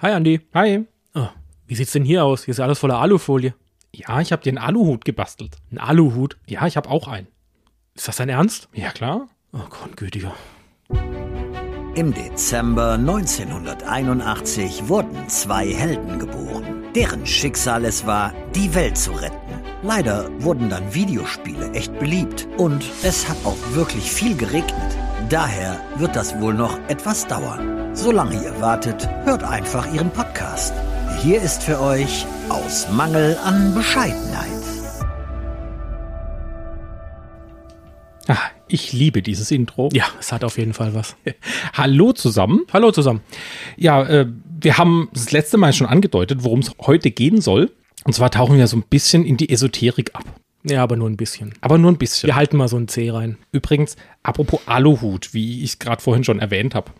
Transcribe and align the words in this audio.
Hi 0.00 0.12
Andi. 0.12 0.40
Hi. 0.54 0.86
Oh, 1.16 1.26
wie 1.66 1.74
sieht's 1.74 1.90
denn 1.90 2.04
hier 2.04 2.24
aus? 2.24 2.44
Hier 2.44 2.52
ist 2.52 2.58
ja 2.58 2.64
alles 2.64 2.78
voller 2.78 3.00
Alufolie. 3.00 3.54
Ja, 3.92 4.20
ich 4.20 4.30
habe 4.30 4.40
dir 4.44 4.50
einen 4.50 4.58
Aluhut 4.58 5.04
gebastelt. 5.04 5.56
Ein 5.72 5.78
Aluhut? 5.78 6.36
Ja, 6.46 6.68
ich 6.68 6.76
habe 6.76 6.88
auch 6.88 7.08
einen. 7.08 7.26
Ist 7.96 8.06
das 8.06 8.14
dein 8.14 8.28
Ernst? 8.28 8.68
Ja, 8.72 8.92
klar. 8.92 9.26
Oh 9.52 9.66
Gott, 9.68 9.96
gütiger. 9.96 10.34
Im 11.96 12.14
Dezember 12.14 12.92
1981 12.92 14.86
wurden 14.86 15.28
zwei 15.28 15.66
Helden 15.66 16.20
geboren, 16.20 16.84
deren 16.94 17.26
Schicksal 17.26 17.84
es 17.84 18.06
war, 18.06 18.32
die 18.54 18.72
Welt 18.76 18.96
zu 18.96 19.10
retten. 19.10 19.36
Leider 19.82 20.30
wurden 20.40 20.70
dann 20.70 20.94
Videospiele 20.94 21.72
echt 21.72 21.98
beliebt 21.98 22.46
und 22.56 22.84
es 23.02 23.28
hat 23.28 23.38
auch 23.44 23.58
wirklich 23.72 24.12
viel 24.12 24.36
geregnet. 24.36 24.96
Daher 25.28 25.80
wird 25.96 26.14
das 26.14 26.40
wohl 26.40 26.54
noch 26.54 26.78
etwas 26.86 27.26
dauern. 27.26 27.87
Solange 28.00 28.40
ihr 28.44 28.60
wartet, 28.60 29.08
hört 29.24 29.42
einfach 29.42 29.92
ihren 29.92 30.10
Podcast. 30.10 30.72
Hier 31.20 31.42
ist 31.42 31.64
für 31.64 31.80
euch 31.80 32.26
aus 32.48 32.88
Mangel 32.92 33.36
an 33.42 33.74
Bescheidenheit. 33.74 34.46
Ah, 38.28 38.36
ich 38.68 38.92
liebe 38.92 39.20
dieses 39.20 39.50
Intro. 39.50 39.88
Ja, 39.92 40.04
es 40.20 40.30
hat 40.30 40.44
auf 40.44 40.58
jeden 40.58 40.74
Fall 40.74 40.94
was. 40.94 41.16
Hallo 41.72 42.12
zusammen. 42.12 42.60
Hallo 42.72 42.92
zusammen. 42.92 43.20
Ja, 43.76 44.04
äh, 44.04 44.26
wir 44.60 44.78
haben 44.78 45.08
das 45.12 45.32
letzte 45.32 45.56
Mal 45.56 45.72
schon 45.72 45.88
angedeutet, 45.88 46.44
worum 46.44 46.60
es 46.60 46.70
heute 46.80 47.10
gehen 47.10 47.40
soll. 47.40 47.72
Und 48.04 48.12
zwar 48.12 48.30
tauchen 48.30 48.58
wir 48.58 48.68
so 48.68 48.76
ein 48.76 48.84
bisschen 48.88 49.24
in 49.24 49.36
die 49.36 49.50
Esoterik 49.50 50.14
ab. 50.14 50.24
Ja, 50.62 50.84
aber 50.84 50.96
nur 50.96 51.10
ein 51.10 51.16
bisschen. 51.16 51.52
Aber 51.62 51.78
nur 51.78 51.90
ein 51.90 51.98
bisschen. 51.98 52.28
Wir 52.28 52.36
halten 52.36 52.58
mal 52.58 52.68
so 52.68 52.76
ein 52.76 52.86
C 52.86 53.10
rein. 53.10 53.38
Übrigens, 53.50 53.96
apropos 54.22 54.60
Aluhut, 54.66 55.34
wie 55.34 55.64
ich 55.64 55.70
es 55.70 55.78
gerade 55.80 56.00
vorhin 56.00 56.22
schon 56.22 56.38
erwähnt 56.38 56.76
habe. 56.76 56.92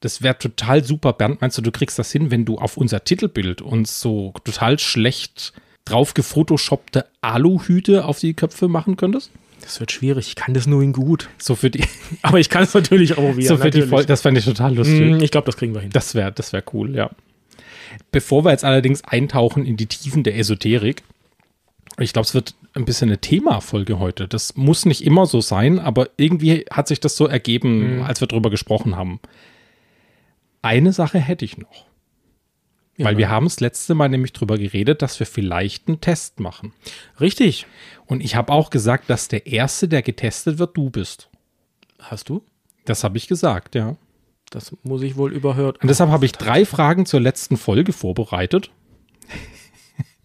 Das 0.00 0.22
wäre 0.22 0.38
total 0.38 0.82
super, 0.84 1.12
Bernd. 1.12 1.40
Meinst 1.40 1.58
du, 1.58 1.62
du 1.62 1.70
kriegst 1.70 1.98
das 1.98 2.10
hin, 2.10 2.30
wenn 2.30 2.44
du 2.44 2.56
auf 2.58 2.76
unser 2.76 3.04
Titelbild 3.04 3.60
uns 3.62 4.00
so 4.00 4.32
total 4.44 4.78
schlecht 4.78 5.52
drauf 5.84 6.14
gefotoshoppte 6.14 7.06
Aluhüte 7.20 8.04
auf 8.04 8.18
die 8.18 8.34
Köpfe 8.34 8.68
machen 8.68 8.96
könntest? 8.96 9.30
Das 9.60 9.78
wird 9.78 9.92
schwierig. 9.92 10.28
Ich 10.28 10.34
kann 10.36 10.54
das 10.54 10.66
nur 10.66 10.82
in 10.82 10.94
gut. 10.94 11.28
So 11.36 11.54
für 11.54 11.70
die, 11.70 11.84
Aber 12.22 12.40
ich 12.40 12.48
kann 12.48 12.62
es 12.62 12.72
natürlich 12.72 13.14
probieren. 13.14 13.42
so 13.42 13.56
für 13.58 13.70
die. 13.70 13.82
Folge. 13.82 14.06
Das 14.06 14.22
fände 14.22 14.38
ich 14.40 14.46
total 14.46 14.74
lustig. 14.74 15.00
Mm, 15.00 15.20
Ich 15.22 15.30
glaube, 15.30 15.44
das 15.46 15.56
kriegen 15.58 15.74
wir 15.74 15.82
hin. 15.82 15.90
Das 15.92 16.14
wäre 16.14 16.32
das 16.32 16.52
wär 16.54 16.62
cool, 16.72 16.94
ja. 16.96 17.10
Bevor 18.10 18.44
wir 18.44 18.52
jetzt 18.52 18.64
allerdings 18.64 19.04
eintauchen 19.04 19.66
in 19.66 19.76
die 19.76 19.86
Tiefen 19.86 20.22
der 20.22 20.38
Esoterik, 20.38 21.02
ich 21.98 22.12
glaube, 22.14 22.24
es 22.26 22.34
wird 22.34 22.54
ein 22.72 22.84
bisschen 22.86 23.08
eine 23.10 23.18
Themafolge 23.18 23.98
heute. 23.98 24.28
Das 24.28 24.56
muss 24.56 24.86
nicht 24.86 25.04
immer 25.04 25.26
so 25.26 25.40
sein, 25.42 25.78
aber 25.78 26.08
irgendwie 26.16 26.64
hat 26.70 26.88
sich 26.88 27.00
das 27.00 27.16
so 27.16 27.26
ergeben, 27.26 28.02
als 28.02 28.20
wir 28.22 28.28
drüber 28.28 28.48
gesprochen 28.48 28.96
haben. 28.96 29.20
Eine 30.62 30.92
Sache 30.92 31.18
hätte 31.18 31.44
ich 31.44 31.58
noch. 31.58 31.86
Weil 32.98 33.12
Ja. 33.14 33.18
wir 33.18 33.28
haben 33.30 33.46
das 33.46 33.60
letzte 33.60 33.94
Mal 33.94 34.08
nämlich 34.10 34.32
drüber 34.34 34.58
geredet, 34.58 35.00
dass 35.00 35.18
wir 35.20 35.26
vielleicht 35.26 35.88
einen 35.88 36.00
Test 36.00 36.38
machen. 36.38 36.74
Richtig. 37.20 37.66
Und 38.06 38.22
ich 38.22 38.36
habe 38.36 38.52
auch 38.52 38.68
gesagt, 38.70 39.08
dass 39.08 39.28
der 39.28 39.46
Erste, 39.46 39.88
der 39.88 40.02
getestet 40.02 40.58
wird, 40.58 40.76
du 40.76 40.90
bist. 40.90 41.30
Hast 41.98 42.28
du? 42.28 42.42
Das 42.84 43.02
habe 43.04 43.16
ich 43.16 43.26
gesagt, 43.26 43.74
ja. 43.74 43.96
Das 44.50 44.76
muss 44.82 45.02
ich 45.02 45.16
wohl 45.16 45.32
überhört. 45.32 45.80
Und 45.80 45.88
deshalb 45.88 46.10
habe 46.10 46.26
ich 46.26 46.32
drei 46.32 46.64
Fragen 46.66 47.06
zur 47.06 47.20
letzten 47.20 47.56
Folge 47.56 47.92
vorbereitet. 47.92 48.70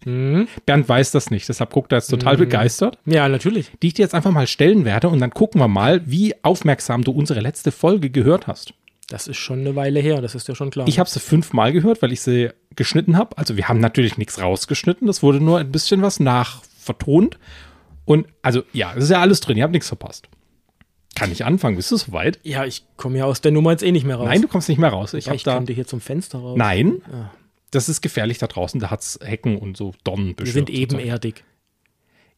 Mhm. 0.04 0.46
Bernd 0.66 0.88
weiß 0.88 1.10
das 1.10 1.32
nicht, 1.32 1.48
deshalb 1.48 1.72
guckt 1.72 1.90
er 1.90 1.98
jetzt 1.98 2.06
total 2.06 2.36
begeistert, 2.36 2.96
Ja, 3.06 3.28
natürlich. 3.28 3.72
die 3.82 3.88
ich 3.88 3.94
dir 3.94 4.02
jetzt 4.02 4.14
einfach 4.14 4.30
mal 4.30 4.46
stellen 4.46 4.84
werde 4.84 5.08
und 5.08 5.18
dann 5.18 5.30
gucken 5.32 5.60
wir 5.60 5.66
mal, 5.66 6.00
wie 6.08 6.32
aufmerksam 6.44 7.02
du 7.02 7.10
unsere 7.10 7.40
letzte 7.40 7.72
Folge 7.72 8.08
gehört 8.10 8.46
hast. 8.46 8.72
Das 9.08 9.28
ist 9.28 9.36
schon 9.36 9.60
eine 9.60 9.76
Weile 9.76 10.00
her, 10.00 10.20
das 10.20 10.34
ist 10.34 10.48
ja 10.48 10.54
schon 10.54 10.70
klar. 10.70 10.88
Ich 10.88 10.98
habe 10.98 11.08
sie 11.08 11.20
fünfmal 11.20 11.72
gehört, 11.72 12.02
weil 12.02 12.12
ich 12.12 12.20
sie 12.20 12.50
geschnitten 12.74 13.16
habe. 13.16 13.38
Also 13.38 13.56
wir 13.56 13.68
haben 13.68 13.78
natürlich 13.80 14.18
nichts 14.18 14.40
rausgeschnitten, 14.40 15.06
das 15.06 15.22
wurde 15.22 15.40
nur 15.40 15.58
ein 15.58 15.70
bisschen 15.70 16.02
was 16.02 16.18
nachvertont. 16.20 17.38
Und 18.04 18.26
also 18.42 18.62
ja, 18.72 18.92
es 18.96 19.04
ist 19.04 19.10
ja 19.10 19.20
alles 19.20 19.40
drin, 19.40 19.56
ihr 19.56 19.62
habt 19.64 19.72
nichts 19.72 19.88
verpasst. 19.88 20.28
Kann 21.14 21.32
ich 21.32 21.44
anfangen? 21.44 21.76
Bist 21.76 21.90
du 21.92 21.96
soweit? 21.96 22.38
ja, 22.42 22.64
ich 22.64 22.84
komme 22.96 23.18
ja 23.18 23.24
aus 23.24 23.40
der 23.40 23.50
Nummer 23.52 23.70
jetzt 23.70 23.82
eh 23.82 23.90
nicht 23.92 24.04
mehr 24.04 24.16
raus. 24.16 24.26
Nein, 24.28 24.42
du 24.42 24.48
kommst 24.48 24.68
nicht 24.68 24.78
mehr 24.78 24.90
raus. 24.90 25.14
Ich 25.14 25.26
ja, 25.26 25.32
ich 25.34 25.44
da. 25.44 25.54
könnte 25.56 25.72
hier 25.72 25.86
zum 25.86 26.00
Fenster 26.00 26.38
raus. 26.38 26.58
Nein, 26.58 27.00
Ah. 27.10 27.30
das 27.70 27.88
ist 27.88 28.02
gefährlich 28.02 28.38
da 28.38 28.46
draußen. 28.48 28.80
Da 28.80 28.90
hat's 28.90 29.18
Hecken 29.22 29.56
und 29.56 29.76
so 29.76 29.94
Dornenbüsche. 30.04 30.46
Wir 30.46 30.52
sind 30.52 30.68
und 30.68 30.74
so. 30.90 30.96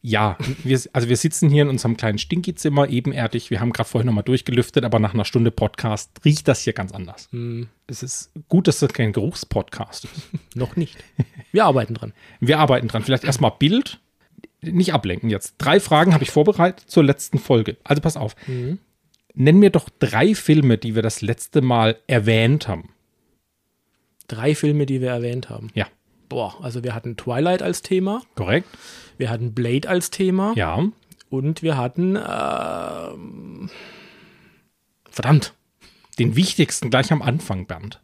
Ja, 0.01 0.37
wir, 0.63 0.79
also 0.93 1.09
wir 1.09 1.17
sitzen 1.17 1.49
hier 1.49 1.63
in 1.63 1.67
unserem 1.69 1.97
kleinen 1.97 2.17
Stinky-Zimmer, 2.19 2.87
ebenerdig. 2.89 3.49
Wir 3.49 3.59
haben 3.59 3.73
gerade 3.73 3.89
vorhin 3.89 4.05
nochmal 4.05 4.23
durchgelüftet, 4.23 4.85
aber 4.85 4.97
nach 4.99 5.13
einer 5.13 5.25
Stunde 5.25 5.51
Podcast 5.51 6.11
riecht 6.23 6.47
das 6.47 6.61
hier 6.61 6.71
ganz 6.73 6.93
anders. 6.93 7.27
Hm, 7.31 7.67
Es 7.87 8.01
ist 8.01 8.31
gut, 8.47 8.69
dass 8.69 8.79
das 8.79 8.93
kein 8.93 9.11
Geruchspodcast 9.11 10.05
ist. 10.05 10.29
noch 10.55 10.77
nicht. 10.77 10.97
Wir 11.51 11.65
arbeiten 11.65 11.95
dran. 11.95 12.13
Wir 12.39 12.59
arbeiten 12.59 12.87
dran. 12.87 13.03
Vielleicht 13.03 13.25
erstmal 13.25 13.51
Bild. 13.59 13.99
Nicht 14.61 14.93
ablenken 14.93 15.29
jetzt. 15.29 15.55
Drei 15.57 15.79
Fragen 15.81 16.13
habe 16.13 16.23
ich 16.23 16.31
vorbereitet 16.31 16.89
zur 16.89 17.03
letzten 17.03 17.37
Folge. 17.39 17.75
Also 17.83 18.01
pass 18.01 18.15
auf. 18.17 18.35
Nenn 19.35 19.59
mir 19.59 19.69
doch 19.69 19.89
drei 19.99 20.33
Filme, 20.35 20.77
die 20.77 20.95
wir 20.95 21.01
das 21.01 21.21
letzte 21.21 21.61
Mal 21.61 21.97
erwähnt 22.07 22.67
haben. 22.69 22.89
Drei 24.27 24.55
Filme, 24.55 24.85
die 24.85 25.01
wir 25.01 25.09
erwähnt 25.09 25.49
haben. 25.49 25.69
Ja, 25.73 25.87
Boah, 26.29 26.55
also 26.63 26.83
wir 26.83 26.93
hatten 26.95 27.17
Twilight 27.17 27.61
als 27.61 27.81
Thema, 27.81 28.21
korrekt? 28.35 28.67
wir 29.17 29.29
hatten 29.29 29.53
Blade 29.53 29.89
als 29.89 30.11
Thema 30.11 30.53
Ja. 30.55 30.83
und 31.29 31.61
wir 31.63 31.75
hatten 31.75 32.15
ähm, 32.15 33.69
verdammt. 35.09 35.53
Den 36.19 36.35
wichtigsten 36.35 36.89
gleich 36.89 37.11
am 37.11 37.21
Anfang, 37.21 37.65
Bernd. 37.65 37.99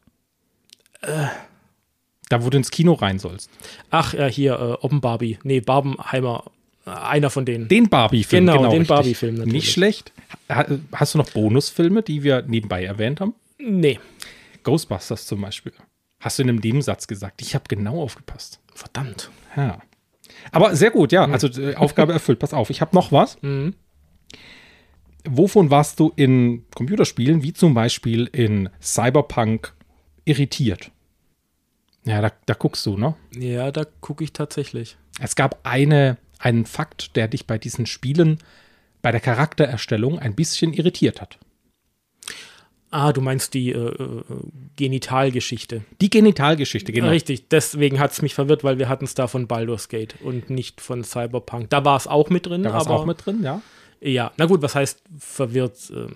Da, 2.30 2.44
wo 2.44 2.50
du 2.50 2.58
ins 2.58 2.72
Kino 2.72 2.94
rein 2.94 3.20
sollst. 3.20 3.50
Ach 3.92 4.14
ja, 4.14 4.26
hier 4.28 4.54
äh, 4.54 4.84
Oppenbarbie. 4.86 5.38
Nee, 5.44 5.60
Barbenheimer. 5.60 6.46
Äh, 6.88 6.90
Einer 6.90 7.30
von 7.30 7.46
denen. 7.46 7.68
Den 7.68 7.90
Barbie-Film. 7.90 8.48
Genau, 8.48 8.62
den 8.64 8.70
richtig. 8.72 8.88
Barbie-Film 8.88 9.36
natürlich. 9.36 9.54
Nicht 9.54 9.72
schlecht. 9.72 10.12
Ha- 10.50 10.66
Hast 10.94 11.14
du 11.14 11.20
noch 11.20 11.30
Bonusfilme, 11.30 12.02
die 12.02 12.24
wir 12.24 12.42
nebenbei 12.48 12.84
erwähnt 12.84 13.22
haben? 13.22 13.36
Nee, 13.60 14.00
Ghostbusters 14.64 15.28
zum 15.28 15.42
Beispiel. 15.42 15.74
Hast 16.26 16.40
du 16.40 16.44
in 16.44 16.50
einem 16.50 16.58
Nebensatz 16.58 17.06
gesagt. 17.06 17.40
Ich 17.44 17.54
habe 17.54 17.66
genau 17.68 18.02
aufgepasst. 18.02 18.60
verdammt. 18.74 19.30
Ja. 19.56 19.78
Aber 20.52 20.76
sehr 20.76 20.90
gut, 20.90 21.12
ja. 21.12 21.26
Also 21.26 21.48
äh, 21.62 21.76
Aufgabe 21.76 22.14
erfüllt. 22.14 22.40
Pass 22.40 22.52
auf, 22.52 22.72
ich 22.72 22.82
habe 22.82 22.96
noch 22.96 23.12
was. 23.12 23.40
Mhm. 23.44 23.76
Wovon 25.24 25.70
warst 25.70 26.00
du 26.00 26.12
in 26.16 26.66
Computerspielen, 26.74 27.44
wie 27.44 27.54
zum 27.54 27.76
Beispiel 27.76 28.28
in 28.32 28.70
Cyberpunk, 28.82 29.76
irritiert? 30.24 30.90
Ja, 32.06 32.22
da, 32.22 32.32
da 32.48 32.56
guckst 32.56 32.84
du, 32.88 32.98
ne? 32.98 33.14
Ja, 33.38 33.72
da 33.72 33.86
gucke 34.02 34.24
ich 34.24 34.34
tatsächlich. 34.34 34.98
Es 35.20 35.36
gab 35.36 35.60
eine, 35.62 36.18
einen 36.40 36.66
Fakt, 36.66 37.16
der 37.16 37.28
dich 37.28 37.46
bei 37.46 37.60
diesen 37.60 37.86
Spielen 37.86 38.40
bei 39.04 39.12
der 39.12 39.22
Charaktererstellung 39.22 40.18
ein 40.18 40.34
bisschen 40.34 40.74
irritiert 40.74 41.22
hat. 41.22 41.38
Ah, 42.96 43.12
du 43.12 43.20
meinst 43.20 43.54
die 43.54 43.72
äh, 43.74 43.78
äh, 43.78 44.24
Genitalgeschichte. 44.78 45.84
Die 46.00 46.10
Genitalgeschichte, 46.10 46.94
genau. 46.94 47.10
Richtig, 47.10 47.50
deswegen 47.50 48.00
hat 48.00 48.14
es 48.14 48.22
mich 48.22 48.34
verwirrt, 48.34 48.64
weil 48.64 48.80
wir 48.80 48.88
hatten 48.88 49.04
es 49.04 49.16
da 49.16 49.28
von 49.28 49.48
Baldur's 49.48 49.90
Gate 49.90 50.16
und 50.22 50.50
nicht 50.50 50.80
von 50.80 51.04
Cyberpunk. 51.04 51.70
Da 51.70 51.84
war 51.84 51.98
es 51.98 52.08
auch 52.08 52.30
mit 52.30 52.46
drin, 52.46 52.64
Da 52.64 52.72
war 52.72 52.80
es 52.80 52.88
auch 52.88 53.06
mit 53.06 53.26
drin, 53.26 53.44
ja. 53.44 53.62
ja, 54.00 54.32
na 54.38 54.46
gut, 54.46 54.62
was 54.62 54.76
heißt 54.76 55.02
verwirrt? 55.18 55.76
Äh, 55.94 56.14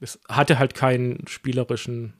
Es 0.00 0.20
hatte 0.28 0.60
halt 0.60 0.76
keinen 0.76 1.26
spielerischen, 1.26 2.12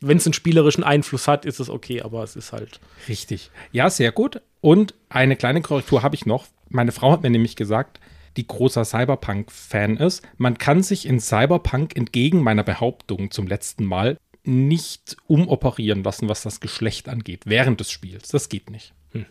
wenn 0.00 0.16
es 0.16 0.26
einen 0.26 0.32
spielerischen 0.32 0.82
Einfluss 0.82 1.28
hat, 1.28 1.44
ist 1.44 1.60
es 1.60 1.68
okay, 1.68 2.00
aber 2.00 2.22
es 2.22 2.36
ist 2.36 2.52
halt 2.52 2.80
Richtig. 3.08 3.50
Ja, 3.72 3.90
sehr 3.90 4.10
gut. 4.10 4.40
Und 4.62 4.94
eine 5.10 5.36
kleine 5.36 5.60
Korrektur 5.60 6.02
habe 6.02 6.14
ich 6.14 6.24
noch. 6.24 6.46
Meine 6.70 6.92
Frau 6.92 7.12
hat 7.12 7.22
mir 7.22 7.30
nämlich 7.30 7.56
gesagt, 7.56 8.00
die 8.36 8.46
großer 8.46 8.84
Cyberpunk-Fan 8.84 9.96
ist. 9.96 10.22
Man 10.36 10.58
kann 10.58 10.82
sich 10.82 11.06
in 11.06 11.20
Cyberpunk 11.20 11.96
entgegen 11.96 12.42
meiner 12.42 12.62
Behauptung 12.62 13.30
zum 13.30 13.46
letzten 13.46 13.84
Mal 13.84 14.18
nicht 14.44 15.16
umoperieren 15.26 16.02
lassen, 16.02 16.28
was 16.28 16.42
das 16.42 16.60
Geschlecht 16.60 17.08
angeht, 17.08 17.42
während 17.44 17.80
des 17.80 17.90
Spiels. 17.90 18.28
Das 18.28 18.48
geht 18.48 18.70
nicht. 18.70 18.94
Hm. 19.12 19.26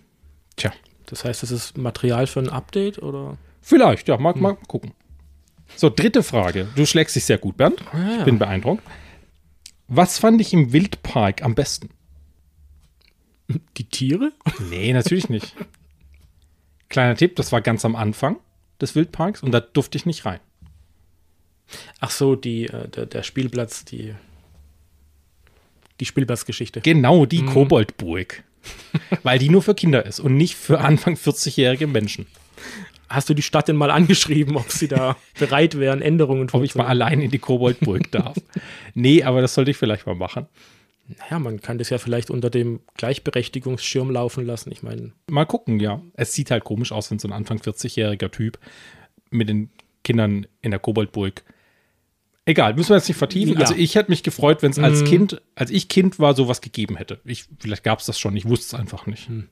Tja, 0.56 0.72
Das 1.08 1.24
heißt, 1.26 1.42
es 1.44 1.52
ist 1.52 1.78
Material 1.78 2.28
für 2.28 2.40
ein 2.42 2.50
Update 2.50 3.00
oder? 3.00 3.38
vielleicht, 3.62 4.08
ja, 4.08 4.18
mal, 4.18 4.34
mal 4.36 4.56
gucken. 4.68 4.94
So, 5.76 5.90
dritte 5.90 6.24
Frage. 6.24 6.68
Du 6.76 6.86
schlägst 6.86 7.16
dich 7.16 7.26
sehr 7.26 7.38
gut, 7.38 7.58
Bernd. 7.58 7.84
ja. 7.94 8.20
Ich 8.20 8.26
bin 8.26 8.40
beeindruckt. 8.40 8.84
Was 9.88 10.20
fand 10.20 10.40
ich 10.42 10.54
im 10.54 10.72
Wildpark 10.74 11.44
am 11.44 11.56
besten? 11.56 11.90
Die 13.78 13.86
Tiere? 13.86 14.32
Nee, 14.70 14.94
natürlich 14.94 15.30
nicht. 15.30 15.56
Kleiner 16.90 17.16
Tipp, 17.16 17.36
das 17.36 17.52
war 17.52 17.62
ganz 17.62 17.86
am 17.86 17.96
Anfang 17.96 18.38
des 18.82 18.96
Wildparks 18.96 19.44
und 19.44 19.52
da 19.52 19.60
durfte 19.60 19.98
ich 19.98 20.06
nicht 20.06 20.26
rein. 20.26 20.40
Ach 22.00 22.12
so, 22.12 22.36
die, 22.36 22.68
äh, 22.68 22.88
der, 22.90 23.06
der 23.06 23.24
Spielplatz, 23.24 23.86
die, 23.86 24.16
die 26.00 26.06
Spielplatzgeschichte. 26.06 26.82
Genau 26.82 27.26
die 27.26 27.46
Koboldburg. 27.46 28.44
Weil 29.24 29.40
die 29.40 29.50
nur 29.50 29.62
für 29.62 29.76
Kinder 29.76 30.06
ist 30.06 30.20
und 30.20 30.36
nicht 30.36 30.56
für 30.56 30.80
Anfang 30.80 31.16
40-jährige 31.16 31.88
Menschen. 31.88 32.26
Hast 33.08 33.30
du 33.30 33.34
die 33.34 33.42
Stadt 33.42 33.68
denn 33.68 33.76
mal 33.76 33.90
angeschrieben, 33.90 34.56
ob 34.56 34.72
sie 34.72 34.88
da 34.88 35.18
bereit 35.40 35.80
wären, 35.80 36.02
Änderungen 36.02 36.50
Ob 36.52 36.64
ich 36.64 36.76
mal 36.76 36.86
allein 36.86 37.22
in 37.22 37.32
die 37.32 37.40
Koboldburg 37.40 38.12
darf. 38.12 38.38
Nee, 38.96 39.24
aber 39.24 39.42
das 39.42 39.54
sollte 39.54 39.72
ich 39.72 39.78
vielleicht 39.78 40.08
mal 40.08 40.16
machen. 40.16 40.48
Naja, 41.18 41.40
man 41.40 41.60
kann 41.60 41.78
das 41.80 41.90
ja 41.90 41.98
vielleicht 41.98 42.30
unter 42.30 42.50
dem 42.50 42.82
Gleichberechtigungsschirm 42.96 44.12
laufen 44.12 44.46
lassen. 44.46 44.72
Ich 44.72 44.84
meine, 44.84 45.12
Mal 45.30 45.46
gucken, 45.46 45.80
ja. 45.80 46.02
Es 46.14 46.34
sieht 46.34 46.52
halt 46.52 46.64
komisch 46.64 46.92
aus, 46.92 47.10
wenn 47.10 47.20
so 47.20 47.28
ein 47.28 47.34
Anfang 47.34 47.58
40-jähriger 47.58 48.30
Typ 48.30 48.60
mit 49.32 49.50
den 49.50 49.70
Kindern 50.04 50.46
in 50.62 50.72
der 50.72 50.80
Koboldburg. 50.80 51.44
Egal, 52.46 52.74
müssen 52.74 52.90
wir 52.90 52.98
jetzt 52.98 53.08
nicht 53.08 53.18
vertiefen. 53.18 53.54
Ja. 53.56 53.60
Also 53.62 53.76
ich 53.76 53.96
hätte 53.96 54.10
mich 54.12 54.24
gefreut, 54.24 54.62
wenn 54.64 54.72
es 54.72 54.80
als 54.80 55.02
Mhm. 55.02 55.06
Kind, 55.06 55.42
als 55.56 55.70
ich 55.72 55.88
Kind 55.88 56.20
war, 56.20 56.36
sowas 56.36 56.62
gegeben 56.62 56.96
hätte. 56.98 57.20
Ich, 57.26 57.46
vielleicht 57.60 57.84
gab 57.84 58.00
es 58.00 58.06
das 58.06 58.20
schon, 58.20 58.36
ich 58.36 58.48
wusste 58.48 58.76
es 58.76 58.80
einfach 58.80 59.06
nicht. 59.06 59.28
Hm. 59.28 59.50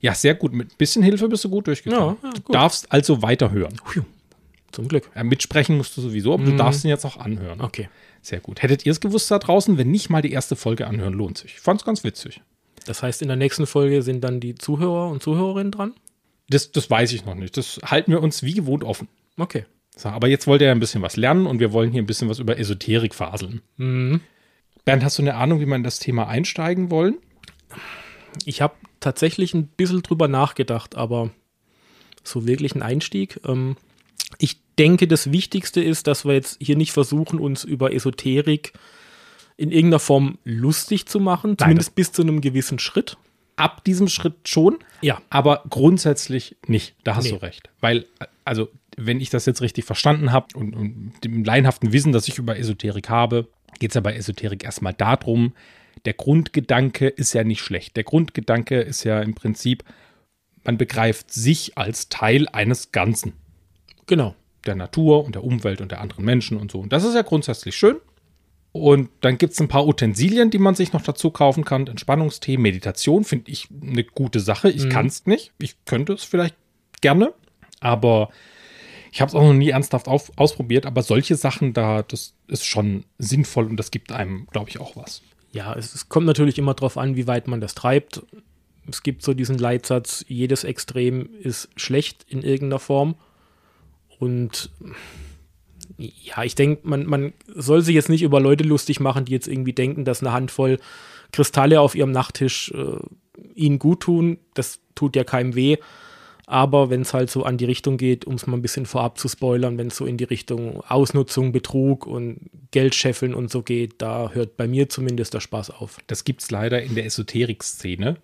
Ja, 0.00 0.14
sehr 0.14 0.34
gut. 0.34 0.52
Mit 0.52 0.72
ein 0.72 0.76
bisschen 0.78 1.02
Hilfe 1.02 1.28
bist 1.28 1.44
du 1.44 1.50
gut 1.50 1.66
durchgekommen. 1.66 2.16
Ja, 2.22 2.28
ja, 2.28 2.34
du 2.34 2.52
darfst 2.52 2.90
also 2.90 3.22
weiterhören. 3.22 3.74
zum 4.72 4.88
Glück. 4.88 5.10
Ja, 5.14 5.24
mitsprechen 5.24 5.76
musst 5.76 5.96
du 5.96 6.00
sowieso, 6.00 6.34
aber 6.34 6.44
du 6.44 6.56
darfst 6.56 6.84
ihn 6.84 6.88
jetzt 6.88 7.04
auch 7.04 7.16
anhören. 7.18 7.58
Mhm. 7.58 7.64
Okay. 7.64 7.88
Sehr 8.22 8.40
gut. 8.40 8.62
Hättet 8.62 8.84
ihr 8.84 8.92
es 8.92 9.00
gewusst 9.00 9.30
da 9.30 9.38
draußen, 9.38 9.78
wenn 9.78 9.90
nicht 9.90 10.10
mal 10.10 10.22
die 10.22 10.32
erste 10.32 10.56
Folge 10.56 10.86
anhören, 10.86 11.14
lohnt 11.14 11.38
sich. 11.38 11.54
Ich 11.54 11.60
fand 11.60 11.80
es 11.80 11.86
ganz 11.86 12.04
witzig. 12.04 12.42
Das 12.86 13.02
heißt, 13.02 13.22
in 13.22 13.28
der 13.28 13.36
nächsten 13.36 13.66
Folge 13.66 14.02
sind 14.02 14.22
dann 14.22 14.40
die 14.40 14.54
Zuhörer 14.54 15.08
und 15.08 15.22
Zuhörerinnen 15.22 15.72
dran? 15.72 15.94
Das, 16.48 16.72
das 16.72 16.90
weiß 16.90 17.12
ich 17.12 17.24
noch 17.24 17.34
nicht. 17.34 17.56
Das 17.56 17.80
halten 17.84 18.10
wir 18.10 18.22
uns 18.22 18.42
wie 18.42 18.54
gewohnt 18.54 18.84
offen. 18.84 19.08
Okay. 19.36 19.64
So, 19.96 20.08
aber 20.08 20.28
jetzt 20.28 20.46
wollt 20.46 20.60
ihr 20.60 20.68
ja 20.68 20.72
ein 20.72 20.80
bisschen 20.80 21.02
was 21.02 21.16
lernen 21.16 21.46
und 21.46 21.60
wir 21.60 21.72
wollen 21.72 21.92
hier 21.92 22.02
ein 22.02 22.06
bisschen 22.06 22.28
was 22.28 22.38
über 22.38 22.58
Esoterik 22.58 23.14
faseln. 23.14 23.60
Mhm. 23.76 24.20
Bernd, 24.84 25.04
hast 25.04 25.18
du 25.18 25.22
eine 25.22 25.34
Ahnung, 25.34 25.60
wie 25.60 25.66
man 25.66 25.80
in 25.80 25.84
das 25.84 25.98
Thema 25.98 26.26
einsteigen 26.26 26.90
wollen? 26.90 27.18
Ich 28.44 28.62
habe 28.62 28.74
tatsächlich 29.00 29.54
ein 29.54 29.66
bisschen 29.66 30.02
drüber 30.02 30.28
nachgedacht, 30.28 30.96
aber 30.96 31.30
so 32.24 32.46
wirklich 32.46 32.74
ein 32.74 32.82
Einstieg. 32.82 33.40
Ähm, 33.46 33.76
denke, 34.80 35.06
das 35.06 35.30
Wichtigste 35.30 35.82
ist, 35.82 36.06
dass 36.06 36.24
wir 36.24 36.32
jetzt 36.34 36.56
hier 36.60 36.76
nicht 36.76 36.92
versuchen, 36.92 37.38
uns 37.38 37.64
über 37.64 37.92
Esoterik 37.92 38.72
in 39.56 39.70
irgendeiner 39.70 39.98
Form 40.00 40.38
lustig 40.44 41.06
zu 41.06 41.20
machen, 41.20 41.58
zumindest 41.58 41.94
bis 41.94 42.12
zu 42.12 42.22
einem 42.22 42.40
gewissen 42.40 42.78
Schritt. 42.78 43.16
Ab 43.56 43.84
diesem 43.84 44.08
Schritt 44.08 44.48
schon, 44.48 44.78
Ja. 45.02 45.20
aber 45.28 45.64
grundsätzlich 45.68 46.56
nicht. 46.66 46.94
Da 47.04 47.14
hast 47.16 47.24
Nee. 47.24 47.32
du 47.32 47.42
recht. 47.42 47.68
Weil, 47.80 48.06
also, 48.46 48.68
wenn 48.96 49.20
ich 49.20 49.28
das 49.28 49.44
jetzt 49.44 49.60
richtig 49.60 49.84
verstanden 49.84 50.32
habe 50.32 50.46
und, 50.54 50.74
und 50.74 51.12
dem 51.24 51.44
laienhaften 51.44 51.92
Wissen, 51.92 52.12
das 52.12 52.26
ich 52.26 52.38
über 52.38 52.58
Esoterik 52.58 53.10
habe, 53.10 53.48
geht 53.78 53.90
es 53.90 53.94
ja 53.96 54.00
bei 54.00 54.14
Esoterik 54.16 54.64
erstmal 54.64 54.94
darum, 54.94 55.52
der 56.06 56.14
Grundgedanke 56.14 57.08
ist 57.08 57.34
ja 57.34 57.44
nicht 57.44 57.60
schlecht. 57.60 57.96
Der 57.96 58.04
Grundgedanke 58.04 58.80
ist 58.80 59.04
ja 59.04 59.20
im 59.20 59.34
Prinzip, 59.34 59.84
man 60.64 60.78
begreift 60.78 61.30
sich 61.30 61.76
als 61.76 62.08
Teil 62.08 62.48
eines 62.48 62.92
Ganzen. 62.92 63.34
Genau. 64.06 64.34
Der 64.66 64.74
Natur 64.74 65.24
und 65.24 65.34
der 65.34 65.44
Umwelt 65.44 65.80
und 65.80 65.90
der 65.90 66.00
anderen 66.00 66.24
Menschen 66.24 66.56
und 66.58 66.70
so. 66.70 66.80
Und 66.80 66.92
das 66.92 67.04
ist 67.04 67.14
ja 67.14 67.22
grundsätzlich 67.22 67.76
schön. 67.76 67.96
Und 68.72 69.10
dann 69.20 69.36
gibt 69.36 69.54
es 69.54 69.60
ein 69.60 69.68
paar 69.68 69.86
Utensilien, 69.86 70.50
die 70.50 70.58
man 70.58 70.76
sich 70.76 70.92
noch 70.92 71.02
dazu 71.02 71.30
kaufen 71.30 71.64
kann. 71.64 71.86
Entspannungstee, 71.86 72.56
Meditation 72.56 73.24
finde 73.24 73.50
ich 73.50 73.68
eine 73.82 74.04
gute 74.04 74.38
Sache. 74.38 74.70
Ich 74.70 74.88
kann 74.88 75.06
es 75.06 75.26
nicht. 75.26 75.52
Ich 75.58 75.84
könnte 75.86 76.12
es 76.12 76.22
vielleicht 76.22 76.54
gerne, 77.00 77.34
aber 77.80 78.30
ich 79.10 79.20
habe 79.20 79.28
es 79.28 79.34
auch 79.34 79.42
noch 79.42 79.54
nie 79.54 79.70
ernsthaft 79.70 80.06
auf, 80.06 80.30
ausprobiert. 80.36 80.86
Aber 80.86 81.02
solche 81.02 81.34
Sachen 81.34 81.72
da, 81.72 82.02
das 82.02 82.34
ist 82.46 82.64
schon 82.64 83.04
sinnvoll 83.18 83.66
und 83.66 83.76
das 83.76 83.90
gibt 83.90 84.12
einem, 84.12 84.46
glaube 84.52 84.70
ich, 84.70 84.78
auch 84.78 84.94
was. 84.94 85.22
Ja, 85.52 85.74
es, 85.74 85.94
es 85.94 86.08
kommt 86.08 86.26
natürlich 86.26 86.58
immer 86.58 86.74
darauf 86.74 86.96
an, 86.96 87.16
wie 87.16 87.26
weit 87.26 87.48
man 87.48 87.60
das 87.60 87.74
treibt. 87.74 88.22
Es 88.88 89.02
gibt 89.02 89.22
so 89.22 89.34
diesen 89.34 89.58
Leitsatz, 89.58 90.24
jedes 90.28 90.62
Extrem 90.62 91.28
ist 91.40 91.68
schlecht 91.74 92.24
in 92.28 92.42
irgendeiner 92.42 92.78
Form. 92.78 93.16
Und 94.20 94.70
ja, 95.98 96.44
ich 96.44 96.54
denke, 96.54 96.86
man, 96.88 97.04
man 97.06 97.32
soll 97.48 97.82
sich 97.82 97.94
jetzt 97.94 98.08
nicht 98.08 98.22
über 98.22 98.40
Leute 98.40 98.64
lustig 98.64 99.00
machen, 99.00 99.24
die 99.24 99.32
jetzt 99.32 99.48
irgendwie 99.48 99.72
denken, 99.72 100.04
dass 100.04 100.20
eine 100.22 100.32
Handvoll 100.32 100.78
Kristalle 101.32 101.80
auf 101.80 101.94
ihrem 101.94 102.12
Nachttisch 102.12 102.72
äh, 102.72 102.96
ihnen 103.54 103.78
gut 103.78 104.00
tun. 104.00 104.38
Das 104.54 104.78
tut 104.94 105.16
ja 105.16 105.24
keinem 105.24 105.54
weh. 105.54 105.76
Aber 106.46 106.90
wenn 106.90 107.02
es 107.02 107.14
halt 107.14 107.30
so 107.30 107.44
an 107.44 107.58
die 107.58 107.64
Richtung 107.64 107.96
geht, 107.96 108.24
um 108.24 108.34
es 108.34 108.46
mal 108.48 108.56
ein 108.56 108.62
bisschen 108.62 108.84
vorab 108.84 109.18
zu 109.18 109.28
spoilern, 109.28 109.78
wenn 109.78 109.86
es 109.86 109.96
so 109.96 110.04
in 110.04 110.16
die 110.16 110.24
Richtung 110.24 110.80
Ausnutzung, 110.82 111.52
Betrug 111.52 112.06
und 112.06 112.50
Geldscheffeln 112.72 113.34
und 113.34 113.50
so 113.52 113.62
geht, 113.62 114.02
da 114.02 114.30
hört 114.32 114.56
bei 114.56 114.66
mir 114.66 114.88
zumindest 114.88 115.32
der 115.32 115.38
Spaß 115.40 115.70
auf. 115.70 115.98
Das 116.08 116.24
gibt 116.24 116.42
es 116.42 116.50
leider 116.50 116.82
in 116.82 116.96
der 116.96 117.04
Esoterik-Szene 117.06 118.16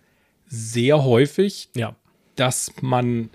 sehr 0.49 1.05
häufig, 1.05 1.69
Ja. 1.77 1.95
dass 2.35 2.73
man 2.81 3.31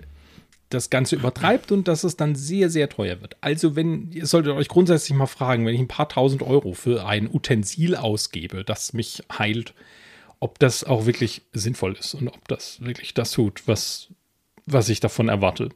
das 0.74 0.90
Ganze 0.90 1.16
übertreibt 1.16 1.72
und 1.72 1.88
dass 1.88 2.04
es 2.04 2.16
dann 2.16 2.34
sehr, 2.34 2.70
sehr 2.70 2.88
teuer 2.88 3.20
wird. 3.20 3.36
Also, 3.40 3.76
wenn, 3.76 4.10
ihr 4.12 4.26
solltet 4.26 4.52
euch 4.52 4.68
grundsätzlich 4.68 5.16
mal 5.16 5.26
fragen, 5.26 5.66
wenn 5.66 5.74
ich 5.74 5.80
ein 5.80 5.88
paar 5.88 6.08
tausend 6.08 6.42
Euro 6.42 6.72
für 6.72 7.06
ein 7.06 7.28
Utensil 7.32 7.96
ausgebe, 7.96 8.64
das 8.64 8.92
mich 8.92 9.22
heilt, 9.38 9.74
ob 10.40 10.58
das 10.58 10.84
auch 10.84 11.06
wirklich 11.06 11.42
sinnvoll 11.52 11.96
ist 11.98 12.14
und 12.14 12.28
ob 12.28 12.48
das 12.48 12.80
wirklich 12.80 13.14
das 13.14 13.30
tut, 13.30 13.62
was, 13.66 14.08
was 14.66 14.88
ich 14.88 15.00
davon 15.00 15.28
erwarte. 15.28 15.68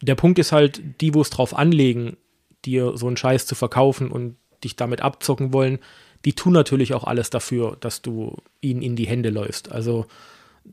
Der 0.00 0.14
Punkt 0.14 0.38
ist 0.38 0.52
halt, 0.52 0.80
die, 1.00 1.14
wo 1.14 1.22
es 1.22 1.30
drauf 1.30 1.56
anlegen, 1.56 2.16
dir 2.64 2.96
so 2.96 3.06
einen 3.06 3.16
Scheiß 3.16 3.46
zu 3.46 3.54
verkaufen 3.54 4.10
und 4.10 4.36
dich 4.62 4.76
damit 4.76 5.00
abzocken 5.00 5.52
wollen, 5.52 5.78
die 6.24 6.34
tun 6.34 6.52
natürlich 6.52 6.92
auch 6.92 7.04
alles 7.04 7.30
dafür, 7.30 7.76
dass 7.80 8.02
du 8.02 8.36
ihnen 8.60 8.82
in 8.82 8.94
die 8.94 9.06
Hände 9.06 9.30
läufst. 9.30 9.72
Also 9.72 10.06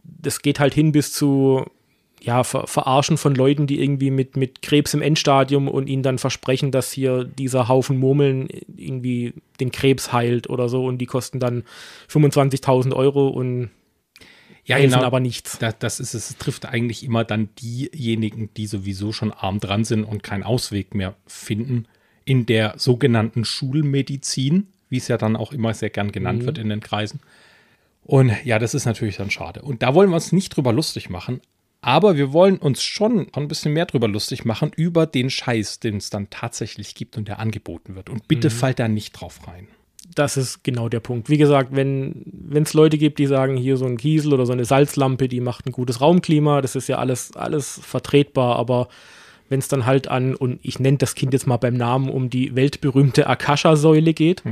das 0.03 0.41
geht 0.41 0.59
halt 0.59 0.73
hin 0.73 0.91
bis 0.91 1.13
zu 1.13 1.65
ja, 2.21 2.43
Ver 2.43 2.67
Verarschen 2.67 3.17
von 3.17 3.35
Leuten, 3.35 3.67
die 3.67 3.81
irgendwie 3.81 4.11
mit, 4.11 4.37
mit 4.37 4.61
Krebs 4.61 4.93
im 4.93 5.01
Endstadium 5.01 5.67
und 5.67 5.87
ihnen 5.87 6.03
dann 6.03 6.17
versprechen, 6.17 6.71
dass 6.71 6.91
hier 6.91 7.23
dieser 7.23 7.67
Haufen 7.67 7.97
Murmeln 7.97 8.47
irgendwie 8.75 9.33
den 9.59 9.71
Krebs 9.71 10.11
heilt 10.11 10.49
oder 10.49 10.69
so 10.69 10.85
und 10.85 10.97
die 10.97 11.05
kosten 11.05 11.39
dann 11.39 11.63
25.000 12.09 12.93
Euro 12.93 13.27
und 13.27 13.69
Ja, 14.65 14.77
helfen 14.77 14.95
aber 14.95 15.19
nichts. 15.19 15.59
Das, 15.59 15.77
das 15.79 15.99
ist 15.99 16.13
es. 16.13 16.31
Es 16.31 16.37
trifft 16.37 16.65
eigentlich 16.65 17.03
immer 17.03 17.23
dann 17.23 17.49
diejenigen, 17.61 18.49
die 18.57 18.67
sowieso 18.67 19.13
schon 19.13 19.31
arm 19.31 19.59
dran 19.59 19.83
sind 19.83 20.03
und 20.03 20.23
keinen 20.23 20.43
Ausweg 20.43 20.95
mehr 20.95 21.15
finden 21.27 21.87
in 22.25 22.45
der 22.45 22.73
sogenannten 22.77 23.45
Schulmedizin, 23.45 24.67
wie 24.89 24.97
es 24.97 25.07
ja 25.07 25.17
dann 25.17 25.37
auch 25.37 25.53
immer 25.53 25.73
sehr 25.73 25.89
gern 25.89 26.11
genannt 26.11 26.45
wird 26.45 26.57
in 26.57 26.67
den 26.69 26.81
Kreisen. 26.81 27.21
Und 28.03 28.33
ja, 28.43 28.59
das 28.59 28.73
ist 28.73 28.85
natürlich 28.85 29.17
dann 29.17 29.31
schade. 29.31 29.61
Und 29.61 29.81
da 29.81 29.93
wollen 29.93 30.09
wir 30.09 30.15
uns 30.15 30.31
nicht 30.31 30.55
drüber 30.55 30.73
lustig 30.73 31.09
machen, 31.09 31.41
aber 31.87 32.17
wir 32.17 32.33
wollen 32.33 32.57
uns 32.57 32.83
schon 32.83 33.27
ein 33.31 33.47
bisschen 33.47 33.71
mehr 33.71 33.85
drüber 33.85 34.09
lustig 34.09 34.43
machen, 34.43 34.73
über 34.75 35.05
den 35.05 35.29
Scheiß, 35.29 35.79
den 35.79 35.95
es 35.95 36.09
dann 36.09 36.29
tatsächlich 36.29 36.95
gibt 36.95 37.15
und 37.15 37.29
der 37.29 37.39
angeboten 37.39 37.95
wird. 37.95 38.09
Und 38.09 38.27
bitte 38.27 38.49
fallt 38.49 38.79
da 38.79 38.89
nicht 38.89 39.13
drauf 39.13 39.47
rein. 39.47 39.69
Das 40.13 40.35
ist 40.35 40.65
genau 40.65 40.89
der 40.89 40.99
Punkt. 40.99 41.29
Wie 41.29 41.37
gesagt, 41.37 41.69
wenn 41.71 42.25
es 42.51 42.73
Leute 42.73 42.97
gibt, 42.97 43.19
die 43.19 43.25
sagen, 43.25 43.55
hier 43.55 43.77
so 43.77 43.85
ein 43.85 43.95
Kiesel 43.95 44.33
oder 44.33 44.45
so 44.45 44.51
eine 44.51 44.65
Salzlampe, 44.65 45.29
die 45.29 45.39
macht 45.39 45.65
ein 45.65 45.71
gutes 45.71 46.01
Raumklima, 46.01 46.59
das 46.59 46.75
ist 46.75 46.89
ja 46.89 46.97
alles, 46.97 47.37
alles 47.37 47.79
vertretbar, 47.81 48.57
aber 48.57 48.89
wenn 49.47 49.59
es 49.59 49.69
dann 49.69 49.85
halt 49.85 50.09
an, 50.09 50.35
und 50.35 50.59
ich 50.63 50.79
nenne 50.79 50.97
das 50.97 51.15
Kind 51.15 51.31
jetzt 51.31 51.47
mal 51.47 51.55
beim 51.55 51.75
Namen, 51.75 52.09
um 52.09 52.29
die 52.29 52.53
weltberühmte 52.53 53.27
Akasha-Säule 53.27 54.13
geht, 54.13 54.43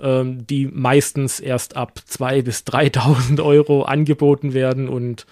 ähm, 0.00 0.46
die 0.46 0.66
meistens 0.66 1.40
erst 1.40 1.76
ab 1.76 2.00
2.000 2.10 2.42
bis 2.42 2.60
3.000 2.60 3.44
Euro 3.44 3.82
angeboten 3.82 4.54
werden 4.54 4.88
und 4.88 5.26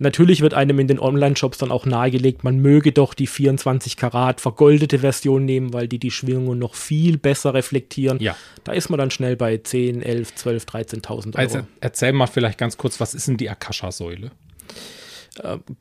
Natürlich 0.00 0.42
wird 0.42 0.54
einem 0.54 0.78
in 0.78 0.86
den 0.86 1.00
Online-Shops 1.00 1.58
dann 1.58 1.72
auch 1.72 1.84
nahegelegt, 1.84 2.44
man 2.44 2.60
möge 2.60 2.92
doch 2.92 3.14
die 3.14 3.26
24 3.26 3.96
Karat 3.96 4.40
vergoldete 4.40 5.00
Version 5.00 5.44
nehmen, 5.44 5.72
weil 5.72 5.88
die 5.88 5.98
die 5.98 6.12
Schwingungen 6.12 6.58
noch 6.58 6.76
viel 6.76 7.18
besser 7.18 7.52
reflektieren. 7.52 8.20
Ja. 8.20 8.36
Da 8.62 8.72
ist 8.72 8.90
man 8.90 8.98
dann 8.98 9.10
schnell 9.10 9.36
bei 9.36 9.58
10, 9.58 10.02
11, 10.02 10.34
12, 10.36 10.64
13.000 10.64 11.26
Euro. 11.26 11.36
Also 11.36 11.60
erzähl 11.80 12.12
mal 12.12 12.28
vielleicht 12.28 12.58
ganz 12.58 12.76
kurz, 12.76 13.00
was 13.00 13.14
ist 13.14 13.26
denn 13.26 13.36
die 13.36 13.50
Akasha-Säule? 13.50 14.30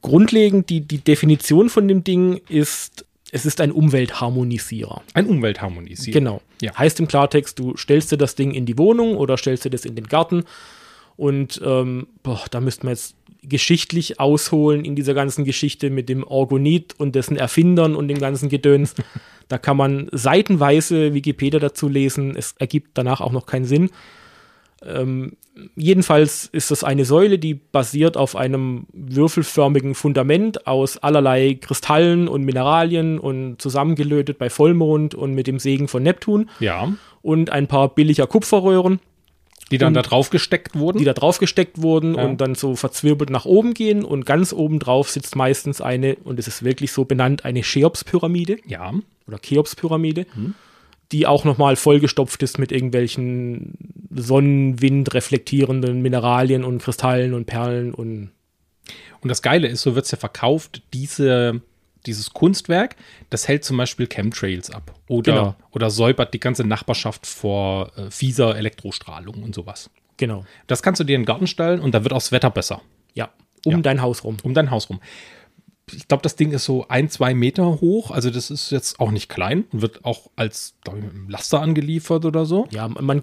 Grundlegend, 0.02 0.70
die, 0.70 0.82
die 0.82 1.00
Definition 1.00 1.70
von 1.70 1.88
dem 1.88 2.04
Ding 2.04 2.42
ist, 2.48 3.06
es 3.32 3.46
ist 3.46 3.60
ein 3.62 3.72
Umweltharmonisierer. 3.72 5.02
Ein 5.14 5.28
Umweltharmonisierer. 5.28 6.14
Genau. 6.14 6.42
Ja. 6.62 6.78
Heißt 6.78 7.00
im 7.00 7.08
Klartext, 7.08 7.60
du 7.60 7.76
stellst 7.76 8.12
dir 8.12 8.18
das 8.18 8.36
Ding 8.36 8.52
in 8.52 8.66
die 8.66 8.78
Wohnung 8.78 9.16
oder 9.16 9.38
stellst 9.38 9.66
dir 9.66 9.70
das 9.70 9.86
in 9.86 9.96
den 9.96 10.08
Garten 10.08 10.44
und 11.18 11.60
ähm, 11.66 12.08
boah, 12.24 12.42
da 12.50 12.62
müsste 12.62 12.86
man 12.86 12.94
jetzt 12.94 13.16
geschichtlich 13.44 14.20
ausholen 14.20 14.86
in 14.86 14.96
dieser 14.96 15.14
ganzen 15.14 15.46
Geschichte 15.46 15.90
mit 15.90 16.10
dem 16.10 16.24
Orgonit 16.24 16.96
und 16.98 17.16
dessen 17.16 17.38
Erfindern 17.38 17.96
und 17.96 18.08
dem 18.08 18.20
ganzen 18.20 18.50
Gedöns. 18.50 18.94
da 19.48 19.58
kann 19.58 19.78
man 19.78 20.10
seitenweise 20.12 21.14
Wikipedia 21.14 21.60
dazu 21.60 21.88
lesen. 21.88 22.36
Es 22.36 22.56
ergibt 22.60 22.92
danach 22.96 23.22
auch 23.22 23.32
noch 23.32 23.46
keinen 23.46 23.66
Sinn. 23.66 23.90
Ähm, 24.86 25.34
jedenfalls 25.76 26.50
ist 26.52 26.70
das 26.72 26.84
eine 26.84 27.06
Säule, 27.06 27.40
die 27.40 27.56
basiert 27.56 28.16
auf 28.16 28.36
einem 28.36 28.86
würfelförmigen 28.94 29.96
Fundament 29.96 30.68
aus 30.68 30.98
allerlei 30.98 31.58
Kristallen 31.60 32.28
und 32.28 32.44
Mineralien 32.44 33.18
und 33.18 33.60
zusammengelötet 33.62 34.38
bei 34.38 34.50
Vollmond 34.50 35.16
und 35.16 35.34
mit 35.34 35.48
dem 35.48 35.58
Segen 35.58 35.88
von 35.88 36.04
Neptun 36.04 36.50
Ja. 36.60 36.94
und 37.24 37.50
ein 37.50 37.68
paar 37.68 37.90
billiger 37.96 38.28
Kupferröhren, 38.28 39.00
Die 39.72 39.78
dann 39.78 39.90
Und- 39.90 39.94
da 39.96 40.02
drauf 40.02 40.30
gesteckt 40.30 40.76
wurden. 40.78 40.98
die 41.00 41.04
da 41.06 41.14
drauf 41.14 41.40
gesteckt 41.40 41.82
wurden 41.82 42.16
Ja. 42.16 42.24
und 42.26 42.40
dann 42.40 42.56
so 42.56 42.76
verzwirbelt 42.76 43.30
nach 43.30 43.46
oben 43.46 43.74
gehen 43.74 44.04
und 44.06 44.26
ganz 44.26 44.54
oben 44.54 44.80
drauf 44.80 45.10
sitzt 45.10 45.36
meistens 45.36 45.82
eine, 45.82 46.16
und 46.24 46.40
es 46.40 46.48
ist 46.48 46.64
wirklich 46.64 46.92
so 46.94 47.04
benannt, 47.06 47.44
eine 47.46 47.62
Cheops-Pyramide 47.62 48.58
ja. 48.66 48.94
oder 49.28 49.40
Cheops-Pyramide. 49.40 50.26
die 51.14 51.26
auch 51.26 51.46
nochmal 51.46 51.78
vollgestopft 51.78 52.44
ist 52.44 52.60
mit 52.60 52.74
irgendwelchen 52.74 53.78
Sonnenwind 54.14 55.14
reflektierenden 55.14 56.02
Mineralien 56.02 56.66
und 56.66 56.82
Kristallen 56.82 57.34
und 57.34 57.46
Perlen 57.46 57.94
und 57.94 58.32
Und 59.22 59.30
das 59.30 59.42
Geile 59.42 59.68
ist, 59.68 59.82
so 59.82 59.96
wird 59.96 60.06
es 60.06 60.12
ja 60.12 60.18
verkauft, 60.18 60.82
diese, 60.94 61.62
dieses 62.06 62.32
Kunstwerk, 62.32 62.96
das 63.30 63.48
hält 63.48 63.64
zum 63.66 63.78
Beispiel 63.78 64.08
Chemtrails 64.08 64.70
ab. 64.72 64.94
Oder, 65.08 65.32
Genau. 65.34 65.56
oder 65.72 65.90
säubert 65.90 66.34
die 66.34 66.40
ganze 66.40 66.64
Nachbarschaft 66.64 67.26
vor 67.26 67.92
äh, 67.98 68.10
fieser 68.12 68.56
Elektrostrahlung 68.56 69.44
und 69.44 69.56
sowas. 69.56 69.90
genau. 70.18 70.46
Das 70.68 70.82
kannst 70.84 71.00
du 71.00 71.04
dir 71.04 71.16
in 71.16 71.22
den 71.22 71.26
Garten 71.26 71.48
stellen 71.48 71.80
und 71.80 71.94
da 71.94 72.04
wird 72.04 72.14
auch 72.14 72.18
das 72.18 72.32
Wetter 72.32 72.50
besser. 72.50 72.82
Ja, 73.14 73.30
um 73.66 73.74
Ja. 73.74 73.78
dein 73.82 74.02
Haus 74.02 74.24
rum. 74.24 74.38
Um 74.44 74.54
dein 74.54 74.72
Haus 74.72 74.90
rum. 74.90 75.00
Ich 75.94 76.08
glaube, 76.10 76.22
das 76.24 76.36
Ding 76.36 76.52
ist 76.52 76.66
so 76.66 76.86
ein, 76.90 77.10
zwei 77.10 77.34
Meter 77.34 77.80
hoch. 77.80 78.12
Also, 78.12 78.30
das 78.30 78.52
ist 78.52 78.72
jetzt 78.72 79.00
auch 79.00 79.10
nicht 79.12 79.30
klein 79.30 79.64
und 79.72 79.82
wird 79.82 80.04
auch 80.04 80.30
als, 80.36 80.76
glaube 80.84 81.00
ich, 81.00 81.06
mit 81.06 81.14
einem 81.14 81.30
Laster 81.30 81.62
angeliefert 81.62 82.26
oder 82.26 82.46
so. 82.46 82.68
Ja, 82.72 82.90
man 82.90 83.22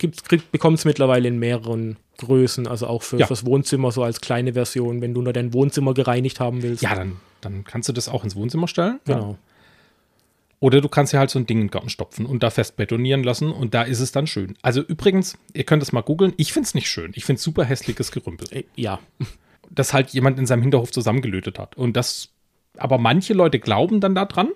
bekommt 0.50 0.78
es 0.78 0.84
mittlerweile 0.86 1.28
in 1.28 1.38
mehreren 1.38 1.98
Größen, 2.18 2.66
also 2.66 2.86
auch 2.86 3.02
für, 3.02 3.18
Ja. 3.18 3.26
fürs 3.26 3.44
Wohnzimmer 3.46 3.90
so 3.92 4.02
als 4.02 4.20
kleine 4.20 4.52
Version, 4.54 5.00
wenn 5.00 5.14
du 5.14 5.22
nur 5.22 5.32
dein 5.32 5.52
Wohnzimmer 5.52 5.94
gereinigt 5.94 6.40
haben 6.40 6.62
willst. 6.62 6.82
Ja, 6.82 6.94
dann, 6.94 7.16
dann 7.40 7.64
kannst 7.64 7.88
du 7.88 7.92
das 7.92 8.08
auch 8.08 8.24
ins 8.24 8.36
Wohnzimmer 8.36 8.68
stellen. 8.68 9.00
Ja. 9.06 9.14
genau. 9.14 9.38
Oder 10.60 10.80
du 10.80 10.88
kannst 10.88 11.12
ja 11.12 11.18
halt 11.18 11.28
so 11.30 11.38
ein 11.38 11.46
Ding 11.46 11.58
in 11.60 11.66
den 11.66 11.70
Garten 11.70 11.90
stopfen 11.90 12.24
und 12.24 12.42
da 12.42 12.48
fest 12.48 12.76
betonieren 12.76 13.22
lassen 13.22 13.50
und 13.52 13.74
da 13.74 13.82
ist 13.82 14.00
es 14.00 14.12
dann 14.12 14.26
schön. 14.26 14.56
Also 14.62 14.80
übrigens, 14.80 15.36
ihr 15.52 15.64
könnt 15.64 15.82
es 15.82 15.92
mal 15.92 16.00
googeln. 16.00 16.32
Ich 16.38 16.52
finde 16.54 16.66
es 16.66 16.74
nicht 16.74 16.88
schön. 16.88 17.12
Ich 17.14 17.24
finde 17.26 17.38
es 17.38 17.42
super 17.44 17.64
hässliches 17.64 18.10
Gerümpel. 18.12 18.46
Äh, 18.50 18.64
Ja, 18.76 19.00
Das 19.70 19.92
halt 19.92 20.10
jemand 20.10 20.38
in 20.38 20.46
seinem 20.46 20.62
Hinterhof 20.62 20.92
zusammengelötet 20.92 21.58
hat. 21.58 21.76
Und 21.76 21.96
das, 21.96 22.28
aber 22.76 22.98
manche 22.98 23.34
Leute 23.34 23.58
glauben 23.58 24.00
dann 24.00 24.14
daran. 24.14 24.50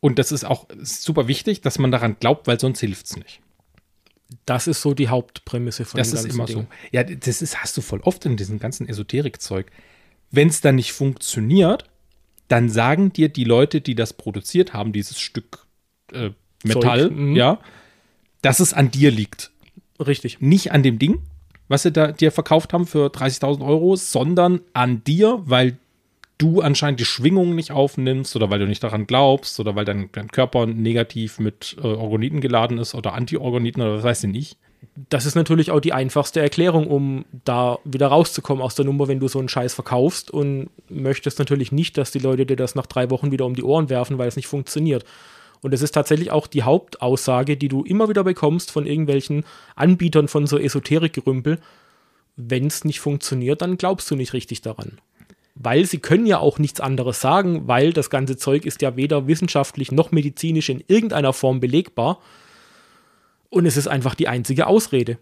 Und 0.00 0.18
das 0.18 0.32
ist 0.32 0.44
auch 0.44 0.66
super 0.82 1.28
wichtig, 1.28 1.60
dass 1.62 1.78
man 1.78 1.90
daran 1.90 2.16
glaubt, 2.20 2.46
weil 2.46 2.58
sonst 2.60 2.80
hilft 2.80 3.06
es 3.06 3.16
nicht. 3.16 3.40
Das 4.44 4.66
ist 4.66 4.82
so 4.82 4.94
die 4.94 5.08
Hauptprämisse 5.08 5.84
von 5.84 5.98
Das 5.98 6.10
dem 6.10 6.16
ist 6.16 6.22
ganzen 6.24 6.36
immer 6.36 6.46
Ding. 6.46 6.56
so. 6.56 6.66
Ja, 6.92 7.04
das 7.04 7.42
ist, 7.42 7.62
hast 7.62 7.76
du 7.76 7.80
voll 7.80 8.00
oft 8.00 8.24
in 8.26 8.36
diesem 8.36 8.58
ganzen 8.58 8.88
Esoterik-Zeug. 8.88 9.66
Wenn 10.30 10.48
es 10.48 10.60
dann 10.60 10.74
nicht 10.76 10.92
funktioniert, 10.92 11.84
dann 12.48 12.68
sagen 12.68 13.12
dir 13.12 13.28
die 13.28 13.44
Leute, 13.44 13.80
die 13.80 13.94
das 13.94 14.12
produziert 14.12 14.72
haben, 14.72 14.92
dieses 14.92 15.20
Stück 15.20 15.66
äh, 16.12 16.30
Metall, 16.64 17.10
mhm. 17.10 17.36
ja, 17.36 17.60
dass 18.42 18.60
es 18.60 18.72
an 18.72 18.90
dir 18.90 19.10
liegt. 19.10 19.50
Richtig. 19.98 20.40
Nicht 20.40 20.72
an 20.72 20.82
dem 20.82 20.98
Ding, 20.98 21.20
was 21.68 21.82
sie 21.82 21.92
da 21.92 22.12
dir 22.12 22.32
verkauft 22.32 22.72
haben 22.72 22.86
für 22.86 23.06
30.000 23.08 23.64
Euro, 23.64 23.96
sondern 23.96 24.60
an 24.72 25.02
dir, 25.04 25.40
weil 25.44 25.78
du 26.38 26.60
anscheinend 26.60 27.00
die 27.00 27.04
Schwingung 27.04 27.54
nicht 27.54 27.70
aufnimmst 27.70 28.36
oder 28.36 28.50
weil 28.50 28.58
du 28.58 28.66
nicht 28.66 28.82
daran 28.82 29.06
glaubst 29.06 29.58
oder 29.60 29.74
weil 29.74 29.84
dein, 29.84 30.10
dein 30.12 30.28
Körper 30.28 30.66
negativ 30.66 31.38
mit 31.38 31.76
äh, 31.78 31.86
Orgoniten 31.86 32.40
geladen 32.40 32.78
ist 32.78 32.94
oder 32.94 33.14
Anti-Orgoniten 33.14 33.82
oder 33.82 33.96
was 33.96 34.04
weiß 34.04 34.24
ich 34.24 34.30
nicht. 34.30 34.58
Das 35.10 35.26
ist 35.26 35.34
natürlich 35.34 35.70
auch 35.70 35.80
die 35.80 35.92
einfachste 35.92 36.40
Erklärung, 36.40 36.86
um 36.86 37.24
da 37.44 37.78
wieder 37.84 38.08
rauszukommen 38.08 38.62
aus 38.62 38.74
der 38.74 38.84
Nummer, 38.84 39.08
wenn 39.08 39.20
du 39.20 39.28
so 39.28 39.38
einen 39.38 39.48
Scheiß 39.48 39.74
verkaufst 39.74 40.30
und 40.30 40.70
möchtest 40.88 41.38
natürlich 41.38 41.72
nicht, 41.72 41.98
dass 41.98 42.10
die 42.10 42.18
Leute 42.18 42.46
dir 42.46 42.56
das 42.56 42.74
nach 42.74 42.86
drei 42.86 43.10
Wochen 43.10 43.30
wieder 43.30 43.46
um 43.46 43.54
die 43.54 43.64
Ohren 43.64 43.88
werfen, 43.88 44.18
weil 44.18 44.28
es 44.28 44.36
nicht 44.36 44.46
funktioniert. 44.46 45.04
Und 45.62 45.72
es 45.72 45.82
ist 45.82 45.92
tatsächlich 45.92 46.30
auch 46.30 46.46
die 46.46 46.62
Hauptaussage, 46.62 47.56
die 47.56 47.68
du 47.68 47.82
immer 47.82 48.08
wieder 48.08 48.24
bekommst 48.24 48.70
von 48.70 48.86
irgendwelchen 48.86 49.44
Anbietern 49.74 50.28
von 50.28 50.46
so 50.46 50.58
Esoterik-Gerümpel. 50.58 51.58
Wenn 52.36 52.66
es 52.66 52.84
nicht 52.84 53.00
funktioniert, 53.00 53.62
dann 53.62 53.78
glaubst 53.78 54.10
du 54.10 54.16
nicht 54.16 54.34
richtig 54.34 54.60
daran. 54.60 54.98
Weil 55.58 55.86
sie 55.86 55.98
können 55.98 56.26
ja 56.26 56.38
auch 56.38 56.58
nichts 56.58 56.80
anderes 56.80 57.20
sagen, 57.20 57.66
weil 57.66 57.92
das 57.92 58.10
ganze 58.10 58.36
Zeug 58.36 58.66
ist 58.66 58.82
ja 58.82 58.96
weder 58.96 59.26
wissenschaftlich 59.26 59.90
noch 59.90 60.12
medizinisch 60.12 60.68
in 60.68 60.84
irgendeiner 60.86 61.32
Form 61.32 61.60
belegbar. 61.60 62.20
Und 63.48 63.64
es 63.64 63.78
ist 63.78 63.88
einfach 63.88 64.14
die 64.14 64.28
einzige 64.28 64.66
Ausrede. 64.66 65.18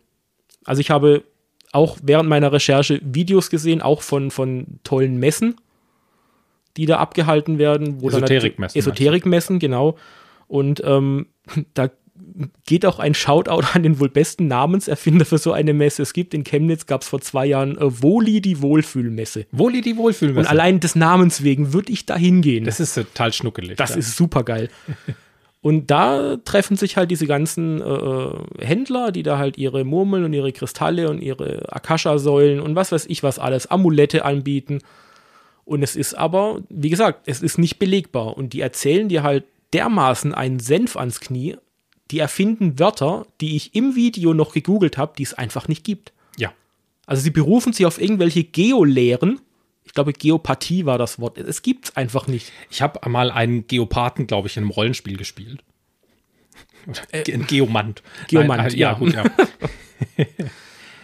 Also 0.65 0.81
ich 0.81 0.91
habe 0.91 1.23
auch 1.71 1.99
während 2.03 2.29
meiner 2.29 2.53
Recherche 2.53 3.01
Videos 3.05 3.49
gesehen, 3.49 3.81
auch 3.81 4.03
von, 4.03 4.31
von 4.31 4.81
tollen 4.83 5.19
Messen, 5.19 5.57
die 6.77 6.87
da 6.87 6.99
abgehalten 6.99 7.59
werden. 7.59 8.03
Esoterikmessen, 8.05 8.79
Esoterikmessen, 8.79 9.59
genau. 9.61 9.97
Und 10.49 10.83
ähm, 10.85 11.27
da 11.75 11.91
geht 12.65 12.87
auch 12.87 12.99
ein 12.99 13.15
Shoutout 13.15 13.67
an 13.73 13.83
den 13.83 13.99
wohl 13.99 14.09
besten 14.09 14.47
Namenserfinder 14.47 15.25
für 15.25 15.39
so 15.39 15.53
eine 15.53 15.75
Messe. 15.75 16.03
Es 16.03 16.13
gibt 16.13 16.33
in 16.33 16.45
Chemnitz, 16.45 16.87
gab 16.87 17.03
es 17.03 17.09
vor 17.09 17.21
zwei 17.21 17.47
Jahren 17.47 17.77
äh, 17.77 18.03
Woli 18.03 18.41
die 18.41 18.63
Wohlfühlmesse. 18.63 19.47
Wohli 19.51 19.81
die 19.81 19.97
Wohlfühlmesse. 19.97 20.41
Und 20.41 20.47
allein 20.47 20.81
des 20.81 20.95
Namens 20.95 21.43
wegen 21.43 21.73
würde 21.73 21.93
ich 21.93 22.07
da 22.07 22.17
hingehen. 22.17 22.65
das 22.65 22.81
ist 22.81 22.95
total 22.95 23.33
schnuckelig. 23.33 23.77
Das 23.77 23.91
ja. 23.91 23.97
ist 23.97 24.17
super 24.17 24.45
geil. 24.45 24.69
Und 25.61 25.91
da 25.91 26.37
treffen 26.45 26.77
sich 26.77 26.99
halt 26.99 27.11
diese 27.11 27.27
ganzen 27.27 27.81
äh, 27.81 28.63
Händler, 28.63 29.13
die 29.13 29.23
da 29.23 29.39
halt 29.39 29.57
ihre 29.57 29.83
Murmeln 29.85 30.23
und 30.25 30.35
ihre 30.35 30.53
Kristalle 30.53 31.09
und 31.09 31.23
ihre 31.23 31.73
Akasha-Säulen 31.73 32.61
und 32.61 32.77
was 32.77 32.93
weiß 32.93 33.07
ich 33.07 33.23
was 33.23 33.39
alles, 33.39 33.71
Amulette 33.71 34.27
anbieten. 34.27 34.81
Und 35.65 35.83
es 35.83 35.97
ist 35.97 36.13
aber, 36.13 36.61
wie 36.69 36.91
gesagt, 36.91 37.23
es 37.25 37.41
ist 37.41 37.57
nicht 37.57 37.79
belegbar. 37.79 38.37
Und 38.37 38.53
die 38.53 38.61
erzählen 38.61 39.09
dir 39.09 39.23
halt 39.23 39.45
dermaßen 39.73 40.35
einen 40.35 40.61
Senf 40.61 40.99
ans 40.99 41.21
Knie. 41.21 41.57
Die 42.11 42.19
erfinden 42.19 42.79
Wörter, 42.79 43.27
die 43.41 43.57
ich 43.57 43.75
im 43.75 43.95
Video 43.95 44.35
noch 44.35 44.53
gegoogelt 44.53 44.99
habe, 44.99 45.15
die 45.17 45.23
es 45.23 45.35
einfach 45.35 45.69
nicht 45.69 45.85
gibt. 45.85 46.13
ja. 46.37 46.53
Also 47.07 47.23
sie 47.23 47.31
berufen 47.31 47.73
sich 47.73 47.85
auf 47.85 48.01
irgendwelche 48.01 48.45
Geolehren. 48.45 49.41
Ich 49.85 49.93
glaube, 49.93 50.15
Geopathie 50.15 50.87
war 50.87 50.97
das 50.97 51.19
Wort. 51.19 51.37
Es 51.37 51.61
gibt's 51.61 51.95
einfach 51.97 52.27
nicht. 52.27 52.51
Ich 52.71 52.81
habe 52.81 53.07
mal 53.09 53.31
einen 53.31 53.67
Geopathen, 53.67 54.27
glaube 54.27 54.49
ich, 54.49 54.57
in 54.57 54.63
einem 54.63 54.71
Rollenspiel 54.71 55.19
gespielt. 55.19 55.63
Ein 57.13 57.47
Geomant. 57.47 58.01
Äh, 58.01 58.29
Geomant, 58.29 58.63
Nein, 58.63 58.73
ja. 58.73 58.93
ja. 58.93 58.99
gut, 58.99 59.13
ja. 59.13 59.25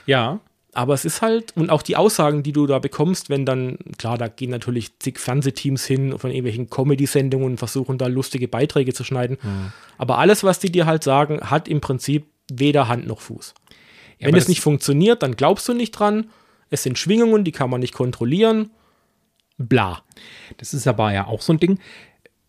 ja. 0.06 0.40
Aber 0.72 0.94
es 0.94 1.04
ist 1.04 1.20
halt, 1.20 1.56
und 1.56 1.70
auch 1.70 1.82
die 1.82 1.96
Aussagen, 1.96 2.42
die 2.42 2.52
du 2.52 2.66
da 2.66 2.78
bekommst, 2.78 3.28
wenn 3.28 3.44
dann, 3.44 3.78
klar, 3.98 4.16
da 4.18 4.28
gehen 4.28 4.50
natürlich 4.50 4.98
zig 5.00 5.18
Fernsehteams 5.18 5.84
hin 5.84 6.16
von 6.18 6.30
irgendwelchen 6.30 6.70
Comedy-Sendungen 6.70 7.46
und 7.46 7.58
versuchen 7.58 7.98
da 7.98 8.06
lustige 8.06 8.46
Beiträge 8.46 8.92
zu 8.92 9.02
schneiden. 9.02 9.38
Aber 9.98 10.18
alles, 10.18 10.44
was 10.44 10.60
die 10.60 10.70
dir 10.70 10.86
halt 10.86 11.02
sagen, 11.02 11.40
hat 11.50 11.66
im 11.66 11.80
Prinzip 11.80 12.26
weder 12.52 12.88
Hand 12.88 13.06
noch 13.06 13.20
Fuß. 13.20 13.54
Ja, 14.18 14.28
wenn 14.28 14.36
es 14.36 14.48
nicht 14.48 14.60
funktioniert, 14.60 15.22
dann 15.22 15.34
glaubst 15.34 15.68
du 15.68 15.74
nicht 15.74 15.92
dran. 15.92 16.30
Es 16.68 16.82
sind 16.82 16.98
Schwingungen, 16.98 17.42
die 17.42 17.52
kann 17.52 17.70
man 17.70 17.80
nicht 17.80 17.94
kontrollieren. 17.94 18.70
Bla. 19.58 20.02
Das 20.58 20.72
ist 20.72 20.86
aber 20.86 21.12
ja 21.12 21.26
auch 21.26 21.42
so 21.42 21.52
ein 21.52 21.58
Ding 21.58 21.80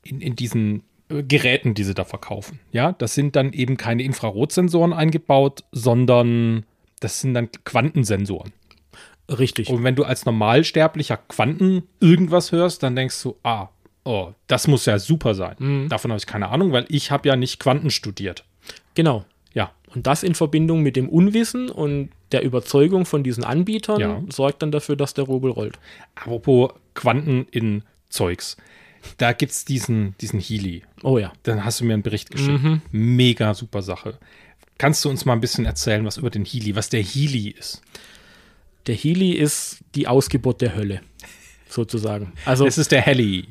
in, 0.03 0.21
in 0.21 0.35
diesen 0.35 0.83
äh, 1.09 1.23
Geräten, 1.23 1.73
die 1.73 1.83
sie 1.83 1.93
da 1.93 2.03
verkaufen. 2.03 2.59
Ja, 2.71 2.91
das 2.93 3.15
sind 3.15 3.35
dann 3.35 3.53
eben 3.53 3.77
keine 3.77 4.03
Infrarotsensoren 4.03 4.93
eingebaut, 4.93 5.63
sondern 5.71 6.65
das 7.01 7.20
sind 7.20 7.34
dann 7.34 7.50
Quantensensoren. 7.65 8.53
Richtig. 9.29 9.70
Und 9.70 9.84
wenn 9.84 9.96
du 9.96 10.03
als 10.03 10.25
normalsterblicher 10.25 11.17
Quanten 11.27 11.84
irgendwas 12.00 12.51
hörst, 12.51 12.84
dann 12.84 12.96
denkst 12.96 13.22
du, 13.24 13.36
ah, 13.43 13.67
oh, 14.03 14.31
das 14.48 14.67
muss 14.67 14.86
ja 14.86 15.00
super 15.00 15.36
sein. 15.36 15.88
Davon 15.89 16.12
habe 16.12 16.17
ich 16.20 16.25
keine 16.25 16.50
Ahnung, 16.50 16.72
weil 16.72 16.86
ich 16.89 17.12
habe 17.12 17.27
ja 17.29 17.36
nicht 17.36 17.60
Quanten 17.60 17.91
studiert. 17.91 18.43
Genau. 18.96 19.25
Ja, 19.53 19.72
Und 19.93 20.08
das 20.08 20.24
in 20.24 20.36
Verbindung 20.36 20.81
mit 20.81 20.96
dem 20.96 21.10
Unwissen 21.10 21.70
und 21.70 22.10
der 22.31 22.43
Überzeugung 22.43 23.05
von 23.05 23.24
diesen 23.24 23.43
Anbietern 23.43 24.00
Ja. 24.00 24.22
sorgt 24.29 24.62
dann 24.62 24.72
dafür, 24.72 24.96
dass 24.96 25.13
der 25.13 25.25
Rubel 25.25 25.51
rollt. 25.51 25.77
apropos 26.15 26.72
Quanten 26.93 27.46
in 27.51 27.84
Zeugs. 28.10 28.58
Da 29.17 29.34
gibt 29.34 29.51
es 29.51 29.65
diesen, 29.65 30.15
diesen 30.22 30.39
Healy. 30.39 30.84
Oh 31.03 31.17
ja. 31.17 31.34
Dann 31.43 31.65
hast 31.65 31.79
du 31.81 31.86
mir 31.86 31.93
einen 31.93 32.03
Bericht 32.03 32.29
geschickt. 32.31 32.60
Mega 32.91 33.53
super 33.53 33.81
Sache. 33.81 34.17
Kannst 34.81 35.05
du 35.05 35.09
uns 35.09 35.25
mal 35.25 35.33
ein 35.33 35.41
bisschen 35.41 35.65
erzählen, 35.67 36.03
was 36.07 36.17
über 36.17 36.31
den 36.31 36.43
Healy, 36.43 36.75
was 36.75 36.89
der 36.89 37.03
Healy 37.03 37.50
ist? 37.50 37.83
Der 38.88 38.95
Healy 38.95 39.33
ist 39.33 39.77
die 39.93 40.07
Ausgeburt 40.07 40.59
der 40.59 40.75
Hölle, 40.75 41.01
sozusagen. 41.69 42.33
Also 42.45 42.65
Es 42.65 42.79
ist 42.79 42.91
der 42.91 43.01
Heli. 43.01 43.47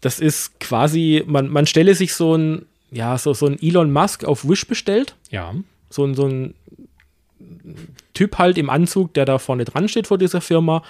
das 0.00 0.18
ist 0.18 0.58
quasi, 0.60 1.24
man, 1.26 1.48
man 1.48 1.66
stelle 1.66 1.94
sich 1.94 2.14
so 2.14 2.34
ein, 2.34 2.64
ja, 2.90 3.18
so, 3.18 3.34
so 3.34 3.44
ein 3.48 3.60
Elon 3.60 3.92
Musk 3.92 4.24
auf 4.24 4.48
Wish 4.48 4.66
bestellt, 4.66 5.14
Ja. 5.30 5.54
so 5.90 6.06
ein, 6.06 6.14
so 6.14 6.26
ein 6.26 6.54
Typ 8.14 8.38
halt 8.38 8.56
im 8.56 8.70
Anzug, 8.70 9.12
der 9.12 9.26
da 9.26 9.38
vorne 9.38 9.66
dran 9.66 9.90
steht 9.90 10.06
vor 10.06 10.16
dieser 10.16 10.40
Firma 10.40 10.82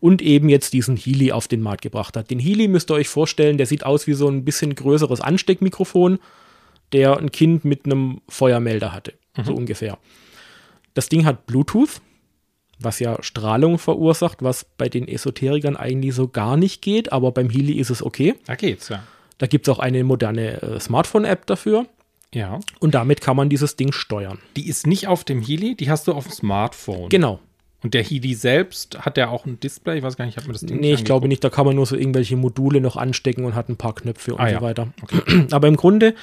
und 0.00 0.20
eben 0.20 0.50
jetzt 0.50 0.74
diesen 0.74 0.98
Healy 0.98 1.32
auf 1.32 1.48
den 1.48 1.62
Markt 1.62 1.80
gebracht 1.80 2.14
hat. 2.14 2.30
Den 2.30 2.40
Healy 2.40 2.68
müsst 2.68 2.90
ihr 2.90 2.94
euch 2.96 3.08
vorstellen, 3.08 3.56
der 3.56 3.64
sieht 3.66 3.86
aus 3.86 4.06
wie 4.06 4.12
so 4.12 4.28
ein 4.28 4.44
bisschen 4.44 4.74
größeres 4.74 5.22
Ansteckmikrofon, 5.22 6.18
der 6.92 7.16
ein 7.16 7.32
Kind 7.32 7.64
mit 7.64 7.86
einem 7.86 8.20
Feuermelder 8.28 8.92
hatte, 8.92 9.14
so 9.44 9.54
ungefähr. 9.54 9.98
Das 10.94 11.08
Ding 11.08 11.24
hat 11.24 11.46
Bluetooth, 11.46 12.00
was 12.78 12.98
ja 12.98 13.22
Strahlung 13.22 13.78
verursacht, 13.78 14.42
was 14.42 14.64
bei 14.78 14.88
den 14.88 15.06
Esoterikern 15.06 15.76
eigentlich 15.76 16.14
so 16.14 16.28
gar 16.28 16.56
nicht 16.56 16.82
geht, 16.82 17.12
aber 17.12 17.30
beim 17.32 17.50
Healy 17.50 17.74
ist 17.74 17.90
es 17.90 18.02
okay. 18.02 18.34
Da 18.46 18.54
geht's, 18.54 18.88
ja. 18.88 19.02
Da 19.38 19.46
gibt 19.46 19.66
es 19.68 19.74
auch 19.74 19.78
eine 19.78 20.02
moderne 20.04 20.60
äh, 20.62 20.80
Smartphone-App 20.80 21.46
dafür 21.46 21.86
Ja. 22.34 22.60
und 22.80 22.94
damit 22.94 23.20
kann 23.20 23.36
man 23.36 23.48
dieses 23.48 23.76
Ding 23.76 23.92
steuern. 23.92 24.38
Die 24.56 24.68
ist 24.68 24.86
nicht 24.86 25.08
auf 25.08 25.24
dem 25.24 25.40
Healy, 25.42 25.74
die 25.76 25.90
hast 25.90 26.08
du 26.08 26.12
auf 26.12 26.24
dem 26.24 26.32
Smartphone. 26.32 27.08
Genau. 27.08 27.40
Und 27.82 27.94
der 27.94 28.02
Healy 28.02 28.34
selbst, 28.34 28.98
hat 28.98 29.16
der 29.16 29.30
auch 29.30 29.46
ein 29.46 29.58
Display? 29.58 29.96
Ich 29.98 30.02
weiß 30.02 30.16
gar 30.18 30.26
nicht, 30.26 30.34
ich 30.34 30.36
habe 30.36 30.48
mir 30.48 30.52
das 30.52 30.60
Ding 30.62 30.78
Nee, 30.80 30.92
ich 30.92 31.04
glaube 31.04 31.28
nicht, 31.28 31.42
da 31.42 31.48
kann 31.48 31.64
man 31.64 31.74
nur 31.76 31.86
so 31.86 31.96
irgendwelche 31.96 32.36
Module 32.36 32.80
noch 32.82 32.96
anstecken 32.98 33.44
und 33.46 33.54
hat 33.54 33.70
ein 33.70 33.76
paar 33.76 33.94
Knöpfe 33.94 34.34
und 34.34 34.40
Ah, 34.40 34.48
so 34.48 34.54
ja. 34.56 34.60
weiter. 34.60 34.88
Aber 35.50 35.66
im 35.68 35.76
Grunde 35.76 36.14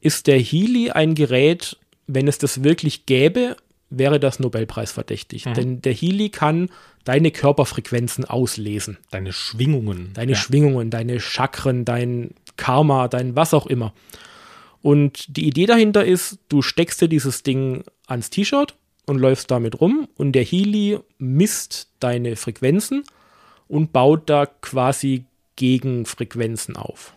ist 0.00 0.28
der 0.28 0.38
Healy 0.38 0.90
ein 0.92 1.16
Gerät, 1.16 1.76
wenn 2.14 2.28
es 2.28 2.38
das 2.38 2.64
wirklich 2.64 3.06
gäbe, 3.06 3.56
wäre 3.90 4.20
das 4.20 4.40
Nobelpreis 4.40 4.92
verdächtig. 4.92 5.46
Mhm. 5.46 5.54
Denn 5.54 5.82
der 5.82 5.92
Healy 5.92 6.30
kann 6.30 6.70
deine 7.04 7.30
Körperfrequenzen 7.30 8.24
auslesen. 8.24 8.98
Deine 9.10 9.32
Schwingungen. 9.32 10.12
Deine 10.14 10.32
ja. 10.32 10.38
Schwingungen, 10.38 10.90
deine 10.90 11.20
Chakren, 11.20 11.84
dein 11.84 12.30
Karma, 12.56 13.08
dein 13.08 13.36
was 13.36 13.54
auch 13.54 13.66
immer. 13.66 13.92
Und 14.82 15.36
die 15.36 15.46
Idee 15.46 15.66
dahinter 15.66 16.04
ist, 16.04 16.38
du 16.48 16.62
steckst 16.62 17.00
dir 17.00 17.08
dieses 17.08 17.42
Ding 17.42 17.84
ans 18.06 18.30
T-Shirt 18.30 18.74
und 19.06 19.18
läufst 19.18 19.50
damit 19.50 19.80
rum 19.80 20.08
und 20.16 20.32
der 20.32 20.44
Healy 20.44 20.98
misst 21.18 21.88
deine 22.00 22.36
Frequenzen 22.36 23.04
und 23.68 23.92
baut 23.92 24.30
da 24.30 24.46
quasi 24.46 25.24
Gegenfrequenzen 25.56 26.76
auf. 26.76 27.14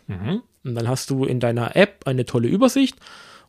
Und 0.63 0.75
dann 0.75 0.87
hast 0.87 1.09
du 1.09 1.25
in 1.25 1.39
deiner 1.39 1.75
App 1.75 2.05
eine 2.05 2.25
tolle 2.25 2.47
Übersicht 2.47 2.97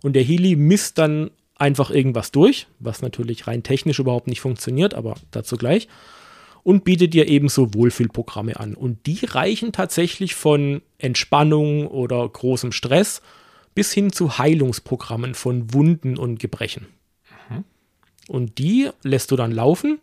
und 0.05 0.13
der 0.15 0.23
Healy 0.23 0.55
misst 0.55 0.99
dann 0.99 1.31
einfach 1.57 1.91
irgendwas 1.91 2.31
durch, 2.31 2.67
was 2.79 3.03
natürlich 3.03 3.47
rein 3.47 3.63
technisch 3.63 3.99
überhaupt 3.99 4.29
nicht 4.29 4.41
funktioniert, 4.41 4.95
aber 4.95 5.15
dazu 5.33 5.57
gleich. 5.57 5.89
Und 6.63 6.85
bietet 6.85 7.13
dir 7.13 7.29
ebenso 7.29 7.75
Wohlfühlprogramme 7.75 8.59
an. 8.59 8.75
Und 8.75 9.07
die 9.07 9.25
reichen 9.25 9.73
tatsächlich 9.73 10.35
von 10.35 10.81
Entspannung 10.99 11.87
oder 11.87 12.27
großem 12.29 12.73
Stress 12.73 13.21
bis 13.75 13.93
hin 13.93 14.13
zu 14.13 14.39
Heilungsprogrammen 14.39 15.35
von 15.35 15.75
Wunden 15.75 16.17
und 16.17 16.39
Gebrechen. 16.39 16.87
Und 18.29 18.57
die 18.59 18.89
lässt 19.03 19.31
du 19.31 19.37
dann 19.37 19.53
laufen, 19.53 19.99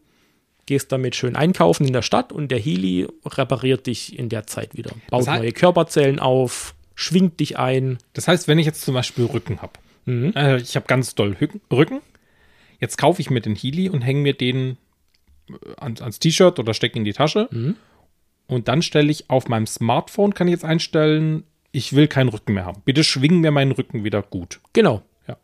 gehst 0.67 0.91
damit 0.91 1.15
schön 1.15 1.35
einkaufen 1.35 1.87
in 1.87 1.93
der 1.93 2.03
Stadt 2.03 2.31
und 2.31 2.49
der 2.51 2.59
Healy 2.59 3.07
repariert 3.25 3.87
dich 3.87 4.17
in 4.17 4.29
der 4.29 4.45
Zeit 4.45 4.75
wieder. 4.77 4.91
Baut 5.09 5.21
Das 5.21 5.27
heißt- 5.27 5.39
neue 5.39 5.51
Körperzellen 5.53 6.19
auf, 6.19 6.75
schwingt 6.93 7.39
dich 7.39 7.57
ein. 7.57 7.97
Das 8.13 8.27
heißt, 8.27 8.47
wenn 8.47 8.59
ich 8.59 8.67
jetzt 8.67 8.81
zum 8.83 8.93
Beispiel 8.93 9.25
Rücken 9.25 9.63
habe, 9.63 9.73
äh, 10.07 10.57
ich 10.61 10.75
habe 10.75 10.85
ganz 10.87 11.15
doll 11.15 11.35
Rücken, 11.71 12.01
jetzt 12.79 12.97
kaufe 12.97 13.21
ich 13.21 13.29
mir 13.29 13.41
den 13.41 13.55
Healy 13.55 13.89
und 13.89 14.01
hänge 14.01 14.21
mir 14.21 14.33
den 14.33 14.77
äh, 15.49 15.53
ans, 15.77 16.01
ans 16.01 16.19
T-Shirt 16.19 16.59
oder 16.59 16.73
stecke 16.73 16.97
in 16.97 17.05
die 17.05 17.13
Tasche. 17.13 17.49
Und 18.47 18.67
dann 18.67 18.81
stelle 18.81 19.11
ich 19.11 19.29
auf 19.29 19.47
meinem 19.47 19.67
Smartphone, 19.67 20.33
kann 20.33 20.47
ich 20.47 20.51
jetzt 20.53 20.65
einstellen, 20.65 21.43
ich 21.71 21.93
will 21.93 22.07
keinen 22.07 22.29
Rücken 22.29 22.53
mehr 22.53 22.65
haben. 22.65 22.81
Bitte 22.83 23.03
schwingen 23.03 23.39
mir 23.39 23.51
meinen 23.51 23.71
Rücken 23.71 24.03
wieder 24.03 24.21
gut. 24.21 24.59
Genau, 24.73 25.03
Ja. 25.27 25.37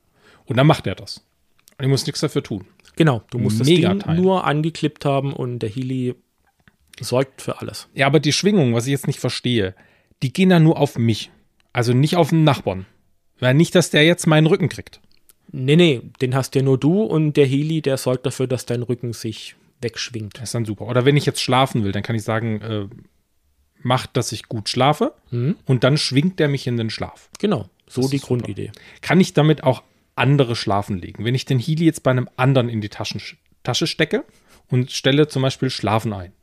Und 0.46 0.58
dann 0.58 0.68
macht 0.68 0.86
er 0.88 0.96
das. 0.96 1.24
Und 1.78 1.86
ich 1.86 1.90
muss 1.90 2.06
nichts 2.06 2.22
dafür 2.22 2.44
tun. 2.44 2.66
genau. 2.96 3.22
Du 3.30 3.38
musst 3.38 3.60
das 3.60 3.68
Mega 3.68 3.90
Ding 3.90 4.00
Teil. 4.00 4.18
nur 4.18 4.44
angeklippt 4.46 5.06
haben 5.06 5.32
und 5.34 5.60
der 5.60 5.70
Healy 5.70 6.16
sorgt 7.00 7.42
für 7.44 7.62
alles. 7.62 7.88
Ja, 7.94 8.08
aber 8.08 8.20
die 8.20 8.34
Schwingungen, 8.34 8.74
was 8.74 8.88
ich 8.88 8.92
jetzt 8.92 9.08
nicht 9.08 9.20
verstehe, 9.20 9.76
die 10.24 10.34
gehen 10.34 10.50
dann 10.50 10.64
nur 10.64 10.78
auf 10.80 10.98
mich. 10.98 11.30
Also 11.72 11.94
nicht 11.94 12.16
auf 12.16 12.30
den 12.30 12.44
Nachbarn. 12.44 12.88
Weil 13.40 13.54
nicht, 13.54 13.76
dass 13.76 13.90
der 13.90 14.06
jetzt 14.06 14.28
meinen 14.28 14.48
Rücken 14.48 14.70
kriegt. 14.70 15.00
Nee, 15.52 15.76
nee, 15.76 16.02
den 16.22 16.36
hast 16.36 16.56
ja 16.56 16.62
nur 16.62 16.78
du 16.78 17.04
und 17.04 17.34
der 17.34 17.46
Healy, 17.46 17.82
der 17.82 17.98
sorgt 17.98 18.26
dafür, 18.26 18.48
dass 18.48 18.66
dein 18.66 18.84
Rücken 18.84 19.14
sich 19.14 19.56
wegschwingt. 19.82 20.36
Das 20.36 20.46
ist 20.46 20.56
dann 20.56 20.66
super. 20.66 20.88
Oder 20.88 21.06
wenn 21.06 21.16
ich 21.16 21.26
jetzt 21.26 21.42
schlafen 21.42 21.84
will, 21.84 21.92
dann 21.92 22.04
kann 22.04 22.16
ich 22.16 22.24
sagen, 22.24 22.62
äh, 22.62 22.88
macht, 23.82 24.18
dass 24.18 24.32
ich 24.32 24.48
gut 24.50 24.70
schlafe 24.70 25.14
und 25.66 25.84
dann 25.84 25.98
schwingt 25.98 26.40
der 26.40 26.48
mich 26.48 26.68
in 26.68 26.78
den 26.78 26.90
Schlaf. 26.90 27.30
Genau, 27.40 27.70
so 27.88 28.02
Das 28.02 28.12
die. 28.12 28.20
Grundidee. 28.20 28.72
Kann 29.02 29.22
ich 29.22 29.34
damit 29.34 29.64
auch 29.64 29.84
andere 30.16 30.56
schlafen 30.56 30.98
legen? 30.98 31.24
Wenn 31.24 31.36
ich 31.36 31.46
den 31.46 31.60
Healy 31.60 31.86
jetzt 31.86 32.04
bei 32.04 32.12
einem 32.12 32.28
anderen 32.38 32.70
in 32.70 32.82
die 32.82 32.90
Taschen, 32.90 33.22
Tasche 33.64 33.88
stecke 33.88 34.26
und 34.70 34.92
stelle 34.92 35.28
zum 35.28 35.44
Beispiel 35.44 35.70
Schlafen 35.70 36.12
ein, 36.12 36.34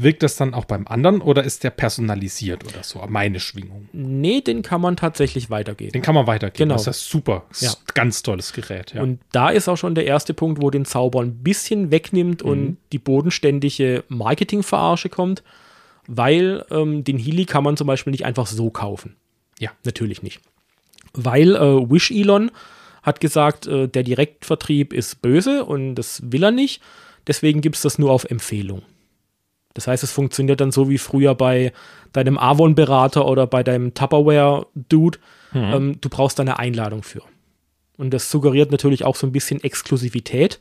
wirkt 0.00 0.22
das 0.22 0.36
dann 0.36 0.54
auch 0.54 0.64
beim 0.64 0.86
anderen 0.86 1.20
oder 1.20 1.42
ist 1.44 1.64
der 1.64 1.70
personalisiert 1.70 2.64
oder 2.64 2.82
so? 2.82 3.04
Meine 3.08 3.40
Schwingung. 3.40 3.88
Nee, 3.92 4.40
den 4.40 4.62
kann 4.62 4.80
man 4.80 4.96
tatsächlich 4.96 5.50
weitergeben. 5.50 5.92
Den 5.92 6.02
kann 6.02 6.14
man 6.14 6.26
weitergeben. 6.26 6.68
Genau. 6.70 6.74
Das 6.82 6.86
ist 6.86 7.10
super. 7.10 7.44
Das 7.48 7.62
ist 7.62 7.72
Ja. 7.74 7.78
ein 7.80 7.92
ganz 7.94 8.22
tolles 8.22 8.52
Gerät. 8.52 8.94
Ja. 8.94 9.02
Und 9.02 9.18
da 9.32 9.50
ist 9.50 9.68
auch 9.68 9.76
schon 9.76 9.94
der 9.94 10.06
erste 10.06 10.34
Punkt, 10.34 10.62
wo 10.62 10.70
den 10.70 10.84
Zauber 10.84 11.20
ein 11.20 11.38
bisschen 11.42 11.90
wegnimmt 11.90 12.44
Mhm. 12.44 12.50
und 12.50 12.76
die 12.92 12.98
bodenständige 12.98 14.04
Marketingverarsche 14.08 15.08
kommt, 15.08 15.42
weil 16.06 16.64
ähm, 16.70 17.04
den 17.04 17.18
Healy 17.18 17.44
kann 17.44 17.64
man 17.64 17.76
zum 17.76 17.86
Beispiel 17.86 18.12
nicht 18.12 18.24
einfach 18.24 18.46
so 18.46 18.70
kaufen. 18.70 19.16
ja. 19.58 19.70
Natürlich 19.84 20.22
nicht. 20.22 20.40
Weil 21.12 21.56
äh, 21.56 21.90
Wish 21.90 22.10
Elon 22.12 22.50
hat 23.02 23.20
gesagt, 23.20 23.66
äh, 23.66 23.88
der 23.88 24.04
Direktvertrieb 24.04 24.92
ist 24.92 25.20
böse 25.22 25.64
und 25.64 25.96
das 25.96 26.20
will 26.30 26.44
er 26.44 26.50
nicht. 26.52 26.80
Deswegen 27.26 27.60
gibt 27.60 27.76
es 27.76 27.82
das 27.82 27.98
nur 27.98 28.10
auf 28.12 28.24
Empfehlung. 28.24 28.82
Das 29.78 29.86
heißt, 29.86 30.02
es 30.02 30.10
funktioniert 30.10 30.60
dann 30.60 30.72
so 30.72 30.90
wie 30.90 30.98
früher 30.98 31.36
bei 31.36 31.72
deinem 32.12 32.36
Avon-Berater 32.36 33.26
oder 33.26 33.46
bei 33.46 33.62
deinem 33.62 33.94
Tupperware-Dude. 33.94 35.18
Ähm, 35.54 36.00
du 36.00 36.08
brauchst 36.08 36.38
da 36.38 36.42
eine 36.42 36.58
Einladung 36.58 37.04
für. 37.04 37.22
Und 37.96 38.12
das 38.12 38.28
suggeriert 38.28 38.72
natürlich 38.72 39.04
auch 39.04 39.14
so 39.14 39.24
ein 39.26 39.32
bisschen 39.32 39.62
Exklusivität, 39.62 40.58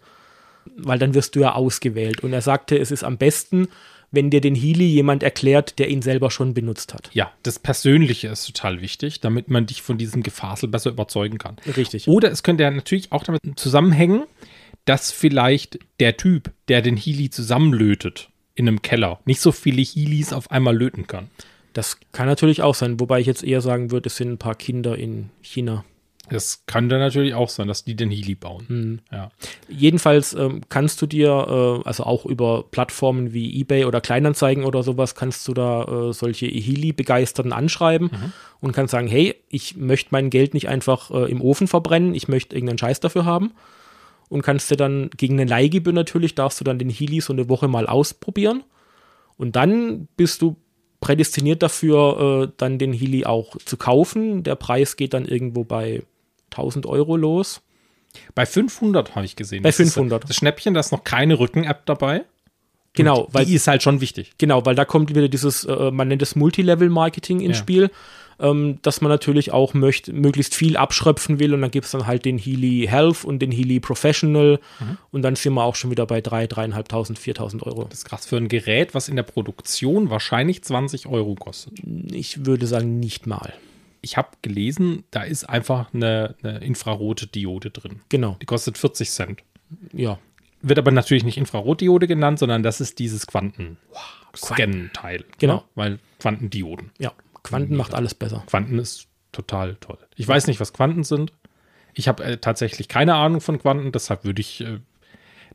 weil 0.76 1.00
dann 1.00 1.16
wirst 1.16 1.36
du 1.36 1.40
ja 1.40 1.54
ausgewählt. 1.54 2.22
Und 2.24 2.32
er 2.32 2.42
sagte, 2.42 2.78
es 2.78 2.92
ist 2.92 3.04
am 3.04 3.18
besten, 3.18 3.70
wenn 4.12 4.30
dir 4.30 4.40
den 4.40 4.54
Healy 4.54 4.86
jemand 4.86 5.24
erklärt, 5.24 5.80
der 5.80 5.90
ihn 5.90 6.04
selber 6.04 6.30
schon 6.30 6.54
benutzt 6.54 6.94
hat. 6.94 7.10
Ja, 7.12 7.32
das 7.42 7.58
Persönliche 7.58 8.28
ist 8.28 8.46
total 8.46 8.82
wichtig, 8.82 9.20
damit 9.20 9.50
man 9.50 9.66
dich 9.66 9.82
von 9.82 9.98
diesem 9.98 10.22
Gefasel 10.22 10.70
besser 10.70 10.92
überzeugen 10.92 11.40
kann. 11.40 11.58
Richtig. 11.76 12.08
Oder 12.08 12.32
es 12.32 12.44
könnte 12.44 12.64
ja 12.64 12.72
natürlich 12.72 13.12
auch 13.12 13.24
damit 13.24 13.42
zusammenhängen, 13.56 14.24
dass 14.86 15.12
vielleicht 15.12 15.80
der 16.00 16.18
Typ, 16.18 16.52
der 16.68 16.82
den 16.82 16.96
Healy 16.96 17.30
zusammenlötet 17.30 18.30
in 18.58 18.68
einem 18.68 18.82
Keller, 18.82 19.20
nicht 19.26 19.40
so 19.40 19.52
viele 19.52 19.82
Healys 19.82 20.34
auf 20.34 20.50
einmal 20.52 20.76
löten 20.76 21.06
kann. 21.08 21.30
Das 21.74 22.00
kann 22.12 22.26
natürlich 22.26 22.64
auch 22.64 22.74
sein, 22.74 23.00
wobei 23.00 23.20
ich 23.20 23.28
jetzt 23.28 23.44
eher 23.44 23.62
sagen 23.62 23.92
würde, 23.92 24.08
es 24.08 24.18
sind 24.18 24.32
ein 24.32 24.38
paar 24.40 24.56
Kinder 24.56 24.98
in 24.98 25.30
China. 25.42 25.86
Das 26.30 26.64
könnte 26.66 26.98
natürlich 26.98 27.36
auch 27.36 27.50
sein, 27.50 27.68
dass 27.68 27.86
die 27.86 27.96
den 27.96 28.10
Healy 28.10 28.36
bauen. 28.36 29.02
Ja. 29.12 29.32
Jedenfalls 29.70 30.34
ähm, 30.34 30.62
kannst 30.70 31.02
du 31.02 31.06
dir, 31.06 31.30
äh, 31.30 31.88
also 31.88 32.04
auch 32.04 32.26
über 32.26 32.64
Plattformen 32.64 33.32
wie 33.32 33.62
eBay 33.62 33.86
oder 33.86 34.02
Kleinanzeigen 34.02 34.66
oder 34.66 34.84
sowas, 34.84 35.14
kannst 35.16 35.48
du 35.48 35.54
da 35.54 35.84
äh, 35.84 36.14
solche 36.14 36.48
Healy-Begeisterten 36.48 37.54
anschreiben 37.54 38.10
und 38.60 38.74
kannst 38.74 38.92
sagen, 38.92 39.08
hey, 39.08 39.36
ich 39.48 39.78
möchte 39.78 40.10
mein 40.12 40.30
Geld 40.32 40.54
nicht 40.56 40.68
einfach 40.68 41.12
äh, 41.12 41.32
im 41.32 41.42
Ofen 41.42 41.68
verbrennen, 41.68 42.14
ich 42.16 42.28
möchte 42.28 42.56
irgendeinen 42.56 42.80
Scheiß 42.80 43.00
dafür 43.00 43.24
haben. 43.24 43.54
Und 44.30 44.42
kannst 44.42 44.70
dir 44.70 44.76
dann 44.78 45.10
gegen 45.16 45.40
eine 45.40 45.50
Leihgebühr 45.50 45.94
natürlich, 45.94 46.36
darfst 46.36 46.60
du 46.60 46.64
dann 46.64 46.80
den 46.80 46.90
Healy 46.90 47.22
so 47.22 47.32
eine 47.32 47.48
Woche 47.50 47.68
mal 47.68 47.88
ausprobieren. 47.88 48.64
Und 49.38 49.56
dann 49.56 50.08
bist 50.18 50.42
du 50.42 50.58
prädestiniert 51.00 51.64
dafür, 51.64 52.48
äh, 52.50 52.54
dann 52.58 52.78
den 52.80 52.92
Healy 52.92 53.26
auch 53.26 53.56
zu 53.58 53.78
kaufen. 53.78 54.44
Der 54.44 54.56
Preis 54.56 54.96
geht 54.98 55.14
dann 55.14 55.26
irgendwo 55.26 55.64
bei 55.64 56.04
1000 56.52 56.86
Euro 56.86 57.16
los. 57.16 57.62
Bei 58.36 58.46
500 58.46 59.16
habe 59.16 59.26
ich 59.26 59.36
gesehen. 59.36 59.64
Bei 59.64 59.70
Das 59.70 59.80
ist 59.80 59.94
500. 59.94 60.30
Das 60.30 60.36
Schnäppchen, 60.36 60.74
da 60.74 60.80
ist 60.80 60.92
noch 60.92 61.04
keine 61.04 61.40
Rücken-App 61.40 61.86
dabei. 61.86 62.26
Genau, 62.94 63.28
weil 63.32 63.46
die 63.46 63.54
ist 63.54 63.68
halt 63.68 63.84
schon 63.84 64.02
wichtig. 64.02 64.34
Genau, 64.40 64.66
weil 64.66 64.74
da 64.74 64.84
kommt 64.84 65.10
wieder 65.10 65.28
dieses, 65.30 65.66
äh, 65.66 65.92
man 65.92 66.08
nennt 66.08 66.24
es 66.24 66.36
Multilevel-Marketing 66.36 67.42
ins 67.42 67.58
Ja. 67.58 67.62
Spiel, 67.62 67.92
ähm, 68.40 68.80
dass 68.82 69.02
man 69.02 69.10
natürlich 69.10 69.52
auch 69.52 69.74
möcht, 69.74 70.08
möglichst 70.14 70.54
viel 70.56 70.78
abschröpfen 70.78 71.40
will 71.40 71.54
und 71.54 71.62
dann 71.62 71.72
gibt 71.72 71.86
es 71.86 71.92
dann 71.92 72.06
halt 72.08 72.26
den 72.26 72.38
Healy 72.38 72.88
Health 72.90 73.24
und 73.26 73.40
den 73.40 73.52
Healy 73.52 73.80
Professional 73.80 74.60
und 75.12 75.22
dann 75.24 75.36
sind 75.36 75.54
wir 75.54 75.64
auch 75.64 75.76
schon 75.76 75.92
wieder 75.92 76.06
bei 76.06 76.22
3, 76.22 76.46
3.500, 76.46 77.18
4.000 77.18 77.64
Euro. 77.64 77.86
Das 77.86 78.00
ist 78.00 78.06
krass 78.06 78.26
für 78.26 78.38
ein 78.38 78.48
Gerät, 78.48 78.94
was 78.94 79.10
in 79.10 79.16
der 79.16 79.24
Produktion 79.24 80.10
wahrscheinlich 80.10 80.64
20 80.64 81.08
Euro 81.08 81.36
kostet. 81.36 81.74
Ich 82.12 82.46
würde 82.46 82.68
sagen, 82.68 83.00
nicht 83.00 83.26
mal. 83.28 83.54
Ich 84.02 84.16
habe 84.18 84.30
gelesen, 84.42 85.04
da 85.12 85.24
ist 85.24 85.44
einfach 85.50 85.94
eine, 85.94 86.36
eine 86.44 86.60
infrarote 86.60 87.28
Diode 87.28 87.72
drin. 87.72 88.02
Genau, 88.10 88.38
Die 88.42 88.46
kostet 88.46 88.78
40 88.78 89.10
Cent. 89.10 89.44
ja. 89.94 90.20
Wird 90.64 90.80
aber 90.80 90.90
natürlich 90.90 91.24
nicht 91.24 91.38
Infrarotdiode 91.38 92.08
genannt, 92.08 92.40
sondern 92.40 92.64
das 92.64 92.82
ist 92.82 92.98
dieses 92.98 93.28
Quanten-Scan-Teil. 93.28 95.24
Genau. 95.38 95.56
Ne? 95.58 95.64
Weil 95.76 96.00
Quantendioden. 96.20 96.90
Ja, 96.98 97.14
Quanten 97.48 97.76
macht 97.76 97.94
alles 97.94 98.14
besser. 98.14 98.44
Quanten 98.48 98.80
ist 98.80 99.08
total 99.32 99.76
toll. 99.76 99.98
Ich 100.16 100.28
weiß 100.28 100.48
nicht, 100.48 100.60
was 100.60 100.74
Quanten 100.74 101.04
sind. 101.04 101.32
Ich 101.94 102.08
habe 102.08 102.24
äh, 102.24 102.38
tatsächlich 102.38 102.88
keine 102.88 103.16
Ahnung 103.16 103.42
von 103.42 103.60
Quanten, 103.60 103.92
deshalb 103.92 104.24
würde 104.24 104.42
ich 104.42 104.62
äh, 104.62 104.80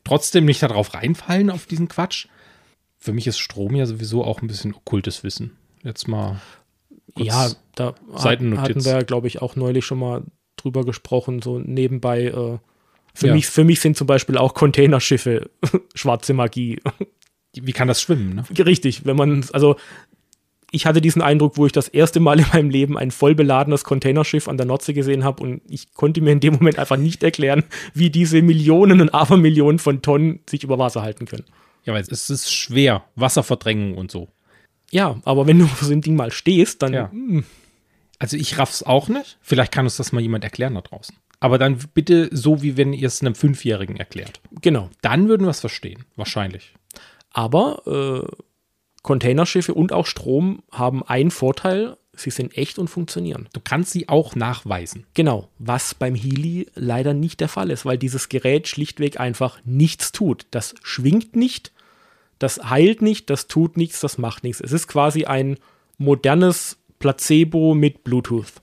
trotzdem 0.03 0.45
nicht 0.45 0.61
darauf 0.63 0.93
reinfallen, 0.93 1.49
auf 1.49 1.65
diesen 1.65 1.87
Quatsch. 1.87 2.27
Für 2.97 3.13
mich 3.13 3.27
ist 3.27 3.39
Strom 3.39 3.75
ja 3.75 3.85
sowieso 3.85 4.23
auch 4.23 4.41
ein 4.41 4.47
bisschen 4.47 4.73
okkultes 4.73 5.23
Wissen. 5.23 5.57
Jetzt 5.83 6.07
mal. 6.07 6.39
ja, 7.17 7.49
da 7.75 7.95
Seitennotiz. 8.15 8.63
hatten 8.63 8.85
wir, 8.85 9.03
glaube 9.03 9.27
ich, 9.27 9.41
auch 9.41 9.55
neulich 9.55 9.85
schon 9.85 9.99
mal 9.99 10.23
drüber 10.57 10.85
gesprochen, 10.85 11.41
so 11.41 11.59
nebenbei. 11.59 12.25
Äh, 12.25 12.59
für, 13.13 13.27
Ja. 13.27 13.33
mich, 13.33 13.47
für 13.47 13.63
mich 13.63 13.79
sind 13.81 13.97
zum 13.97 14.07
Beispiel 14.07 14.37
auch 14.37 14.53
Containerschiffe 14.53 15.49
schwarze 15.95 16.33
Magie. 16.33 16.79
Wie 17.55 17.73
kann 17.73 17.87
das 17.87 18.01
schwimmen? 18.01 18.35
Ne? 18.35 18.65
Richtig, 18.65 19.05
wenn 19.05 19.15
man, 19.15 19.45
also 19.53 19.75
ich 20.73 20.85
hatte 20.85 20.99
diesen 21.01 21.21
Eindruck, 21.21 21.55
wo 21.57 21.65
ich 21.65 21.71
das 21.71 21.87
erste 21.87 22.19
Mal 22.19 22.39
in 22.39 22.45
meinem 22.51 22.69
Leben 22.69 22.97
ein 22.97 23.11
voll 23.11 23.35
beladenes 23.35 23.83
Containerschiff 23.83 24.47
an 24.47 24.57
der 24.57 24.65
Nordsee 24.65 24.93
gesehen 24.93 25.23
habe 25.23 25.41
und 25.43 25.61
ich 25.69 25.93
konnte 25.93 26.19
mir 26.21 26.31
in 26.31 26.39
dem 26.39 26.55
Moment 26.55 26.79
einfach 26.79 26.97
nicht 26.97 27.23
erklären, 27.23 27.63
wie 27.93 28.09
diese 28.09 28.41
Millionen 28.41 28.99
und 28.99 29.09
Abermillionen 29.13 29.79
von 29.79 30.01
Tonnen 30.01 30.39
sich 30.49 30.63
über 30.63 30.77
Wasser 30.79 31.01
halten 31.01 31.25
können. 31.25 31.45
Ja, 31.85 31.93
weil 31.93 32.01
es 32.01 32.29
ist 32.29 32.51
schwer. 32.51 33.03
Wasserverdrängung 33.15 33.95
und 33.97 34.09
so. 34.11 34.27
Ja, 34.91 35.19
aber 35.25 35.47
wenn 35.47 35.59
du 35.59 35.65
auf 35.65 35.81
so 35.81 35.91
ein 35.91 36.01
Ding 36.01 36.15
mal 36.15 36.31
stehst, 36.31 36.81
dann 36.81 36.93
Ja. 36.93 37.09
hm, 37.11 37.43
Also 38.19 38.37
ich 38.37 38.57
raff's 38.57 38.83
auch 38.83 39.09
nicht. 39.09 39.37
Vielleicht 39.41 39.71
kann 39.71 39.85
uns 39.85 39.97
das 39.97 40.11
mal 40.11 40.21
jemand 40.21 40.43
erklären 40.43 40.75
da 40.75 40.81
draußen. 40.81 41.15
Aber 41.39 41.57
dann 41.57 41.77
bitte 41.93 42.29
so, 42.31 42.61
wie 42.61 42.77
wenn 42.77 42.93
ihr 42.93 43.07
es 43.07 43.21
einem 43.21 43.35
Fünfjährigen 43.35 43.97
erklärt. 43.97 44.39
Genau. 44.61 44.89
Dann 45.01 45.27
würden 45.27 45.45
wir 45.45 45.49
es 45.51 45.59
verstehen. 45.59 46.05
Wahrscheinlich. 46.15 46.73
Aber 47.31 47.81
äh, 48.31 48.43
Containerschiffe 49.03 49.73
und 49.73 49.91
auch 49.93 50.07
Strom 50.07 50.63
haben 50.71 51.03
einen 51.03 51.29
Vorteil, 51.29 51.97
sie 52.13 52.29
sind 52.29 52.57
echt 52.57 52.79
und 52.79 52.87
funktionieren. 52.87 53.49
Du 53.53 53.59
kannst 53.61 53.91
sie 53.91 54.09
auch 54.09 54.35
nachweisen. 54.35 55.05
Genau, 55.13 55.49
was 55.59 55.93
beim 55.93 56.15
Healy 56.15 56.67
leider 56.73 57.13
nicht 57.13 57.41
der 57.41 57.49
Fall 57.49 57.69
ist, 57.69 57.85
weil 57.85 57.97
dieses 57.97 58.29
Gerät 58.29 58.67
schlichtweg 58.67 59.19
einfach 59.19 59.59
nichts 59.65 60.13
tut. 60.13 60.47
Das 60.51 60.73
schwingt 60.83 61.35
nicht, 61.35 61.73
das 62.39 62.69
heilt 62.69 63.01
nicht, 63.01 63.29
das 63.29 63.47
tut 63.47 63.77
nichts, 63.77 63.99
das 63.99 64.17
macht 64.17 64.43
nichts. 64.43 64.61
Es 64.61 64.71
ist 64.71 64.87
quasi 64.87 65.25
ein 65.25 65.57
modernes 65.97 66.77
Placebo 66.99 67.73
mit 67.75 68.03
Bluetooth. 68.05 68.53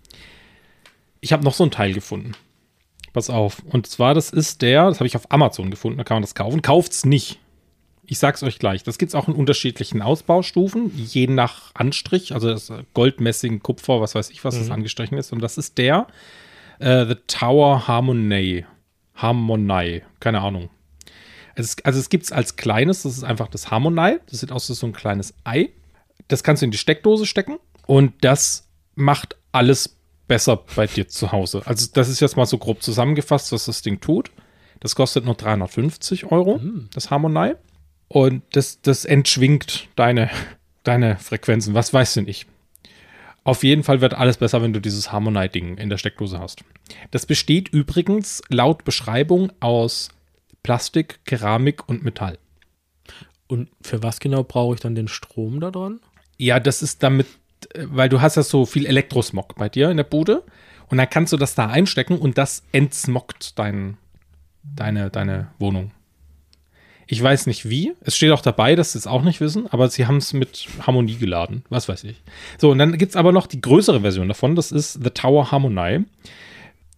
Ich 1.21 1.33
habe 1.35 1.45
noch 1.45 1.55
so 1.55 1.65
ein 1.65 1.71
Teil 1.71 1.93
gefunden. 1.93 2.33
Pass 3.13 3.29
auf. 3.29 3.63
Und 3.71 3.87
zwar, 3.87 4.15
das 4.15 4.31
ist 4.31 4.63
der, 4.63 4.87
das 4.87 5.01
habe 5.01 5.07
ich 5.07 5.17
auf 5.17 5.31
Amazon 5.31 5.71
gefunden, 5.71 5.99
da 5.99 6.05
kann 6.05 6.15
man 6.15 6.23
das 6.23 6.35
kaufen. 6.35 6.63
Kauft's 6.63 7.05
nicht. 7.05 7.39
Ich 8.11 8.19
sag's 8.19 8.43
euch 8.43 8.59
gleich. 8.59 8.83
Das 8.83 8.99
gibt's 8.99 9.15
auch 9.15 9.29
in 9.29 9.35
unterschiedlichen 9.35 10.03
Ausbaustufen, 10.03 10.91
je 10.97 11.29
nach 11.29 11.71
Anstrich. 11.75 12.35
Also 12.35 12.51
das 12.51 12.73
Gold, 12.93 13.21
Messing, 13.21 13.63
Kupfer, 13.63 14.01
was 14.01 14.17
weiß 14.17 14.31
ich, 14.31 14.45
was 14.45 14.59
das 14.59 14.69
angestrichen 14.69 15.17
ist. 15.17 15.33
Und 15.33 15.41
das 15.41 15.57
ist 15.57 15.79
der 15.79 16.09
äh, 16.81 17.07
The 17.07 17.15
Tower 17.29 17.87
Harmony. 17.87 18.65
Harmony. 19.15 20.03
Keine 20.19 20.41
Ahnung. 20.41 20.71
Es, 21.55 21.77
also 21.85 22.01
es 22.01 22.09
gibt's 22.09 22.33
als 22.33 22.57
kleines, 22.57 23.03
das 23.03 23.17
ist 23.17 23.23
einfach 23.23 23.47
das 23.47 23.71
Harmony. 23.71 24.19
Das 24.29 24.41
sieht 24.41 24.51
aus 24.51 24.69
wie 24.69 24.75
so 24.75 24.89
ein 24.89 24.93
kleines 24.93 25.33
Ei. 25.45 25.69
Das 26.27 26.43
kannst 26.43 26.63
du 26.63 26.65
in 26.65 26.73
die 26.73 26.79
Steckdose 26.79 27.27
stecken 27.27 27.59
und 27.87 28.13
das 28.25 28.67
macht 28.97 29.37
alles 29.53 30.01
besser 30.27 30.65
bei 30.75 30.89
dir 30.89 31.07
zu 31.07 31.31
Hause. 31.31 31.63
Also 31.65 31.87
das 31.95 32.09
ist 32.09 32.19
jetzt 32.19 32.37
mal 32.37 32.47
so 32.47 32.59
grob 32.59 32.83
zusammengefasst, 32.83 33.53
was 33.53 33.67
das 33.67 33.83
Ding 33.83 34.01
tut. 34.01 34.33
Das 34.81 34.97
kostet 34.97 35.25
nur 35.25 35.35
350 35.35 36.33
Euro, 36.33 36.61
das 36.93 37.13
Harmony. 37.13 37.55
Und 38.13 38.43
das, 38.53 38.83
das 38.83 39.05
entschwingt 39.05 39.89
deine, 39.95 40.31
deine 40.83 41.17
Frequenzen. 41.19 41.75
Was 41.75 41.95
weißt 41.95 42.17
du 42.17 42.23
nicht? 42.23 42.47
Auf 43.45 43.63
jeden 43.63 43.85
Fall 43.85 44.01
wird 44.01 44.15
alles 44.15 44.39
besser, 44.39 44.63
wenn 44.63 44.73
du 44.73 44.81
dieses 44.81 45.13
Harmony-Ding 45.13 45.79
in 45.79 45.89
der 45.89 45.97
Steckdose 45.97 46.41
hast. 46.41 46.65
Das 47.13 47.25
besteht 47.25 47.69
übrigens 47.69 48.43
laut 48.49 48.85
Beschreibung 48.85 49.53
aus 49.61 50.09
Plastik, 50.65 51.25
Keramik 51.25 51.89
und 51.89 52.03
Metall. 52.03 52.39
Und 53.47 53.71
für 53.81 54.03
was 54.03 54.19
genau 54.19 54.43
brauche 54.43 54.75
ich 54.75 54.81
dann 54.81 54.97
den 54.97 55.09
Strom 55.09 55.61
da 55.61 55.71
dran? 55.71 56.01
Ja, 56.37 56.59
das 56.59 56.83
ist 56.83 57.05
damit, 57.05 57.29
weil 57.77 58.09
du 58.09 58.21
hast 58.21 58.35
ja 58.35 58.43
so 58.43 58.67
viel 58.67 58.87
Elektrosmog 58.87 59.55
bei 59.55 59.69
dir 59.69 59.89
in 59.89 59.97
der 59.97 60.05
Bude 60.05 60.43
und 60.89 60.99
dann 60.99 61.09
kannst 61.09 61.33
du 61.33 61.37
das 61.37 61.55
da 61.55 61.69
einstecken 61.69 62.19
und 62.19 62.39
das 62.39 62.65
entsmoggt 62.73 63.57
dein, 63.57 63.99
deine, 64.65 65.11
deine 65.11 65.53
Wohnung. 65.61 65.93
Ich 67.13 67.21
weiß 67.23 67.47
nicht 67.47 67.69
wie. 67.69 67.93
Es 68.03 68.17
steht 68.17 68.31
auch 68.31 68.41
dabei, 68.41 68.77
dass 68.77 68.93
sie 68.93 68.99
es 68.99 69.07
auch 69.09 69.23
nicht 69.23 69.41
wissen, 69.41 69.67
aber 69.73 69.89
sie 69.91 70.07
haben 70.07 70.19
es 70.19 70.33
mit 70.33 70.67
Harmonie 70.87 71.17
geladen. 71.17 71.65
Was 71.69 71.89
weiß 71.89 72.05
ich. 72.05 72.23
So, 72.59 72.71
und 72.71 72.79
dann 72.79 72.97
gibt 72.99 73.11
es 73.11 73.17
aber 73.17 73.33
noch 73.33 73.47
die 73.49 73.61
größere 73.61 74.01
Version 74.01 74.29
davon. 74.29 74.55
Das 74.55 74.71
ist 74.71 75.01
The 75.03 75.11
Tower 75.11 75.51
Harmony. 75.51 76.05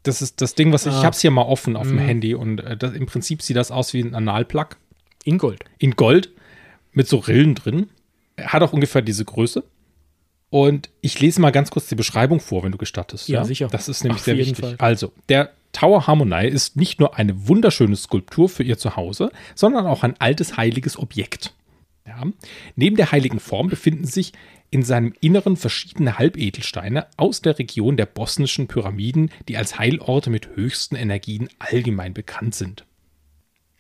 Das 0.02 0.20
ist 0.20 0.40
das 0.42 0.54
Ding, 0.54 0.72
was 0.72 0.84
ich, 0.84 0.92
ich 0.92 0.98
Ah. 0.98 1.04
habe 1.04 1.14
es 1.14 1.20
hier 1.22 1.30
mal 1.30 1.42
offen 1.42 1.76
auf 1.76 1.86
dem 1.88 1.98
Handy 1.98 2.34
und 2.34 2.58
äh, 2.60 2.76
das, 2.76 2.92
im 2.92 3.06
Prinzip 3.06 3.40
sieht 3.40 3.56
das 3.56 3.70
aus 3.70 3.92
wie 3.94 4.00
ein 4.02 4.14
Analplug 4.14 4.76
In 5.24 5.38
Gold. 5.38 5.64
in 5.78 5.92
Gold 5.92 6.30
mit 6.92 7.08
so 7.08 7.16
Rillen 7.18 7.54
drin. 7.54 7.88
Hat 8.38 8.62
auch 8.62 8.72
ungefähr 8.72 9.00
diese 9.02 9.24
Größe. 9.24 9.64
Und 10.50 10.90
ich 11.00 11.18
lese 11.20 11.40
mal 11.40 11.52
ganz 11.52 11.70
kurz 11.70 11.86
die 11.86 11.94
Beschreibung 11.94 12.38
vor, 12.40 12.62
wenn 12.64 12.72
du 12.72 12.78
gestattest. 12.78 13.28
Ja, 13.28 13.44
sicher. 13.44 13.68
Das 13.68 13.88
ist 13.88 14.02
nämlich 14.04 14.20
Auf 14.20 14.24
sehr 14.26 14.36
wichtig. 14.36 14.58
Fall. 14.58 14.74
Also, 14.78 15.12
der 15.30 15.52
Tower 15.72 16.06
Harmony 16.06 16.48
ist 16.48 16.76
nicht 16.76 17.00
nur 17.00 17.16
eine 17.16 17.48
wunderschöne 17.48 17.96
Skulptur 17.96 18.48
für 18.48 18.62
ihr 18.62 18.78
Zuhause, 18.78 19.30
sondern 19.54 19.86
auch 19.86 20.02
ein 20.02 20.20
altes 20.20 20.56
heiliges 20.56 20.98
Objekt. 20.98 21.54
Ja. 22.06 22.22
Neben 22.76 22.96
der 22.96 23.12
heiligen 23.12 23.40
Form 23.40 23.68
befinden 23.68 24.04
sich 24.04 24.32
in 24.70 24.82
seinem 24.82 25.12
Inneren 25.20 25.56
verschiedene 25.56 26.18
Halbedelsteine 26.18 27.06
aus 27.16 27.42
der 27.42 27.58
Region 27.58 27.96
der 27.96 28.06
bosnischen 28.06 28.68
Pyramiden, 28.68 29.30
die 29.48 29.56
als 29.56 29.78
Heilorte 29.78 30.30
mit 30.30 30.56
höchsten 30.56 30.96
Energien 30.96 31.48
allgemein 31.58 32.14
bekannt 32.14 32.54
sind. 32.54 32.84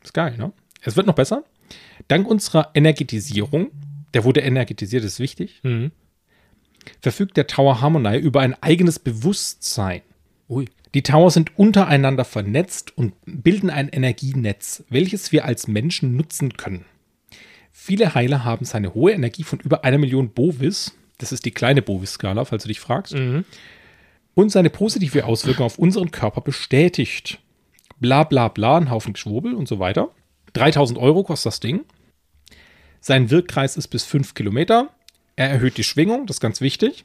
Ist 0.02 0.14
geil, 0.14 0.36
ne? 0.36 0.52
Es 0.82 0.96
wird 0.96 1.06
noch 1.06 1.14
besser. 1.14 1.44
Dank 2.08 2.28
unserer 2.28 2.70
Energetisierung, 2.74 3.70
der 4.14 4.24
wurde 4.24 4.40
energetisiert, 4.40 5.04
ist 5.04 5.20
wichtig, 5.20 5.62
verfügt 7.00 7.36
der 7.36 7.46
Tower 7.46 7.80
Harmony 7.80 8.18
über 8.18 8.40
ein 8.40 8.60
eigenes 8.62 8.98
Bewusstsein. 8.98 10.02
Ui. 10.48 10.66
Die 10.94 11.02
Tower 11.02 11.30
sind 11.30 11.58
untereinander 11.58 12.24
vernetzt 12.24 12.96
und 12.96 13.14
bilden 13.24 13.70
ein 13.70 13.88
Energienetz, 13.88 14.84
welches 14.90 15.32
wir 15.32 15.44
als 15.44 15.66
Menschen 15.66 16.16
nutzen 16.16 16.56
können. 16.56 16.84
Viele 17.72 18.14
Heiler 18.14 18.44
haben 18.44 18.66
seine 18.66 18.92
hohe 18.94 19.12
Energie 19.12 19.44
von 19.44 19.58
über 19.60 19.84
einer 19.84 19.98
Million 19.98 20.30
Bovis, 20.30 20.94
das 21.18 21.32
ist 21.32 21.46
die 21.46 21.50
kleine 21.50 21.80
Bovis-Skala, 21.80 22.44
falls 22.44 22.64
du 22.64 22.68
dich 22.68 22.80
fragst, 22.80 23.14
und 24.34 24.50
seine 24.50 24.70
positive 24.70 25.24
Auswirkung 25.24 25.66
auf 25.66 25.78
unseren 25.78 26.10
Körper 26.10 26.42
bestätigt. 26.42 27.38
Bla 27.98 28.24
bla 28.24 28.48
bla, 28.48 28.76
ein 28.76 28.90
Haufen 28.90 29.14
Geschwurbel 29.14 29.54
und 29.54 29.68
so 29.68 29.78
weiter. 29.78 30.10
3000 30.52 30.98
Euro 30.98 31.22
kostet 31.22 31.46
das 31.46 31.60
Ding. 31.60 31.84
Sein 33.00 33.30
Wirkkreis 33.30 33.76
ist 33.76 33.88
bis 33.88 34.04
5 34.04 34.34
Kilometer. 34.34 34.90
Er 35.36 35.48
erhöht 35.48 35.78
die 35.78 35.84
Schwingung, 35.84 36.26
das 36.26 36.36
ist 36.36 36.40
ganz 36.40 36.60
wichtig. 36.60 37.04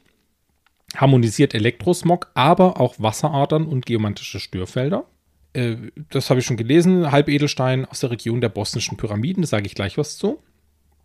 Harmonisiert 0.96 1.54
Elektrosmog, 1.54 2.30
aber 2.34 2.80
auch 2.80 2.94
Wasseradern 2.98 3.66
und 3.66 3.86
geometrische 3.86 4.40
Störfelder. 4.40 5.04
Äh, 5.52 5.76
das 6.10 6.30
habe 6.30 6.40
ich 6.40 6.46
schon 6.46 6.56
gelesen. 6.56 7.10
Halbedelstein 7.10 7.84
aus 7.84 8.00
der 8.00 8.10
Region 8.10 8.40
der 8.40 8.48
bosnischen 8.48 8.96
Pyramiden, 8.96 9.42
da 9.42 9.48
sage 9.48 9.66
ich 9.66 9.74
gleich 9.74 9.98
was 9.98 10.16
zu. 10.16 10.42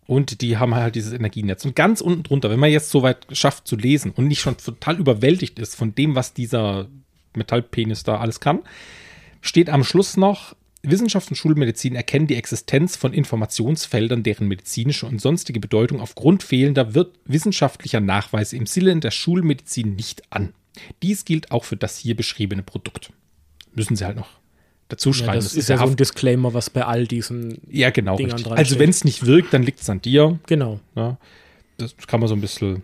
Und 0.06 0.42
die 0.42 0.58
haben 0.58 0.74
halt 0.74 0.96
dieses 0.96 1.12
Energienetz. 1.12 1.64
Und 1.64 1.76
ganz 1.76 2.00
unten 2.00 2.22
drunter, 2.22 2.50
wenn 2.50 2.60
man 2.60 2.70
jetzt 2.70 2.90
so 2.90 3.02
weit 3.02 3.26
schafft 3.32 3.66
zu 3.66 3.76
lesen 3.76 4.10
und 4.10 4.28
nicht 4.28 4.40
schon 4.40 4.56
total 4.56 4.98
überwältigt 4.98 5.58
ist 5.58 5.74
von 5.74 5.94
dem, 5.94 6.14
was 6.14 6.34
dieser 6.34 6.88
Metallpenis 7.34 8.02
da 8.02 8.18
alles 8.18 8.40
kann, 8.40 8.60
steht 9.40 9.70
am 9.70 9.82
Schluss 9.82 10.16
noch, 10.16 10.54
Wissenschaft 10.90 11.30
und 11.30 11.36
Schulmedizin 11.36 11.94
erkennen 11.94 12.26
die 12.26 12.36
Existenz 12.36 12.96
von 12.96 13.12
Informationsfeldern, 13.12 14.22
deren 14.22 14.48
medizinische 14.48 15.06
und 15.06 15.20
sonstige 15.20 15.60
Bedeutung 15.60 16.00
aufgrund 16.00 16.42
fehlender 16.42 16.94
wird 16.94 17.16
wissenschaftlicher 17.24 18.00
Nachweise 18.00 18.56
im 18.56 18.66
Sinne 18.66 18.98
der 19.00 19.10
Schulmedizin 19.10 19.94
nicht 19.94 20.22
an. 20.30 20.52
Dies 21.02 21.24
gilt 21.24 21.50
auch 21.50 21.64
für 21.64 21.76
das 21.76 21.96
hier 21.98 22.16
beschriebene 22.16 22.62
Produkt. 22.62 23.12
Müssen 23.74 23.96
sie 23.96 24.04
halt 24.04 24.16
noch 24.16 24.28
dazu 24.88 25.10
Ja, 25.10 25.14
schreiben. 25.14 25.34
das, 25.36 25.54
ist 25.54 25.68
ja 25.68 25.78
so 25.78 25.84
ein 25.84 25.96
Disclaimer, 25.96 26.54
was 26.54 26.70
bei 26.70 26.84
all 26.84 27.06
diesen. 27.06 27.60
ja, 27.70 27.90
genau. 27.90 28.16
Dingern 28.16 28.42
dran 28.42 28.58
Also 28.58 28.78
wenn 28.78 28.90
es 28.90 29.04
nicht 29.04 29.24
wirkt, 29.26 29.52
dann 29.54 29.62
liegt 29.62 29.80
es 29.80 29.90
an 29.90 30.00
dir. 30.02 30.38
Genau. 30.46 30.80
Ja, 30.96 31.16
das 31.78 31.96
kann 32.06 32.20
man 32.20 32.28
so 32.28 32.34
ein 32.34 32.40
bisschen 32.40 32.82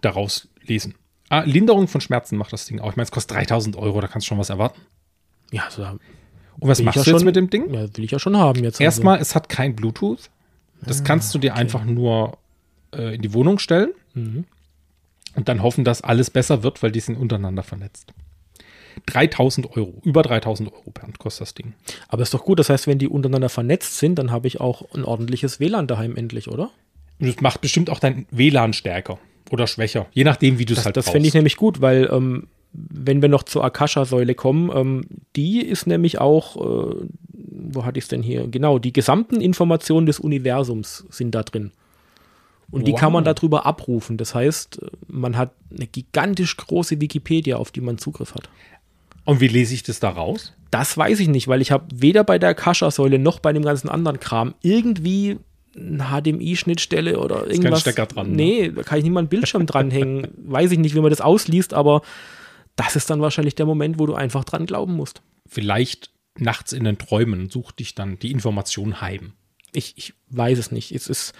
daraus 0.00 0.48
lesen. 0.62 0.94
Ah, 1.30 1.42
Linderung 1.44 1.88
von 1.88 2.00
Schmerzen 2.00 2.36
macht 2.36 2.52
das 2.52 2.66
Ding 2.66 2.80
auch. 2.80 2.90
Ich 2.90 2.96
meine, 2.96 3.04
es 3.04 3.10
kostet 3.10 3.36
3000 3.36 3.76
Euro, 3.76 4.00
da 4.00 4.06
kannst 4.08 4.26
du 4.26 4.28
schon 4.28 4.38
was 4.38 4.48
erwarten. 4.50 4.80
Ja, 5.50 5.64
also, 5.64 5.82
da 5.82 5.98
Und 6.60 6.68
was 6.68 6.78
will 6.78 6.86
machst 6.86 6.96
ja 6.96 7.02
du 7.04 7.10
jetzt 7.10 7.20
schon- 7.20 7.24
mit 7.26 7.36
dem 7.36 7.50
Ding? 7.50 7.72
Ja, 7.72 7.82
will 7.96 8.04
ich 8.04 8.10
ja 8.10 8.18
schon 8.18 8.36
haben 8.36 8.62
jetzt. 8.64 8.76
also. 8.76 8.84
Erstmal, 8.84 9.20
es 9.20 9.34
hat 9.34 9.48
kein 9.48 9.76
Bluetooth. 9.76 10.30
Das 10.80 11.02
kannst 11.04 11.34
du 11.34 11.38
dir 11.38 11.54
einfach 11.56 11.84
nur 11.84 12.38
äh, 12.94 13.14
in 13.16 13.22
die 13.22 13.32
Wohnung 13.34 13.58
stellen 13.58 13.90
Mhm. 14.14 14.44
und 15.36 15.48
dann 15.48 15.62
hoffen, 15.62 15.84
dass 15.84 16.02
alles 16.02 16.30
besser 16.30 16.62
wird, 16.62 16.82
weil 16.82 16.90
die 16.92 17.00
sind 17.00 17.16
untereinander 17.18 17.62
vernetzt. 17.62 18.12
3000 19.06 19.76
Euro, 19.76 19.94
über 20.04 20.22
3000 20.22 20.72
Euro, 20.72 20.90
Bernd, 20.90 21.18
kostet 21.18 21.42
das 21.42 21.54
Ding. 21.54 21.74
Also. 21.86 21.98
Aber 22.08 22.22
ist 22.22 22.34
doch 22.34 22.44
gut, 22.44 22.58
das 22.58 22.68
heißt, 22.70 22.86
wenn 22.86 22.98
die 22.98 23.08
untereinander 23.08 23.48
vernetzt 23.48 23.98
sind, 23.98 24.16
dann 24.18 24.30
habe 24.30 24.46
ich 24.48 24.60
auch 24.60 24.82
ein 24.94 25.04
ordentliches 25.04 25.60
WLAN 25.60 25.86
daheim 25.86 26.16
endlich, 26.16 26.48
oder? 26.48 26.70
Und 27.20 27.28
das 27.28 27.40
macht 27.40 27.60
bestimmt 27.60 27.90
auch 27.90 28.00
dein 28.00 28.26
WLAN 28.30 28.72
stärker 28.72 29.18
oder 29.50 29.66
schwächer, 29.66 30.06
je 30.12 30.24
nachdem, 30.24 30.58
wie 30.58 30.64
du 30.64 30.74
es 30.74 30.84
halt 30.84 30.96
das 30.96 31.08
fände 31.08 31.26
ich 31.28 31.34
nämlich 31.34 31.56
gut, 31.56 31.80
weil 31.80 32.08
ähm, 32.12 32.48
wenn 32.90 33.22
wir 33.22 33.28
noch 33.28 33.42
zur 33.42 33.64
Akasha-Säule 33.64 34.34
kommen, 34.34 34.70
ähm, 34.74 35.04
die 35.36 35.60
ist 35.60 35.86
nämlich 35.86 36.20
auch, 36.20 36.56
äh, 36.56 36.94
wo 37.32 37.84
hatte 37.84 37.98
ich 37.98 38.04
es 38.04 38.08
denn 38.08 38.22
hier? 38.22 38.46
Genau, 38.48 38.78
die 38.78 38.92
gesamten 38.92 39.40
Informationen 39.40 40.06
des 40.06 40.20
Universums 40.20 41.04
sind 41.10 41.34
da 41.34 41.42
drin. 41.42 41.72
Und 42.70 42.86
die 42.86 42.92
kann 42.92 43.12
man 43.12 43.24
Wow. 43.24 43.34
darüber 43.34 43.64
abrufen. 43.64 44.18
Das 44.18 44.34
heißt, 44.34 44.80
man 45.08 45.38
hat 45.38 45.52
eine 45.74 45.86
gigantisch 45.86 46.54
große 46.58 47.00
Wikipedia, 47.00 47.56
auf 47.56 47.70
die 47.70 47.80
man 47.80 47.96
Zugriff 47.96 48.34
hat. 48.34 48.50
Und 49.24 49.40
wie 49.40 49.48
lese 49.48 49.72
ich 49.74 49.82
das 49.82 50.00
da 50.00 50.10
raus? 50.10 50.52
Das 50.70 50.96
weiß 50.96 51.20
ich 51.20 51.28
nicht, 51.28 51.48
weil 51.48 51.62
ich 51.62 51.70
habe 51.70 51.86
weder 51.94 52.24
bei 52.24 52.38
der 52.38 52.50
Akasha-Säule 52.50 53.18
noch 53.18 53.38
bei 53.40 53.54
dem 53.54 53.62
ganzen 53.64 53.88
anderen 53.88 54.20
Kram 54.20 54.54
irgendwie 54.60 55.38
eine 55.74 56.04
HDMI-Schnittstelle 56.10 57.18
oder 57.18 57.46
irgendwas. 57.50 57.80
Stecker 57.80 58.04
dran, 58.06 58.30
ne? 58.30 58.36
Nee, 58.36 58.72
da 58.74 58.82
kann 58.82 58.98
ich 58.98 59.04
nicht 59.04 59.12
mal 59.14 59.20
einen 59.20 59.28
Bildschirm 59.28 59.64
dranhängen. 59.64 60.28
Weiß 60.44 60.70
ich 60.70 60.78
nicht, 60.78 60.94
wie 60.94 61.00
man 61.00 61.10
das 61.10 61.20
ausliest, 61.22 61.72
aber 61.72 62.02
das 62.78 62.94
ist 62.94 63.10
dann 63.10 63.20
wahrscheinlich 63.20 63.56
der 63.56 63.66
Moment, 63.66 63.98
wo 63.98 64.06
du 64.06 64.14
einfach 64.14 64.44
dran 64.44 64.64
glauben 64.64 64.94
musst. 64.94 65.20
Vielleicht 65.46 66.10
nachts 66.38 66.72
in 66.72 66.84
den 66.84 66.96
Träumen 66.96 67.50
sucht 67.50 67.80
dich 67.80 67.96
dann 67.96 68.20
die 68.20 68.30
Information 68.30 69.00
heim. 69.00 69.32
Ich, 69.72 69.94
ich 69.96 70.14
weiß 70.30 70.58
es 70.58 70.70
nicht. 70.70 70.92
Es 70.92 71.08
ist, 71.08 71.34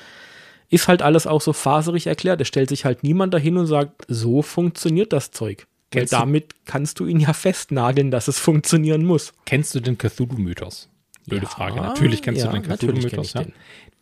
ist 0.68 0.88
halt 0.88 1.00
alles 1.00 1.28
auch 1.28 1.40
so 1.40 1.52
faserig 1.52 2.08
erklärt. 2.08 2.40
Es 2.40 2.48
stellt 2.48 2.68
sich 2.68 2.84
halt 2.84 3.04
niemand 3.04 3.32
dahin 3.34 3.56
und 3.56 3.66
sagt, 3.66 4.04
so 4.08 4.42
funktioniert 4.42 5.12
das 5.12 5.30
Zeug. 5.30 5.68
Weil 5.92 6.00
Kennst 6.00 6.12
damit 6.12 6.54
kannst 6.64 6.98
du 6.98 7.06
ihn 7.06 7.20
ja 7.20 7.32
festnageln, 7.32 8.10
dass 8.10 8.26
es 8.26 8.40
funktionieren 8.40 9.04
muss. 9.04 9.32
Kennst 9.46 9.74
du 9.76 9.80
den 9.80 9.96
Cthulhu-Mythos? 9.96 10.88
Blöde 11.26 11.44
Ja, 11.44 11.50
Frage. 11.50 11.76
Natürlich 11.76 12.20
kennst 12.20 12.42
ja, 12.42 12.50
du 12.50 12.60
den 12.60 12.68
Cthulhu-Mythos. 12.68 13.34
Ja? 13.34 13.44
den. 13.44 13.52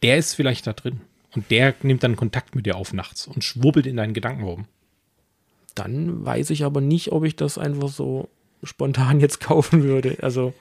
Der 0.03 0.17
ist 0.17 0.33
vielleicht 0.33 0.67
da 0.67 0.73
drin. 0.73 1.03
Und 1.35 1.51
der 1.51 1.75
nimmt 1.83 2.03
dann 2.03 2.17
Kontakt 2.17 2.55
mit 2.55 2.65
dir 2.65 2.77
auf 2.77 2.95
nachts 2.95 3.27
und 3.27 3.45
schwurbelt 3.45 3.87
in 3.87 3.99
deinen 3.99 4.15
Gedanken 4.15 4.45
rum. 4.45 4.67
Dann 5.77 6.25
weiß 6.25 6.51
ich 6.51 6.65
aber 6.65 6.81
nicht, 6.81 7.13
ob 7.13 7.25
ich 7.25 7.37
das 7.37 7.59
einfach 7.59 7.89
so 7.89 8.29
spontan 8.65 9.21
jetzt 9.21 9.39
kaufen 9.41 9.85
würde. 9.85 10.17
Also, 10.23 10.53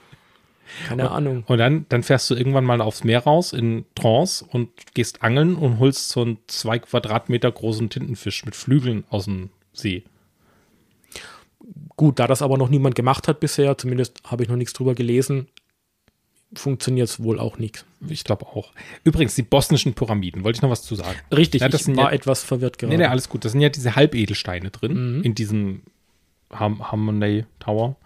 keine 0.88 1.10
Ahnung. 1.10 1.44
Und 1.46 1.58
dann, 1.58 1.86
dann 1.88 2.02
fährst 2.02 2.28
du 2.30 2.34
irgendwann 2.34 2.64
mal 2.64 2.80
aufs 2.80 3.04
Meer 3.04 3.24
raus 3.24 3.52
in 3.52 3.84
Trance 3.94 4.44
und 4.48 4.68
gehst 4.94 5.22
angeln 5.22 5.56
und 5.56 5.78
holst 5.78 6.10
so 6.10 6.22
einen 6.22 6.38
zwei 6.46 6.78
Quadratmeter 6.78 7.50
großen 7.50 7.88
Tintenfisch 7.88 8.44
mit 8.44 8.54
Flügeln 8.56 9.04
aus 9.08 9.24
dem 9.24 9.50
See. 9.72 10.04
Gut, 11.96 12.18
da 12.18 12.26
das 12.26 12.42
aber 12.42 12.58
noch 12.58 12.68
niemand 12.68 12.94
gemacht 12.94 13.26
hat 13.26 13.40
bisher, 13.40 13.78
zumindest 13.78 14.20
habe 14.24 14.42
ich 14.42 14.48
noch 14.48 14.56
nichts 14.56 14.72
drüber 14.72 14.94
gelesen, 14.94 15.48
funktioniert 16.54 17.08
es 17.08 17.22
wohl 17.22 17.38
auch 17.38 17.58
nichts. 17.58 17.84
Ich 18.08 18.24
glaube 18.24 18.46
auch. 18.46 18.72
Übrigens, 19.04 19.34
die 19.34 19.42
bosnischen 19.42 19.94
Pyramiden, 19.94 20.44
wollte 20.44 20.58
ich 20.58 20.62
noch 20.62 20.70
was 20.70 20.82
zu 20.82 20.94
sagen. 20.94 21.18
Richtig, 21.34 21.60
Ja, 21.62 21.68
das 21.68 21.80
ich 21.82 21.86
sind 21.86 21.96
war 21.96 22.10
ja- 22.10 22.16
etwas 22.16 22.42
verwirrt 22.44 22.78
gerade. 22.78 22.92
Nee, 22.92 22.98
nee, 22.98 23.06
alles 23.06 23.28
gut. 23.28 23.44
Das 23.44 23.52
sind 23.52 23.60
ja 23.60 23.68
diese 23.68 23.96
Halbedelsteine 23.96 24.70
drin 24.70 25.22
in 25.24 25.34
diesem 25.34 25.82
Ham 26.52 26.90
Harmony 26.90 27.44
Tower. 27.58 27.96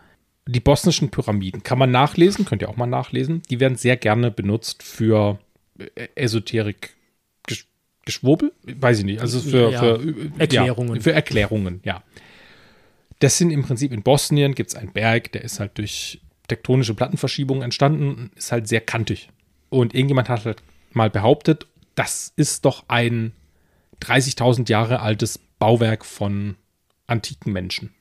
Die 0.48 0.60
bosnischen 0.60 1.10
Pyramiden 1.10 1.62
kann 1.62 1.78
man 1.78 1.90
nachlesen, 1.90 2.44
könnt 2.46 2.62
ihr 2.62 2.68
auch 2.70 2.76
mal 2.76 2.86
nachlesen. 2.86 3.42
Die 3.50 3.60
werden 3.60 3.76
sehr 3.76 3.96
gerne 3.96 4.30
benutzt 4.30 4.82
für 4.82 5.38
äh, 5.78 6.08
Esoterik 6.14 6.96
Gesch- 7.46 7.66
Geschwurbel, 8.06 8.52
weiß 8.64 9.00
ich 9.00 9.04
nicht. 9.04 9.20
Also 9.20 9.38
für, 9.40 9.70
Ja, 9.70 9.78
für 9.80 10.00
Erklärungen. 10.38 10.96
Ja, 10.96 11.00
für 11.02 11.12
Erklärungen, 11.12 11.80
ja. 11.84 12.02
Das 13.18 13.36
sind 13.36 13.50
im 13.50 13.62
Prinzip 13.62 13.92
in 13.92 14.02
Bosnien 14.02 14.54
gibt 14.54 14.70
es 14.70 14.76
einen 14.76 14.92
Berg, 14.92 15.30
der 15.32 15.44
ist 15.44 15.60
halt 15.60 15.76
durch 15.76 16.20
tektonische 16.50 16.94
Plattenverschiebungen 16.94 17.62
entstanden, 17.62 18.30
ist 18.36 18.52
halt 18.52 18.68
sehr 18.68 18.80
kantig. 18.80 19.30
Und 19.70 19.94
irgendjemand 19.94 20.28
hat 20.28 20.44
halt 20.44 20.62
mal 20.92 21.08
behauptet, 21.08 21.66
das 21.94 22.32
ist 22.36 22.64
doch 22.64 22.84
ein 22.88 23.32
30.000 24.02 24.68
Jahre 24.68 25.00
altes 25.00 25.38
Bauwerk 25.58 26.04
von 26.04 26.56
antiken 27.06 27.52
Menschen. 27.52 27.94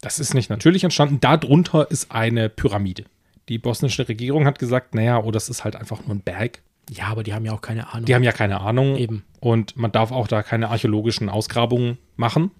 Das 0.00 0.18
ist 0.18 0.34
nicht 0.34 0.50
natürlich 0.50 0.84
entstanden. 0.84 1.20
Darunter 1.20 1.90
ist 1.90 2.10
eine 2.10 2.50
Pyramide. 2.50 3.04
Die 3.48 3.58
bosnische 3.58 4.08
Regierung 4.08 4.44
hat 4.46 4.58
gesagt, 4.58 4.94
naja, 4.94 5.22
oh, 5.22 5.30
das 5.30 5.48
ist 5.48 5.64
halt 5.64 5.76
einfach 5.76 6.04
nur 6.04 6.14
ein 6.14 6.20
Berg. 6.20 6.62
ja, 6.90 7.06
aber 7.06 7.22
die 7.22 7.32
haben 7.32 7.44
ja 7.44 7.52
auch 7.52 7.62
keine 7.62 7.92
Ahnung. 7.92 8.04
Die 8.04 8.14
haben 8.14 8.22
ja 8.22 8.32
keine 8.32 8.60
Ahnung. 8.60 8.96
Eben. 8.96 9.24
Und 9.40 9.76
man 9.76 9.92
darf 9.92 10.12
auch 10.12 10.28
da 10.28 10.42
keine 10.42 10.68
archäologischen 10.68 11.30
Ausgrabungen 11.30 11.98
machen. 12.16 12.50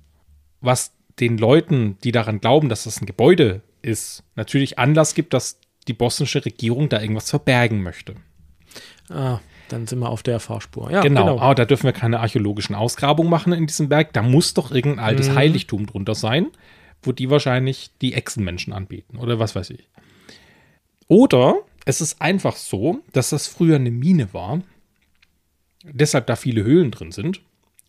Was 0.61 0.93
den 1.21 1.37
Leuten, 1.37 1.99
die 2.05 2.13
daran 2.13 2.41
glauben, 2.41 2.69
dass 2.69 2.85
das 2.85 3.01
ein 3.01 3.07
Gebäude 3.07 3.63
ist, 3.85 4.23
natürlich 4.35 4.79
Anlass 4.79 5.15
gibt, 5.15 5.35
dass 5.35 5.59
die 5.87 5.93
bosnische 5.93 6.45
Regierung 6.45 6.89
da 6.89 7.01
irgendwas 7.01 7.31
verbergen 7.31 7.83
möchte. 7.83 8.15
ah, 9.11 9.41
dann 9.69 9.87
sind 9.87 9.99
wir 10.01 10.11
auf 10.11 10.23
der 10.23 10.41
Fahrspur. 10.41 10.91
Ja, 10.91 11.01
genau. 11.01 11.23
genau. 11.23 11.41
Aber 11.41 11.55
da 11.55 11.65
dürfen 11.65 11.85
wir 11.85 11.93
keine 11.93 12.21
archäologischen 12.21 12.75
Ausgrabungen 12.75 13.31
machen 13.31 13.53
in 13.55 13.67
diesem 13.67 13.89
Berg. 13.89 14.13
Da 14.13 14.23
muss 14.23 14.53
doch 14.55 14.71
irgendein 14.71 15.05
altes 15.05 15.31
Mhm. 15.31 15.35
Heiligtum 15.37 15.87
drunter 15.87 16.15
sein, 16.15 16.49
wo 17.03 17.13
die 17.13 17.31
wahrscheinlich 17.31 17.91
die 18.03 18.13
Echsenmenschen 18.15 18.73
anbeten 18.73 19.19
oder 19.19 19.39
was 19.39 19.55
weiß 19.55 19.71
ich. 19.71 19.89
Oder 21.09 21.57
es 21.87 22.01
ist 22.01 22.21
einfach 22.21 22.57
so, 22.57 23.01
dass 23.13 23.31
das 23.31 23.47
früher 23.47 23.77
eine 23.77 23.91
Mine 23.91 24.33
war, 24.33 24.63
deshalb 25.83 26.27
da 26.27 26.37
viele 26.37 26.63
Höhlen 26.65 26.91
drin 26.91 27.13
sind 27.13 27.41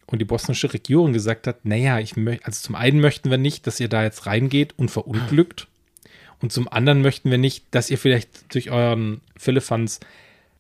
und 0.08 0.20
die 0.20 0.26
bosnische 0.26 0.74
Regierung 0.74 1.14
gesagt 1.14 1.48
hat, 1.48 1.66
naja, 1.66 2.00
ich 2.00 2.16
möchte, 2.16 2.46
also 2.46 2.62
zum 2.62 2.76
einen 2.76 3.00
möchten 3.00 3.30
wir 3.30 3.38
nicht, 3.38 3.68
dass 3.68 3.80
ihr 3.80 3.90
da 3.90 4.04
jetzt 4.04 4.26
reingeht 4.26 4.74
und 4.78 4.92
verunglückt 4.92 5.68
und 6.46 6.52
zum 6.52 6.68
anderen 6.72 7.02
möchten 7.02 7.32
wir 7.32 7.40
nicht, 7.40 7.66
dass 7.72 7.90
ihr 7.90 7.98
vielleicht 7.98 8.54
durch 8.54 8.70
euren 8.70 9.22
Philippans 9.36 10.00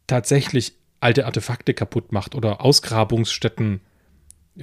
tatsächlich 0.07 0.73
alte 0.99 1.27
Artefakte 1.27 1.75
kaputt 1.75 2.11
macht 2.11 2.33
oder 2.33 2.65
Ausgrabungsstätten 2.65 3.81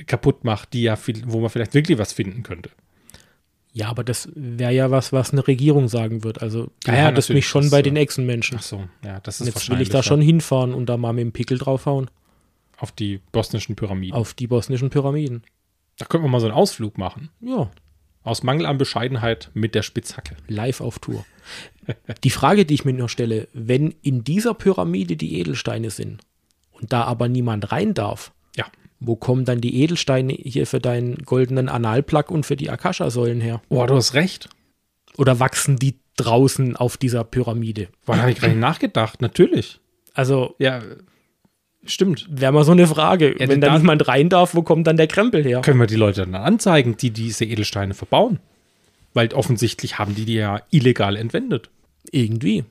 kaputt 0.09 0.43
macht, 0.43 0.73
die 0.73 0.83
ja 0.83 0.97
viel, 0.97 1.23
wo 1.27 1.39
man 1.39 1.49
vielleicht 1.49 1.75
wirklich 1.75 1.97
was 1.97 2.13
finden 2.13 2.43
könnte. 2.43 2.71
Ja, 3.73 3.89
aber 3.89 4.03
das 4.03 4.31
wäre 4.35 4.73
ja 4.73 4.91
was, 4.91 5.13
was 5.13 5.31
eine 5.31 5.47
Regierung 5.47 5.87
sagen 5.87 6.25
wird. 6.25 6.43
Also, 6.43 6.73
die 6.85 6.91
Ja, 6.91 6.97
ja, 6.97 7.05
hat 7.05 7.19
es 7.19 7.29
mich 7.29 7.47
schon 7.47 7.63
das, 7.63 7.71
bei 7.71 7.79
äh, 7.79 7.83
den 7.85 7.95
Echsenmenschen. 7.95 8.59
Ach 8.59 8.65
so, 8.65 8.89
ja, 9.05 9.21
das 9.21 9.41
ist 9.41 9.47
Jetzt 9.47 9.71
will 9.71 9.81
ich 9.81 9.91
da 9.91 9.99
ja, 9.99 10.03
schon 10.03 10.21
hinfahren 10.21 10.75
und 10.75 10.87
da 10.87 10.97
mal 10.97 11.13
mit 11.13 11.23
dem 11.23 11.31
Pickel 11.33 11.57
draufhauen. 11.57 12.11
auf 12.79 12.91
die 12.91 13.21
bosnischen 13.31 13.77
Pyramiden. 13.77 14.13
Auf 14.17 14.35
die 14.35 14.49
bosnischen 14.49 14.91
Pyramiden. 14.91 15.45
Da 15.99 16.05
könnten 16.07 16.27
wir 16.27 16.31
mal 16.31 16.41
so 16.41 16.47
einen 16.47 16.55
Ausflug 16.57 16.99
machen. 16.99 17.29
Ja, 17.41 17.71
Aus 18.25 18.43
Mangel 18.43 18.67
an 18.67 18.79
Bescheidenheit 18.79 19.51
mit 19.55 19.75
der 19.75 19.83
Spitzhacke. 19.83 20.37
live 20.49 20.81
auf 20.81 20.99
Tour. 20.99 21.25
Die 22.23 22.31
Frage, 22.31 22.65
die 22.65 22.75
ich 22.75 22.85
mir 22.85 22.93
noch 22.93 23.09
stelle, 23.09 23.49
wenn 23.53 23.95
in 24.03 24.23
dieser 24.23 24.55
Pyramide 24.55 25.17
die 25.17 25.41
Edelsteine 25.41 25.91
sind 25.91 26.21
und 26.71 26.93
da 26.93 27.03
aber 27.05 27.29
niemand 27.29 27.73
rein 27.73 27.95
darf, 27.95 28.33
Ja. 28.57 28.67
wo 29.01 29.17
kommen 29.17 29.45
dann 29.45 29.61
die 29.61 29.83
Edelsteine 29.83 30.33
hier 30.33 30.67
für 30.69 30.79
deinen 30.79 31.17
goldenen 31.25 31.69
Analplug 31.69 32.31
und 32.31 32.47
für 32.47 32.55
die 32.57 32.71
Akasha-Säulen 32.71 33.41
her? 33.41 33.61
Oh, 33.69 33.85
du 33.87 33.97
hast 33.97 34.15
recht. 34.15 34.49
Oder 35.17 35.41
wachsen 35.41 35.77
die 35.77 35.97
draußen 36.17 36.77
auf 36.77 36.97
dieser 36.97 37.25
Pyramide? 37.25 37.89
Boah, 38.07 38.15
da 38.15 38.23
habe 38.23 38.31
ich 38.33 38.41
gar 38.41 38.49
nicht 38.49 38.59
nachgedacht. 38.61 39.21
Natürlich. 39.21 39.81
Also, 40.15 40.55
Ja, 40.59 40.81
stimmt. 41.85 42.27
wäre 42.31 42.53
mal 42.53 42.65
so 42.65 42.73
eine 42.73 42.87
Frage. 42.87 43.35
Ja, 43.39 43.49
wenn 43.49 43.61
da 43.61 43.69
da- 43.69 43.79
niemand 43.79 44.07
rein 44.09 44.29
darf, 44.29 44.55
wo 44.55 44.63
kommt 44.63 44.87
dann 44.87 44.97
der 44.97 45.07
Krempel 45.09 45.45
her? 45.45 45.61
Können 45.63 45.81
wir 45.81 45.87
die 45.87 45.97
Leute 45.97 46.23
dann 46.23 46.35
anzeigen, 46.35 46.97
die 46.97 47.11
diese 47.11 47.45
Edelsteine 47.45 47.95
verbauen? 47.95 48.39
Weil 49.15 49.29
offensichtlich 49.35 49.99
haben 49.99 50.15
die 50.15 50.25
die 50.25 50.35
ja 50.35 50.63
illegal 50.71 51.17
entwendet. 51.17 51.69
Irgendwie. 52.11 52.65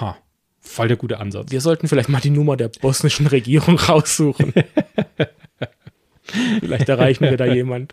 Ha, 0.00 0.16
voll 0.60 0.88
der 0.88 0.96
gute 0.96 1.20
Ansatz. 1.20 1.50
Wir 1.50 1.60
sollten 1.60 1.88
vielleicht 1.88 2.08
mal 2.08 2.20
die 2.20 2.30
Nummer 2.30 2.56
der 2.56 2.68
bosnischen 2.68 3.26
Regierung 3.26 3.76
raussuchen. 3.88 4.52
vielleicht 6.60 6.88
erreichen 6.88 7.24
wir 7.24 7.36
da 7.36 7.46
jemand. 7.46 7.92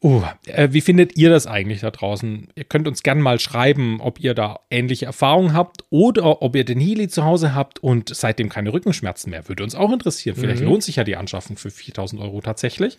Oh, 0.00 0.22
äh, 0.46 0.68
wie 0.70 0.80
findet 0.80 1.16
ihr 1.16 1.28
das 1.28 1.46
eigentlich 1.46 1.80
da 1.80 1.90
draußen? 1.90 2.48
Ihr 2.54 2.64
könnt 2.64 2.86
uns 2.86 3.02
gerne 3.02 3.20
mal 3.20 3.40
schreiben, 3.40 4.00
ob 4.00 4.20
ihr 4.20 4.34
da 4.34 4.60
ähnliche 4.70 5.06
Erfahrungen 5.06 5.52
habt 5.54 5.84
oder 5.90 6.40
ob 6.40 6.54
ihr 6.54 6.64
den 6.64 6.78
Healy 6.78 7.08
zu 7.08 7.24
Hause 7.24 7.54
habt 7.54 7.82
und 7.82 8.14
seitdem 8.14 8.48
keine 8.48 8.72
Rückenschmerzen 8.72 9.30
mehr. 9.30 9.48
Würde 9.48 9.64
uns 9.64 9.74
auch 9.74 9.92
interessieren. 9.92 10.36
Vielleicht 10.36 10.62
lohnt 10.62 10.84
sich 10.84 10.96
ja 10.96 11.04
die 11.04 11.16
Anschaffung 11.16 11.56
für 11.56 11.70
4000 11.70 12.22
Euro 12.22 12.40
tatsächlich. 12.40 12.96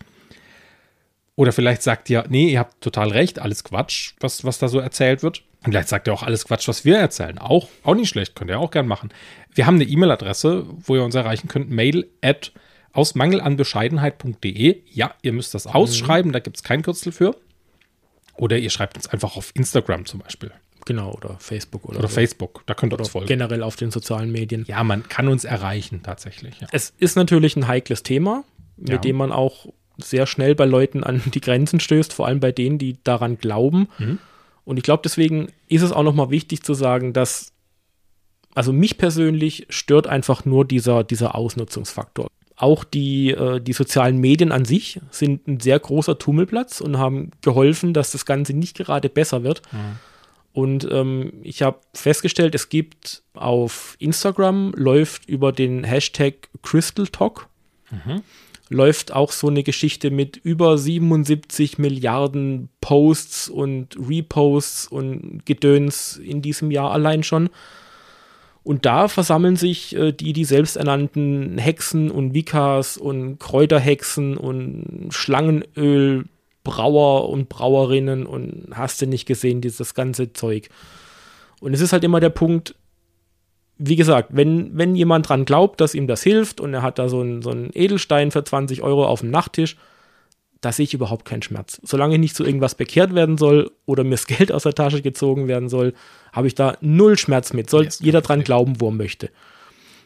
Oder 1.39 1.53
vielleicht 1.53 1.83
sagt 1.83 2.09
ihr, 2.09 2.25
nee, 2.27 2.51
ihr 2.51 2.59
habt 2.59 2.81
total 2.81 3.11
recht, 3.11 3.39
alles 3.39 3.63
Quatsch, 3.63 4.11
was, 4.19 4.43
was 4.43 4.59
da 4.59 4.67
so 4.67 4.79
erzählt 4.79 5.23
wird. 5.23 5.43
Und 5.63 5.71
vielleicht 5.71 5.87
sagt 5.87 6.09
ihr 6.09 6.13
auch 6.13 6.23
alles 6.23 6.43
Quatsch, 6.43 6.67
was 6.67 6.83
wir 6.83 6.97
erzählen. 6.97 7.37
Auch, 7.37 7.69
auch 7.83 7.95
nicht 7.95 8.09
schlecht, 8.09 8.35
könnt 8.35 8.51
ihr 8.51 8.59
auch 8.59 8.71
gern 8.71 8.87
machen. 8.87 9.09
Wir 9.53 9.65
haben 9.65 9.75
eine 9.75 9.85
E-Mail-Adresse, 9.85 10.65
wo 10.67 10.97
ihr 10.97 11.03
uns 11.05 11.15
erreichen 11.15 11.47
könnt, 11.47 11.69
mail 11.69 12.09
at 12.21 12.51
aus 12.93 13.15
mangelanbescheidenheit.de. 13.15 14.81
Ja, 14.91 15.13
ihr 15.21 15.33
müsst 15.33 15.53
das 15.53 15.67
ausschreiben, 15.67 16.31
da 16.31 16.39
gibt 16.39 16.57
es 16.57 16.63
kein 16.63 16.81
Kürzel 16.81 17.11
für. 17.11 17.35
Oder 18.35 18.57
ihr 18.57 18.69
schreibt 18.69 18.95
uns 18.97 19.07
einfach 19.07 19.35
auf 19.35 19.51
Instagram 19.53 20.05
zum 20.05 20.19
Beispiel. 20.21 20.51
Genau, 20.85 21.11
oder 21.13 21.35
Facebook 21.39 21.85
oder, 21.85 21.99
Oder 21.99 22.07
so. 22.07 22.15
Facebook, 22.15 22.63
da 22.65 22.73
könnt 22.73 22.93
ihr 22.93 22.95
Oder 22.95 23.01
uns 23.03 23.09
folgen. 23.09 23.27
generell 23.27 23.63
auf 23.63 23.75
den 23.75 23.91
sozialen 23.91 24.31
Medien. 24.31 24.63
Ja, 24.67 24.83
man 24.83 25.07
kann 25.07 25.27
uns 25.27 25.43
erreichen 25.43 26.01
tatsächlich. 26.03 26.59
Ja. 26.61 26.67
Es 26.71 26.93
ist 26.97 27.15
natürlich 27.15 27.55
ein 27.57 27.67
heikles 27.67 28.01
Thema, 28.01 28.43
mit 28.77 28.89
Ja. 28.89 28.97
dem 28.97 29.17
man 29.17 29.31
auch 29.31 29.67
sehr 29.97 30.25
schnell 30.25 30.55
bei 30.55 30.65
Leuten 30.65 31.03
an 31.03 31.21
die 31.33 31.41
Grenzen 31.41 31.79
stößt, 31.81 32.13
vor 32.13 32.27
allem 32.27 32.39
bei 32.39 32.53
denen, 32.53 32.77
die 32.77 32.97
daran 33.03 33.37
glauben. 33.37 33.89
Mhm. 33.99 34.19
Und 34.63 34.77
ich 34.77 34.83
glaube, 34.83 35.01
deswegen 35.03 35.49
ist 35.67 35.81
es 35.81 35.91
auch 35.91 36.03
nochmal 36.03 36.29
wichtig 36.29 36.63
zu 36.63 36.73
sagen, 36.73 37.11
dass, 37.11 37.51
also 38.55 38.71
mich 38.71 38.97
persönlich 38.97 39.67
stört 39.69 40.07
einfach 40.07 40.45
nur 40.45 40.63
dieser, 40.63 41.03
dieser 41.03 41.35
Ausnutzungsfaktor. 41.35 42.27
Auch 42.59 42.83
die, 42.83 43.31
äh, 43.31 43.61
die 43.61 43.71
sozialen 43.73 44.17
Medien 44.17 44.51
an 44.51 44.65
sich 44.65 44.99
sind 45.11 45.47
ein 45.47 45.59
sehr 45.61 45.79
großer 45.79 46.17
Tummelplatz 46.19 46.81
und 46.81 46.97
haben 46.97 47.31
geholfen, 47.41 47.93
dass 47.93 48.11
das 48.11 48.25
Ganze 48.25 48.53
nicht 48.53 48.77
gerade 48.77 49.07
besser 49.09 49.43
wird. 49.43 49.61
Und 50.51 50.85
ähm, 50.91 51.31
ich 51.43 51.61
habe 51.61 51.79
festgestellt, 51.93 52.53
es 52.55 52.67
gibt 52.67 53.23
auf 53.33 53.95
Instagram, 53.99 54.73
läuft 54.75 55.29
über 55.29 55.53
den 55.53 55.85
Hashtag 55.85 56.49
Crystal 56.61 57.07
Talk, 57.07 57.47
läuft 58.69 59.13
auch 59.13 59.31
so 59.31 59.47
eine 59.47 59.63
Geschichte 59.63 60.11
mit 60.11 60.35
über 60.37 60.77
77 60.77 61.77
Milliarden 61.77 62.67
Posts 62.81 63.47
und 63.49 63.95
Reposts 63.97 64.87
und 64.87 65.45
Gedöns 65.45 66.17
in 66.17 66.41
diesem 66.41 66.71
Jahr 66.71 66.91
allein 66.91 67.23
schon. 67.23 67.49
Und 68.69 68.85
da 68.85 69.07
versammeln 69.07 69.55
sich 69.55 69.95
äh, 69.95 70.11
die, 70.11 70.31
die 70.31 70.45
selbsternannten 70.45 71.57
Hexen 71.57 72.11
und 72.11 72.35
Wikas 72.35 72.97
und 72.97 73.39
Kräuterhexen 73.39 74.37
und 74.37 75.07
Schlangenölbrauer 75.09 77.29
und 77.29 77.49
Brauerinnen 77.49 78.27
und 78.27 78.67
hast 78.71 79.01
du 79.01 79.07
nicht 79.07 79.25
gesehen, 79.25 79.61
dieses 79.61 79.95
ganze 79.95 80.33
Zeug. 80.33 80.69
Und 81.59 81.73
es 81.73 81.81
ist 81.81 81.93
halt 81.93 82.03
immer 82.03 82.19
der 82.19 82.29
Punkt, 82.29 82.75
wie 83.79 83.95
gesagt, 83.95 84.29
wenn, 84.33 84.77
wenn 84.77 84.93
jemand 84.93 85.29
dran 85.29 85.45
glaubt, 85.45 85.81
dass 85.81 85.95
ihm 85.95 86.05
das 86.05 86.21
hilft 86.21 86.61
und 86.61 86.71
er 86.71 86.83
hat 86.83 86.99
da 86.99 87.09
so 87.09 87.21
einen, 87.21 87.41
so 87.41 87.49
einen 87.49 87.71
Edelstein 87.73 88.29
für 88.29 88.43
20 88.43 88.83
Euro 88.83 89.07
auf 89.07 89.21
dem 89.21 89.31
Nachttisch, 89.31 89.77
da 90.61 90.71
sehe 90.71 90.83
ich 90.83 90.93
überhaupt 90.93 91.25
keinen 91.25 91.41
Schmerz. 91.41 91.79
Solange 91.83 92.19
nicht 92.19 92.35
zu 92.35 92.43
irgendwas 92.43 92.75
bekehrt 92.75 93.15
werden 93.15 93.37
soll 93.37 93.71
oder 93.85 94.03
mir 94.03 94.11
das 94.11 94.27
Geld 94.27 94.51
aus 94.51 94.63
der 94.63 94.73
Tasche 94.73 95.01
gezogen 95.01 95.47
werden 95.47 95.69
soll, 95.69 95.93
habe 96.33 96.47
ich 96.47 96.55
da 96.55 96.77
null 96.81 97.17
Schmerz 97.17 97.53
mit. 97.53 97.69
Soll 97.69 97.85
yes, 97.85 97.99
jeder 97.99 98.21
dran 98.21 98.43
glauben, 98.43 98.79
wo 98.79 98.89
er 98.89 98.93
möchte. 98.93 99.29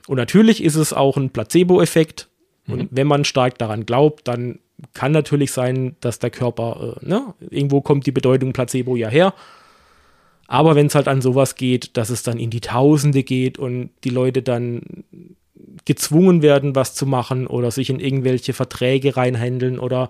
Und 0.07 0.17
natürlich 0.17 0.63
ist 0.63 0.75
es 0.75 0.93
auch 0.93 1.17
ein 1.17 1.29
Placebo-Effekt. 1.31 2.29
Mhm. 2.65 2.73
Und 2.73 2.89
wenn 2.91 3.07
man 3.07 3.25
stark 3.25 3.57
daran 3.57 3.85
glaubt, 3.85 4.27
dann 4.27 4.59
kann 4.93 5.11
natürlich 5.11 5.51
sein, 5.51 5.95
dass 6.01 6.19
der 6.19 6.29
Körper, 6.29 6.97
äh, 7.01 7.05
ne, 7.05 7.33
irgendwo 7.49 7.81
kommt 7.81 8.05
die 8.05 8.11
Bedeutung 8.11 8.53
Placebo 8.53 8.95
ja 8.95 9.09
her. 9.09 9.33
Aber 10.47 10.75
wenn 10.75 10.87
es 10.87 10.95
halt 10.95 11.07
an 11.07 11.21
sowas 11.21 11.55
geht, 11.55 11.95
dass 11.97 12.09
es 12.09 12.21
dann 12.21 12.37
in 12.37 12.49
die 12.49 12.61
Tausende 12.61 13.23
geht 13.23 13.57
und 13.57 13.91
die 14.03 14.09
Leute 14.09 14.43
dann 14.43 14.81
gezwungen 15.85 16.41
werden, 16.41 16.75
was 16.75 16.93
zu 16.93 17.05
machen 17.05 17.47
oder 17.47 17.71
sich 17.71 17.89
in 17.89 17.99
irgendwelche 17.99 18.53
Verträge 18.53 19.15
reinhändeln 19.15 19.79
oder 19.79 20.09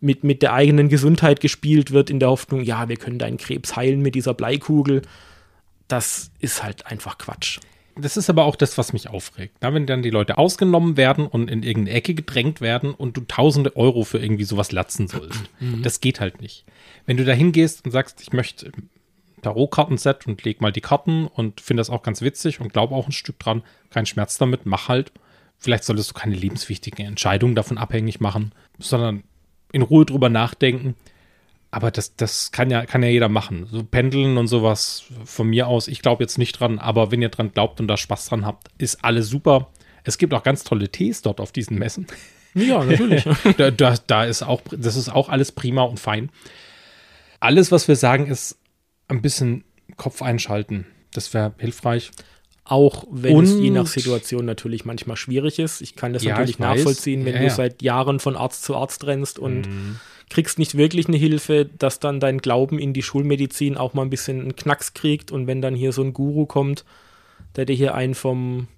mit, 0.00 0.24
mit 0.24 0.42
der 0.42 0.52
eigenen 0.52 0.88
Gesundheit 0.88 1.40
gespielt 1.40 1.90
wird, 1.90 2.10
in 2.10 2.20
der 2.20 2.30
Hoffnung, 2.30 2.62
ja, 2.62 2.88
wir 2.88 2.96
können 2.96 3.18
deinen 3.18 3.36
Krebs 3.36 3.76
heilen 3.76 4.00
mit 4.00 4.14
dieser 4.14 4.34
Bleikugel. 4.34 5.02
Das 5.88 6.30
ist 6.40 6.62
halt 6.62 6.86
einfach 6.86 7.18
Quatsch. 7.18 7.60
Das 7.96 8.16
ist 8.16 8.30
aber 8.30 8.44
auch 8.44 8.56
das, 8.56 8.78
was 8.78 8.92
mich 8.92 9.08
aufregt. 9.08 9.56
Na, 9.60 9.74
wenn 9.74 9.86
dann 9.86 10.02
die 10.02 10.10
Leute 10.10 10.38
ausgenommen 10.38 10.96
werden 10.96 11.26
und 11.26 11.50
in 11.50 11.62
irgendeine 11.62 11.96
Ecke 11.96 12.14
gedrängt 12.14 12.60
werden 12.60 12.94
und 12.94 13.16
du 13.16 13.22
tausende 13.22 13.76
Euro 13.76 14.04
für 14.04 14.18
irgendwie 14.18 14.44
sowas 14.44 14.72
latzen 14.72 15.08
sollst. 15.08 15.42
Mhm. 15.60 15.82
Das 15.82 16.00
geht 16.00 16.20
halt 16.20 16.40
nicht. 16.40 16.64
Wenn 17.04 17.18
du 17.18 17.24
da 17.24 17.32
hingehst 17.32 17.84
und 17.84 17.90
sagst, 17.90 18.22
ich 18.22 18.32
möchte 18.32 18.72
Tarotkartenset 19.42 20.26
und 20.26 20.42
leg 20.42 20.62
mal 20.62 20.72
die 20.72 20.80
Karten 20.80 21.26
und 21.26 21.60
finde 21.60 21.80
das 21.80 21.90
auch 21.90 22.02
ganz 22.02 22.22
witzig 22.22 22.60
und 22.60 22.72
glaube 22.72 22.94
auch 22.94 23.06
ein 23.06 23.12
Stück 23.12 23.38
dran, 23.38 23.62
kein 23.90 24.06
Schmerz 24.06 24.38
damit, 24.38 24.64
mach 24.64 24.88
halt. 24.88 25.12
Vielleicht 25.58 25.84
solltest 25.84 26.10
du 26.10 26.14
keine 26.14 26.34
lebenswichtigen 26.34 27.04
Entscheidungen 27.04 27.54
davon 27.54 27.76
abhängig 27.76 28.20
machen, 28.20 28.52
sondern 28.78 29.22
in 29.72 29.82
Ruhe 29.82 30.06
drüber 30.06 30.28
nachdenken. 30.28 30.94
Aber 31.70 31.90
das, 31.90 32.16
das 32.16 32.50
kann 32.50 32.70
ja, 32.70 32.84
kann 32.84 33.02
ja 33.02 33.08
jeder 33.08 33.28
machen. 33.28 33.66
So 33.70 33.84
pendeln 33.84 34.38
und 34.38 34.48
sowas 34.48 35.04
von 35.24 35.48
mir 35.48 35.68
aus. 35.68 35.86
Ich 35.86 36.02
glaube 36.02 36.22
jetzt 36.24 36.36
nicht 36.36 36.58
dran, 36.58 36.78
aber 36.78 37.12
wenn 37.12 37.22
ihr 37.22 37.28
dran 37.28 37.52
glaubt 37.52 37.80
und 37.80 37.86
da 37.86 37.96
Spaß 37.96 38.26
dran 38.26 38.44
habt, 38.44 38.68
ist 38.78 39.04
alles 39.04 39.28
super. 39.28 39.68
Es 40.02 40.18
gibt 40.18 40.34
auch 40.34 40.42
ganz 40.42 40.64
tolle 40.64 40.88
Tees 40.88 41.22
dort 41.22 41.40
auf 41.40 41.52
diesen 41.52 41.78
Messen. 41.78 42.06
Ja, 42.54 42.82
natürlich. 42.82 43.24
da, 43.56 43.70
da, 43.70 43.94
da 44.06 44.24
ist 44.24 44.42
auch, 44.42 44.62
das 44.72 44.96
ist 44.96 45.08
auch 45.10 45.28
alles 45.28 45.52
prima 45.52 45.82
und 45.82 46.00
fein. 46.00 46.30
Alles, 47.38 47.70
was 47.70 47.86
wir 47.86 47.96
sagen, 47.96 48.26
ist 48.26 48.58
ein 49.06 49.22
bisschen 49.22 49.64
Kopf 49.96 50.22
einschalten. 50.22 50.86
Das 51.12 51.32
wäre 51.34 51.54
hilfreich. 51.58 52.10
Auch 52.70 53.04
wenn 53.10 53.34
und, 53.34 53.44
es 53.44 53.58
je 53.58 53.70
nach 53.70 53.88
Situation 53.88 54.44
natürlich 54.44 54.84
manchmal 54.84 55.16
schwierig 55.16 55.58
ist. 55.58 55.80
Ich 55.80 55.96
kann 55.96 56.12
das 56.12 56.22
ja, 56.22 56.30
natürlich 56.30 56.60
nachvollziehen, 56.60 57.24
wenn 57.24 57.34
ja, 57.34 57.40
du 57.42 57.50
seit 57.50 57.82
Jahren 57.82 58.20
von 58.20 58.36
Arzt 58.36 58.62
zu 58.62 58.76
Arzt 58.76 59.04
rennst 59.08 59.40
und 59.40 59.62
mhm. 59.66 59.96
kriegst 60.28 60.56
nicht 60.56 60.76
wirklich 60.76 61.08
eine 61.08 61.16
Hilfe, 61.16 61.64
dass 61.64 61.98
dann 61.98 62.20
dein 62.20 62.38
Glauben 62.38 62.78
in 62.78 62.92
die 62.92 63.02
Schulmedizin 63.02 63.76
auch 63.76 63.92
mal 63.92 64.02
ein 64.02 64.10
bisschen 64.10 64.40
einen 64.40 64.54
Knacks 64.54 64.94
kriegt 64.94 65.32
und 65.32 65.48
wenn 65.48 65.60
dann 65.60 65.74
hier 65.74 65.90
so 65.90 66.04
ein 66.04 66.12
Guru 66.12 66.46
kommt, 66.46 66.84
der 67.56 67.64
dir 67.64 67.74
hier 67.74 67.94
einen 67.96 68.14
vom 68.14 68.68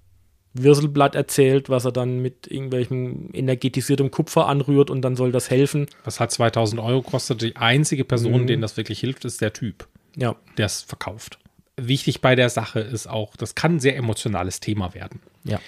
Würselblatt 0.55 1.13
erzählt, 1.13 1.69
was 1.69 1.85
er 1.85 1.91
dann 1.91 2.19
mit 2.19 2.47
irgendwelchem 2.47 3.29
energetisiertem 3.31 4.09
Kupfer 4.09 4.47
anrührt 4.47 4.89
und 4.89 5.03
dann 5.03 5.15
soll 5.15 5.31
das 5.31 5.51
helfen. 5.51 5.85
Was 6.03 6.19
hat 6.19 6.31
2000 6.31 6.81
Euro 6.81 7.03
kostet? 7.03 7.43
Die 7.43 7.57
einzige 7.57 8.05
Person, 8.05 8.41
mhm. 8.41 8.47
denen 8.47 8.61
das 8.63 8.75
wirklich 8.75 8.99
hilft, 8.99 9.23
ist 9.25 9.39
der 9.39 9.53
Typ, 9.53 9.87
ja. 10.15 10.35
der 10.57 10.65
es 10.65 10.81
verkauft 10.81 11.37
wichtig 11.77 12.21
bei 12.21 12.35
der 12.35 12.49
Sache 12.49 12.79
ist 12.79 13.07
auch, 13.07 13.35
das 13.35 13.55
kann 13.55 13.75
ein 13.75 13.79
sehr 13.79 13.95
emotionales 13.97 14.59
Thema 14.59 14.93
werden. 14.93 15.21
Ja. 15.43 15.59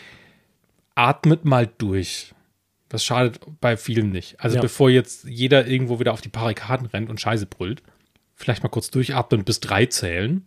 Atmet 0.95 1.45
mal 1.45 1.69
durch. 1.77 2.33
Das 2.89 3.03
schadet 3.03 3.39
bei 3.59 3.77
vielen 3.77 4.11
nicht. 4.11 4.39
Also 4.39 4.57
ja. 4.57 4.61
bevor 4.61 4.89
jetzt 4.89 5.25
jeder 5.25 5.67
irgendwo 5.67 5.99
wieder 5.99 6.13
auf 6.13 6.21
die 6.21 6.29
Barrikaden 6.29 6.87
rennt 6.87 7.09
und 7.09 7.19
Scheiße 7.19 7.47
brüllt, 7.47 7.81
vielleicht 8.35 8.63
mal 8.63 8.69
kurz 8.69 8.91
durchatmen, 8.91 9.43
bis 9.43 9.59
drei 9.59 9.87
zählen, 9.87 10.45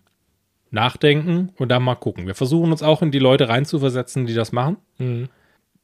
nachdenken 0.70 1.52
und 1.56 1.68
dann 1.68 1.82
mal 1.82 1.96
gucken. 1.96 2.26
Wir 2.26 2.34
versuchen 2.34 2.70
uns 2.70 2.82
auch 2.82 3.02
in 3.02 3.10
die 3.10 3.18
Leute 3.18 3.48
reinzuversetzen, 3.48 4.26
die 4.26 4.34
das 4.34 4.52
machen. 4.52 4.76
Mhm. 4.98 5.28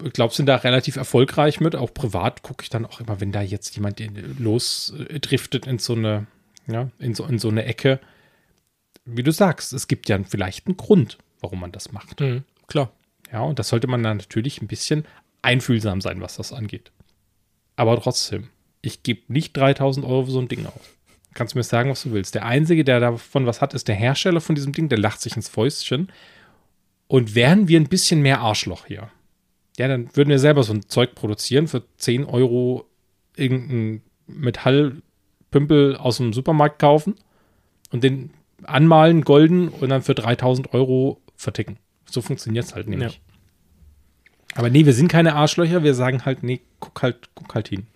Ich 0.02 0.12
glaube, 0.12 0.34
sind 0.34 0.46
da 0.46 0.56
relativ 0.56 0.96
erfolgreich 0.96 1.60
mit. 1.60 1.76
Auch 1.76 1.94
privat 1.94 2.42
gucke 2.42 2.62
ich 2.62 2.68
dann 2.68 2.84
auch 2.84 3.00
immer, 3.00 3.20
wenn 3.20 3.32
da 3.32 3.42
jetzt 3.42 3.74
jemand 3.76 4.02
losdriftet 4.38 5.66
in 5.66 5.78
so 5.78 5.94
eine, 5.94 6.26
ja, 6.66 6.90
in 6.98 7.14
so, 7.14 7.24
in 7.24 7.38
so 7.38 7.48
eine 7.48 7.64
Ecke, 7.64 8.00
wie 9.04 9.22
du 9.22 9.32
sagst, 9.32 9.72
es 9.72 9.88
gibt 9.88 10.08
ja 10.08 10.18
vielleicht 10.22 10.66
einen 10.66 10.76
Grund, 10.76 11.18
warum 11.40 11.60
man 11.60 11.72
das 11.72 11.92
macht. 11.92 12.20
Mhm, 12.20 12.44
klar. 12.66 12.92
Ja, 13.32 13.40
und 13.40 13.58
das 13.58 13.68
sollte 13.68 13.86
man 13.86 14.02
dann 14.02 14.18
natürlich 14.18 14.62
ein 14.62 14.68
bisschen 14.68 15.06
einfühlsam 15.42 16.00
sein, 16.00 16.20
was 16.20 16.36
das 16.36 16.52
angeht. 16.52 16.92
Aber 17.76 18.00
trotzdem, 18.00 18.48
ich 18.82 19.02
gebe 19.02 19.32
nicht 19.32 19.56
3000 19.56 20.06
Euro 20.06 20.26
für 20.26 20.30
so 20.30 20.40
ein 20.40 20.48
Ding 20.48 20.66
aus. 20.66 20.80
Kannst 21.34 21.54
du 21.54 21.58
mir 21.58 21.64
sagen, 21.64 21.90
was 21.90 22.02
du 22.04 22.12
willst. 22.12 22.34
Der 22.34 22.46
Einzige, 22.46 22.84
der 22.84 23.00
davon 23.00 23.46
was 23.46 23.60
hat, 23.60 23.74
ist 23.74 23.88
der 23.88 23.96
Hersteller 23.96 24.40
von 24.40 24.54
diesem 24.54 24.72
Ding, 24.72 24.88
der 24.88 24.98
lacht 24.98 25.20
sich 25.20 25.34
ins 25.34 25.48
Fäustchen. 25.48 26.12
Und 27.08 27.34
wären 27.34 27.68
wir 27.68 27.80
ein 27.80 27.88
bisschen 27.88 28.22
mehr 28.22 28.40
Arschloch 28.40 28.86
hier, 28.86 29.10
ja, 29.78 29.88
dann 29.88 30.14
würden 30.14 30.28
wir 30.28 30.38
selber 30.38 30.62
so 30.62 30.72
ein 30.72 30.88
Zeug 30.88 31.14
produzieren 31.14 31.66
für 31.66 31.82
10 31.96 32.24
Euro 32.24 32.88
irgendeinen 33.36 34.02
Metallpümpel 34.26 35.96
aus 35.96 36.18
dem 36.18 36.32
Supermarkt 36.32 36.78
kaufen 36.78 37.16
und 37.90 38.04
den 38.04 38.30
anmalen, 38.62 39.22
golden 39.22 39.68
und 39.68 39.88
dann 39.88 40.02
für 40.02 40.14
3000 40.14 40.72
Euro 40.74 41.20
verticken. 41.36 41.78
So 42.08 42.22
funktioniert 42.22 42.66
es 42.66 42.74
halt 42.74 42.88
nämlich. 42.88 43.14
Ja. 43.14 43.18
Aber 44.54 44.70
nee, 44.70 44.86
wir 44.86 44.92
sind 44.92 45.08
keine 45.08 45.34
Arschlöcher, 45.34 45.82
wir 45.82 45.94
sagen 45.94 46.24
halt, 46.24 46.42
nee, 46.42 46.60
guck 46.78 47.02
halt, 47.02 47.28
guck 47.34 47.54
halt 47.54 47.68
hin. 47.68 47.86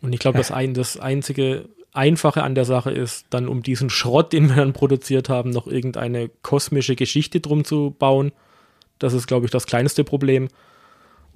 Und 0.00 0.12
ich 0.12 0.20
glaube, 0.20 0.38
das, 0.38 0.52
ein, 0.52 0.74
das 0.74 0.98
einzige 0.98 1.68
Einfache 1.92 2.44
an 2.44 2.54
der 2.54 2.64
Sache 2.64 2.92
ist, 2.92 3.26
dann 3.30 3.48
um 3.48 3.62
diesen 3.62 3.90
Schrott, 3.90 4.32
den 4.32 4.48
wir 4.48 4.56
dann 4.56 4.72
produziert 4.72 5.28
haben, 5.28 5.50
noch 5.50 5.66
irgendeine 5.66 6.30
kosmische 6.42 6.94
Geschichte 6.94 7.40
drum 7.40 7.64
zu 7.64 7.94
bauen. 7.98 8.30
Das 9.00 9.12
ist, 9.12 9.26
glaube 9.26 9.46
ich, 9.46 9.50
das 9.50 9.66
kleinste 9.66 10.04
Problem. 10.04 10.48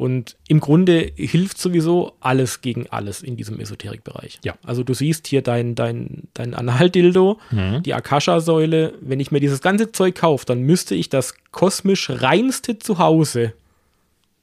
Und 0.02 0.36
im 0.48 0.58
Grunde 0.58 1.12
hilft 1.14 1.58
sowieso 1.58 2.14
alles 2.18 2.60
gegen 2.60 2.88
alles 2.88 3.22
in 3.22 3.36
diesem 3.36 3.60
Esoterikbereich. 3.60 4.40
Ja. 4.42 4.56
Also 4.64 4.82
du 4.82 4.94
siehst 4.94 5.28
hier 5.28 5.42
dein, 5.42 5.76
dein, 5.76 6.24
dein 6.34 6.54
Anhaldildo, 6.54 7.38
mhm. 7.52 7.84
die 7.84 7.94
Akasha-Säule. 7.94 8.94
Wenn 9.00 9.20
ich 9.20 9.30
mir 9.30 9.38
dieses 9.38 9.60
ganze 9.60 9.92
Zeug 9.92 10.16
kaufe, 10.16 10.44
dann 10.44 10.62
müsste 10.62 10.96
ich 10.96 11.08
das 11.08 11.36
kosmisch 11.52 12.10
reinste 12.10 12.80
Zuhause 12.80 13.52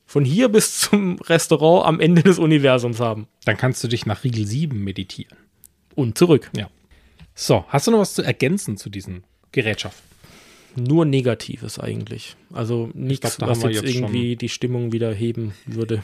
von 0.06 0.24
hier 0.24 0.48
bis 0.48 0.80
zum 0.80 1.20
Restaurant 1.20 1.86
am 1.86 2.00
Ende 2.00 2.24
des 2.24 2.40
Universums 2.40 3.02
haben. 3.02 3.28
Dann 3.44 3.58
kannst 3.58 3.84
du 3.84 3.90
dich 3.90 4.06
nach 4.06 4.24
Riegel 4.24 4.48
7 4.48 4.82
meditieren. 4.82 5.38
Und 5.94 6.18
zurück. 6.18 6.50
Ja. 6.56 6.70
So, 7.36 7.66
hast 7.68 7.86
du 7.86 7.92
noch 7.92 8.00
was 8.00 8.14
zu 8.14 8.22
ergänzen 8.22 8.78
zu 8.78 8.90
diesen 8.90 9.26
Gerätschaften? 9.52 10.09
Nur 10.76 11.06
Negatives 11.06 11.80
eigentlich. 11.80 12.36
Also 12.54 12.90
nichts, 12.94 13.40
was 13.42 13.64
jetzt, 13.64 13.84
jetzt 13.84 13.96
irgendwie 13.96 14.36
die 14.36 14.50
Stimmung 14.50 14.92
wieder 14.92 15.14
heben 15.14 15.54
würde. 15.66 16.04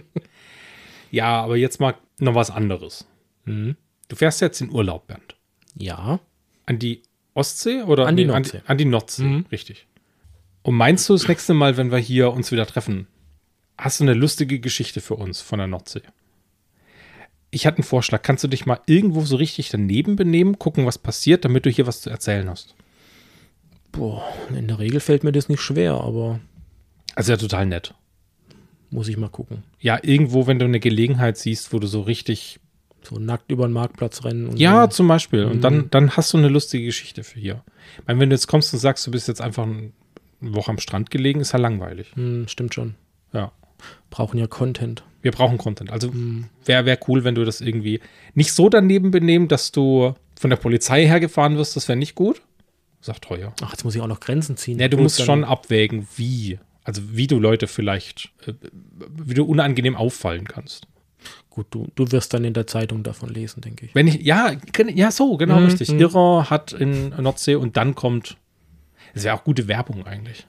ja, 1.10 1.42
aber 1.42 1.56
jetzt 1.56 1.80
mal 1.80 1.94
noch 2.18 2.34
was 2.34 2.50
anderes. 2.50 3.06
Mhm. 3.44 3.76
Du 4.08 4.16
fährst 4.16 4.40
jetzt 4.40 4.60
in 4.60 4.70
Urlaub, 4.70 5.06
Bernd. 5.06 5.36
Ja. 5.76 6.20
An 6.64 6.78
die 6.78 7.02
Ostsee 7.34 7.82
oder 7.82 8.06
an 8.06 8.16
die 8.16 8.24
Nordsee? 8.24 8.58
An 8.58 8.62
die, 8.62 8.70
an 8.70 8.78
die 8.78 8.84
Nordsee, 8.84 9.22
mhm. 9.24 9.46
richtig. 9.50 9.86
Und 10.62 10.74
meinst 10.74 11.08
du 11.08 11.12
das 11.12 11.28
nächste 11.28 11.54
Mal, 11.54 11.76
wenn 11.76 11.90
wir 11.90 11.98
hier 11.98 12.32
uns 12.32 12.50
wieder 12.50 12.66
treffen, 12.66 13.06
hast 13.78 14.00
du 14.00 14.04
eine 14.04 14.14
lustige 14.14 14.58
Geschichte 14.58 15.00
für 15.00 15.14
uns 15.14 15.40
von 15.40 15.58
der 15.58 15.68
Nordsee? 15.68 16.02
Ich 17.50 17.66
hatte 17.66 17.78
einen 17.78 17.84
Vorschlag. 17.84 18.22
Kannst 18.22 18.42
du 18.44 18.48
dich 18.48 18.66
mal 18.66 18.80
irgendwo 18.86 19.22
so 19.22 19.36
richtig 19.36 19.70
daneben 19.70 20.16
benehmen, 20.16 20.58
gucken, 20.58 20.84
was 20.86 20.98
passiert, 20.98 21.44
damit 21.44 21.64
du 21.66 21.70
hier 21.70 21.86
was 21.86 22.00
zu 22.00 22.10
erzählen 22.10 22.50
hast? 22.50 22.74
Boah, 23.92 24.22
in 24.50 24.68
der 24.68 24.78
Regel 24.78 25.00
fällt 25.00 25.24
mir 25.24 25.32
das 25.32 25.48
nicht 25.48 25.60
schwer, 25.60 25.94
aber. 25.94 26.40
Also 27.14 27.32
ja, 27.32 27.38
total 27.38 27.66
nett. 27.66 27.94
Muss 28.90 29.08
ich 29.08 29.16
mal 29.16 29.28
gucken. 29.28 29.62
Ja, 29.80 29.98
irgendwo, 30.02 30.46
wenn 30.46 30.58
du 30.58 30.64
eine 30.64 30.80
Gelegenheit 30.80 31.36
siehst, 31.36 31.72
wo 31.72 31.78
du 31.78 31.86
so 31.86 32.02
richtig. 32.02 32.60
So 33.02 33.18
nackt 33.18 33.52
über 33.52 33.68
den 33.68 33.72
Marktplatz 33.72 34.24
rennen. 34.24 34.56
ja, 34.56 34.82
so. 34.82 34.96
zum 34.96 35.08
Beispiel. 35.08 35.44
Und 35.44 35.58
mhm. 35.58 35.60
dann, 35.60 35.90
dann 35.90 36.16
hast 36.16 36.32
du 36.32 36.38
eine 36.38 36.48
lustige 36.48 36.86
Geschichte 36.86 37.22
für 37.22 37.38
hier. 37.38 37.62
Ich 37.98 38.06
meine, 38.06 38.18
wenn 38.18 38.30
du 38.30 38.34
jetzt 38.34 38.48
kommst 38.48 38.72
und 38.72 38.80
sagst, 38.80 39.06
du 39.06 39.12
bist 39.12 39.28
jetzt 39.28 39.40
einfach 39.40 39.62
eine 39.62 39.92
Woche 40.40 40.72
am 40.72 40.78
Strand 40.78 41.12
gelegen, 41.12 41.40
ist 41.40 41.52
ja 41.52 41.58
langweilig. 41.60 42.16
Mhm, 42.16 42.48
stimmt 42.48 42.74
schon. 42.74 42.96
Ja. 43.32 43.52
Brauchen 44.10 44.38
ja 44.38 44.48
Content. 44.48 45.04
Wir 45.22 45.30
brauchen 45.30 45.56
Content. 45.56 45.90
Also 45.90 46.10
mhm. 46.10 46.46
wäre 46.64 46.84
wär 46.84 46.98
cool, 47.06 47.22
wenn 47.22 47.36
du 47.36 47.44
das 47.44 47.60
irgendwie 47.60 48.00
nicht 48.34 48.52
so 48.52 48.68
daneben 48.68 49.12
benehmen, 49.12 49.46
dass 49.46 49.70
du 49.70 50.14
von 50.36 50.50
der 50.50 50.56
Polizei 50.56 51.06
hergefahren 51.06 51.56
wirst. 51.56 51.76
Das 51.76 51.88
wäre 51.88 51.98
nicht 51.98 52.16
gut 52.16 52.42
sagt 53.06 53.24
teuer. 53.24 53.54
Ach, 53.62 53.70
jetzt 53.70 53.84
muss 53.84 53.94
ich 53.94 54.00
auch 54.00 54.06
noch 54.06 54.20
Grenzen 54.20 54.56
ziehen. 54.56 54.78
Ja, 54.78 54.88
du 54.88 54.98
musst 54.98 55.22
schon 55.22 55.44
abwägen, 55.44 56.06
wie. 56.16 56.58
Also 56.84 57.02
wie 57.16 57.26
du 57.26 57.40
Leute 57.40 57.66
vielleicht, 57.66 58.30
äh, 58.46 58.52
wie 59.10 59.34
du 59.34 59.44
unangenehm 59.44 59.96
auffallen 59.96 60.46
kannst. 60.46 60.86
Gut, 61.50 61.66
du, 61.70 61.88
du 61.94 62.12
wirst 62.12 62.32
dann 62.32 62.44
in 62.44 62.54
der 62.54 62.66
Zeitung 62.66 63.02
davon 63.02 63.28
lesen, 63.28 63.60
denke 63.60 63.86
ich. 63.86 63.94
Wenn 63.94 64.06
ich, 64.06 64.20
ja, 64.22 64.52
ja, 64.94 65.10
so, 65.10 65.36
genau, 65.36 65.58
mhm. 65.58 65.64
richtig. 65.64 65.90
Mhm. 65.90 65.98
Irrer 65.98 66.50
hat 66.50 66.72
in 66.72 67.08
Nordsee 67.08 67.56
und 67.56 67.76
dann 67.76 67.94
kommt. 67.94 68.36
Das 69.14 69.24
wäre 69.24 69.34
auch 69.34 69.42
gute 69.42 69.66
Werbung 69.66 70.06
eigentlich. 70.06 70.46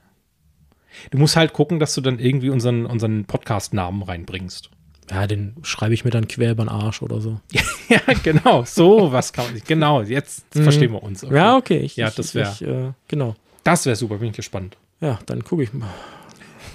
Du 1.10 1.18
musst 1.18 1.36
halt 1.36 1.52
gucken, 1.52 1.80
dass 1.80 1.94
du 1.94 2.00
dann 2.00 2.18
irgendwie 2.18 2.50
unseren, 2.50 2.86
unseren 2.86 3.24
Podcast-Namen 3.24 4.02
reinbringst. 4.02 4.70
Ja, 5.10 5.26
den 5.26 5.54
schreibe 5.62 5.94
ich 5.94 6.04
mir 6.04 6.10
dann 6.10 6.28
quer 6.28 6.52
über 6.52 6.64
den 6.64 6.68
Arsch 6.68 7.00
oder 7.02 7.20
so. 7.20 7.40
ja, 7.88 8.00
genau. 8.22 8.64
So 8.64 9.10
was 9.12 9.32
kann 9.32 9.46
man 9.46 9.54
nicht. 9.54 9.66
Genau, 9.66 10.02
jetzt 10.02 10.54
Mhm. 10.54 10.62
verstehen 10.64 10.92
wir 10.92 11.02
uns. 11.02 11.24
Okay. 11.24 11.34
Ja, 11.34 11.56
okay. 11.56 11.78
Ich, 11.78 11.96
Ja, 11.96 12.10
das 12.10 12.34
wär- 12.34 12.52
ich, 12.52 12.62
äh, 12.62 12.92
genau. 13.08 13.34
Das 13.64 13.86
wäre 13.86 13.96
super, 13.96 14.16
bin 14.18 14.30
ich 14.30 14.36
gespannt. 14.36 14.76
Ja, 15.00 15.18
dann 15.26 15.44
gucke 15.44 15.62
ich 15.62 15.72
mal. 15.72 15.88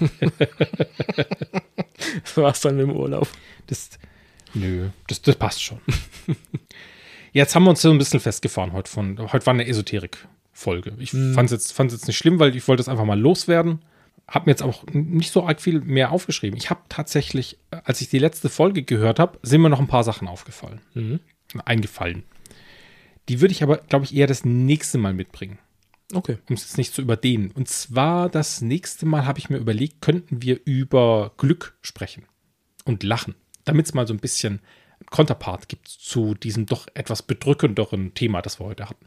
das 2.22 2.36
war's 2.36 2.60
dann 2.60 2.76
mit 2.76 2.88
dem 2.88 2.96
Urlaub. 2.96 3.28
Das, 3.66 3.90
nö, 4.54 4.88
das, 5.08 5.22
das 5.22 5.36
passt 5.36 5.62
schon. 5.62 5.78
Jetzt 7.32 7.54
haben 7.54 7.64
wir 7.64 7.70
uns 7.70 7.82
so 7.82 7.90
ein 7.90 7.98
bisschen 7.98 8.20
festgefahren 8.20 8.72
heute 8.72 8.90
von. 8.90 9.18
Heute 9.32 9.44
war 9.46 9.54
eine 9.54 9.66
Esoterik-Folge. 9.66 10.92
Ich 10.98 11.10
fand 11.10 11.46
es 11.46 11.50
jetzt, 11.50 11.72
fand's 11.72 11.92
jetzt 11.92 12.06
nicht 12.06 12.16
schlimm, 12.16 12.38
weil 12.38 12.54
ich 12.54 12.66
wollte 12.68 12.80
es 12.80 12.88
einfach 12.88 13.04
mal 13.04 13.18
loswerden. 13.18 13.80
Hab 14.26 14.46
mir 14.46 14.52
jetzt 14.52 14.62
auch 14.62 14.84
nicht 14.92 15.32
so 15.32 15.46
arg 15.46 15.60
viel 15.60 15.80
mehr 15.80 16.10
aufgeschrieben. 16.10 16.56
Ich 16.56 16.70
habe 16.70 16.80
tatsächlich, 16.88 17.58
als 17.70 18.00
ich 18.00 18.08
die 18.08 18.18
letzte 18.18 18.48
Folge 18.48 18.82
gehört 18.82 19.18
habe, 19.18 19.38
sind 19.42 19.60
mir 19.60 19.68
noch 19.68 19.80
ein 19.80 19.86
paar 19.86 20.04
Sachen 20.04 20.28
aufgefallen. 20.28 20.80
Eingefallen. 21.64 22.24
Die 23.28 23.40
würde 23.40 23.52
ich 23.52 23.62
aber, 23.62 23.78
glaube 23.78 24.04
ich, 24.04 24.14
eher 24.14 24.26
das 24.26 24.44
nächste 24.44 24.98
Mal 24.98 25.14
mitbringen 25.14 25.58
Okay. 26.12 26.38
um 26.48 26.54
es 26.54 26.62
jetzt 26.62 26.78
nicht 26.78 26.94
zu 26.94 27.02
überdehnen. 27.02 27.50
Und 27.52 27.68
zwar 27.68 28.28
das 28.28 28.60
nächste 28.60 29.06
Mal 29.06 29.26
habe 29.26 29.38
ich 29.38 29.50
mir 29.50 29.56
überlegt, 29.56 30.00
könnten 30.02 30.42
wir 30.42 30.60
über 30.64 31.32
Glück 31.36 31.76
sprechen 31.80 32.26
und 32.84 33.02
lachen, 33.02 33.34
damit 33.64 33.86
es 33.86 33.94
mal 33.94 34.06
so 34.06 34.14
ein 34.14 34.20
bisschen 34.20 34.60
Konterpart 35.10 35.68
gibt 35.68 35.88
zu 35.88 36.34
diesem 36.34 36.66
doch 36.66 36.86
etwas 36.94 37.22
bedrückenderen 37.22 38.14
Thema, 38.14 38.42
das 38.42 38.60
wir 38.60 38.66
heute 38.66 38.88
hatten. 38.88 39.06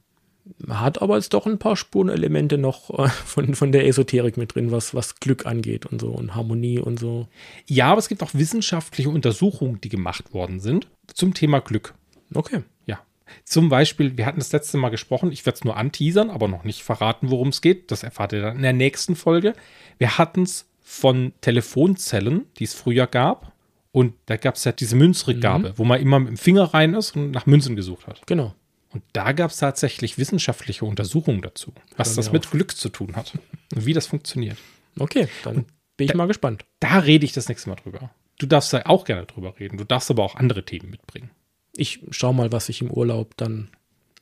Hat 0.67 1.01
aber 1.01 1.15
jetzt 1.15 1.33
doch 1.33 1.45
ein 1.45 1.59
paar 1.59 1.75
Spurenelemente 1.75 2.57
noch 2.57 2.89
äh, 2.97 3.09
von, 3.09 3.55
von 3.55 3.71
der 3.71 3.87
Esoterik 3.87 4.37
mit 4.37 4.55
drin, 4.55 4.71
was, 4.71 4.93
was 4.93 5.15
Glück 5.15 5.45
angeht 5.45 5.85
und 5.85 6.01
so 6.01 6.09
und 6.09 6.35
Harmonie 6.35 6.79
und 6.79 6.99
so. 6.99 7.27
Ja, 7.65 7.91
aber 7.91 7.99
es 7.99 8.09
gibt 8.09 8.23
auch 8.23 8.33
wissenschaftliche 8.33 9.09
Untersuchungen, 9.09 9.81
die 9.81 9.89
gemacht 9.89 10.33
worden 10.33 10.59
sind 10.59 10.87
zum 11.13 11.33
Thema 11.33 11.59
Glück. 11.59 11.93
Okay. 12.33 12.63
Ja. 12.85 12.99
Zum 13.43 13.69
Beispiel, 13.69 14.17
wir 14.17 14.25
hatten 14.25 14.39
das 14.39 14.51
letzte 14.51 14.77
Mal 14.77 14.89
gesprochen, 14.89 15.31
ich 15.31 15.45
werde 15.45 15.57
es 15.57 15.63
nur 15.63 15.77
anteasern, 15.77 16.29
aber 16.29 16.47
noch 16.47 16.63
nicht 16.63 16.83
verraten, 16.83 17.29
worum 17.29 17.49
es 17.49 17.61
geht. 17.61 17.91
Das 17.91 18.03
erfahrt 18.03 18.33
ihr 18.33 18.41
dann 18.41 18.57
in 18.57 18.63
der 18.63 18.73
nächsten 18.73 19.15
Folge. 19.15 19.53
Wir 19.97 20.17
hatten 20.17 20.43
es 20.43 20.67
von 20.81 21.33
Telefonzellen, 21.41 22.45
die 22.57 22.63
es 22.63 22.73
früher 22.73 23.07
gab. 23.07 23.53
Und 23.91 24.13
da 24.27 24.37
gab 24.37 24.55
es 24.55 24.63
ja 24.63 24.71
diese 24.71 24.95
Münzregabe, 24.95 25.73
wo 25.75 25.83
man 25.83 25.99
immer 25.99 26.19
mit 26.19 26.29
dem 26.29 26.37
Finger 26.37 26.65
rein 26.73 26.93
ist 26.93 27.15
und 27.15 27.31
nach 27.31 27.45
Münzen 27.45 27.75
gesucht 27.75 28.05
hat. 28.05 28.21
Genau. 28.27 28.53
Und 28.89 29.03
da 29.13 29.31
gab 29.33 29.51
es 29.51 29.57
tatsächlich 29.57 30.17
wissenschaftliche 30.17 30.85
Untersuchungen 30.85 31.41
dazu, 31.41 31.73
was 31.97 32.15
das 32.15 32.31
mit 32.31 32.49
Glück 32.49 32.75
zu 32.77 32.89
tun 32.89 33.15
hat 33.15 33.33
und 33.75 33.85
wie 33.85 33.93
das 33.93 34.07
funktioniert. 34.07 34.57
Okay, 34.97 35.27
dann 35.43 35.65
bin 35.97 36.07
ich 36.07 36.13
mal 36.13 36.27
gespannt. 36.27 36.65
Da 36.79 36.99
rede 36.99 37.25
ich 37.25 37.33
das 37.33 37.49
nächste 37.49 37.69
Mal 37.69 37.75
drüber. 37.75 38.11
Du 38.39 38.45
darfst 38.45 38.71
da 38.71 38.83
auch 38.85 39.03
gerne 39.05 39.25
drüber 39.25 39.55
reden. 39.59 39.77
Du 39.77 39.83
darfst 39.83 40.09
aber 40.09 40.23
auch 40.23 40.35
andere 40.35 40.63
Themen 40.63 40.89
mitbringen. 40.89 41.31
Ich 41.75 41.99
schau 42.11 42.33
mal, 42.33 42.51
was 42.51 42.69
ich 42.69 42.81
im 42.81 42.89
Urlaub 42.89 43.35
dann, 43.37 43.69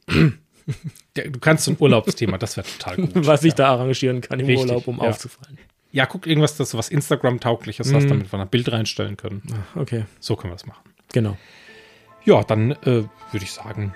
Du 0.07 1.39
kannst 1.39 1.67
ein 1.67 1.77
Urlaubsthema, 1.79 2.37
das 2.37 2.57
wäre 2.57 2.65
total 2.67 2.95
gut. 2.97 3.11
was 3.27 3.43
ich 3.43 3.53
da 3.53 3.69
arrangieren 3.73 4.21
kann 4.21 4.39
im 4.39 4.47
Richtig, 4.47 4.67
Urlaub, 4.67 4.87
um 4.87 4.97
ja. 4.97 5.03
aufzufallen. 5.09 5.57
Ja, 5.91 6.05
guck 6.07 6.25
irgendwas, 6.27 6.57
das 6.57 6.73
was 6.73 6.89
Instagram-taugliches 6.89 7.89
Mhm. 7.91 7.95
hast, 7.95 8.09
damit 8.09 8.33
wir 8.33 8.39
ein 8.39 8.49
Bild 8.49 8.71
reinstellen 8.71 9.15
können. 9.15 9.43
Okay, 9.75 10.05
So 10.19 10.35
können 10.35 10.51
wir 10.51 10.55
es 10.55 10.65
machen. 10.65 10.89
genau. 11.13 11.37
Ja, 12.25 12.43
dann 12.43 12.71
äh, 12.71 12.85
würde 12.85 13.43
ich 13.43 13.51
sagen, 13.51 13.93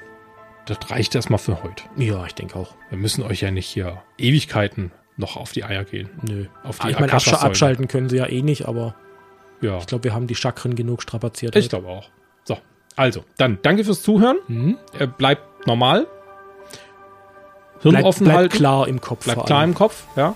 das 0.69 0.89
reicht 0.89 1.15
erstmal 1.15 1.39
für 1.39 1.63
heute. 1.63 1.83
Ja, 1.97 2.25
ich 2.25 2.35
denke 2.35 2.57
auch. 2.57 2.75
Wir 2.89 2.97
müssen 2.97 3.23
euch 3.23 3.41
ja 3.41 3.51
nicht 3.51 3.67
hier 3.67 4.01
Ewigkeiten 4.17 4.91
noch 5.17 5.35
auf 5.35 5.51
die 5.51 5.63
Eier 5.63 5.83
gehen. 5.83 6.09
Nö. 6.21 6.45
Auf 6.63 6.79
die 6.79 6.89
ich 6.91 6.99
meine, 6.99 7.11
absch 7.11 7.33
abschalten 7.33 7.87
können 7.87 8.07
sie 8.09 8.17
ja 8.17 8.25
eh 8.27 8.41
nicht, 8.41 8.67
aber 8.67 8.95
Ja, 9.61 9.77
ich 9.79 9.87
glaube, 9.87 10.05
wir 10.05 10.13
haben 10.13 10.27
die 10.27 10.35
Chakren 10.35 10.75
genug 10.75 11.01
strapaziert. 11.03 11.55
ich 11.55 11.67
glaube 11.69 11.87
auch. 11.87 12.09
So, 12.45 12.57
also, 12.95 13.23
dann 13.37 13.59
danke 13.61 13.83
fürs 13.83 14.01
Zuhören. 14.01 14.37
Mhm. 14.47 14.77
Äh, 14.97 15.07
bleibt 15.07 15.67
normal. 15.67 16.07
Hirn 17.81 17.91
Bleibt, 17.93 18.05
offen 18.05 18.23
bleibt 18.25 18.37
halten. 18.37 18.57
klar 18.57 18.87
im 18.87 19.01
Kopf. 19.01 19.23
Bleibt 19.25 19.45
klar 19.45 19.63
im 19.63 19.73
Kopf, 19.73 20.03
ja. 20.15 20.35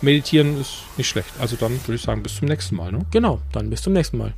Meditieren 0.00 0.60
ist 0.60 0.78
nicht 0.96 1.08
schlecht. 1.08 1.28
Also 1.40 1.56
dann 1.56 1.72
würde 1.86 1.94
ich 1.94 2.02
sagen, 2.02 2.22
bis 2.22 2.36
zum 2.36 2.48
nächsten 2.48 2.76
Mal. 2.76 2.90
Ne? 2.90 3.04
Genau, 3.10 3.40
dann 3.52 3.70
bis 3.70 3.82
zum 3.82 3.92
nächsten 3.92 4.18
Mal. 4.18 4.32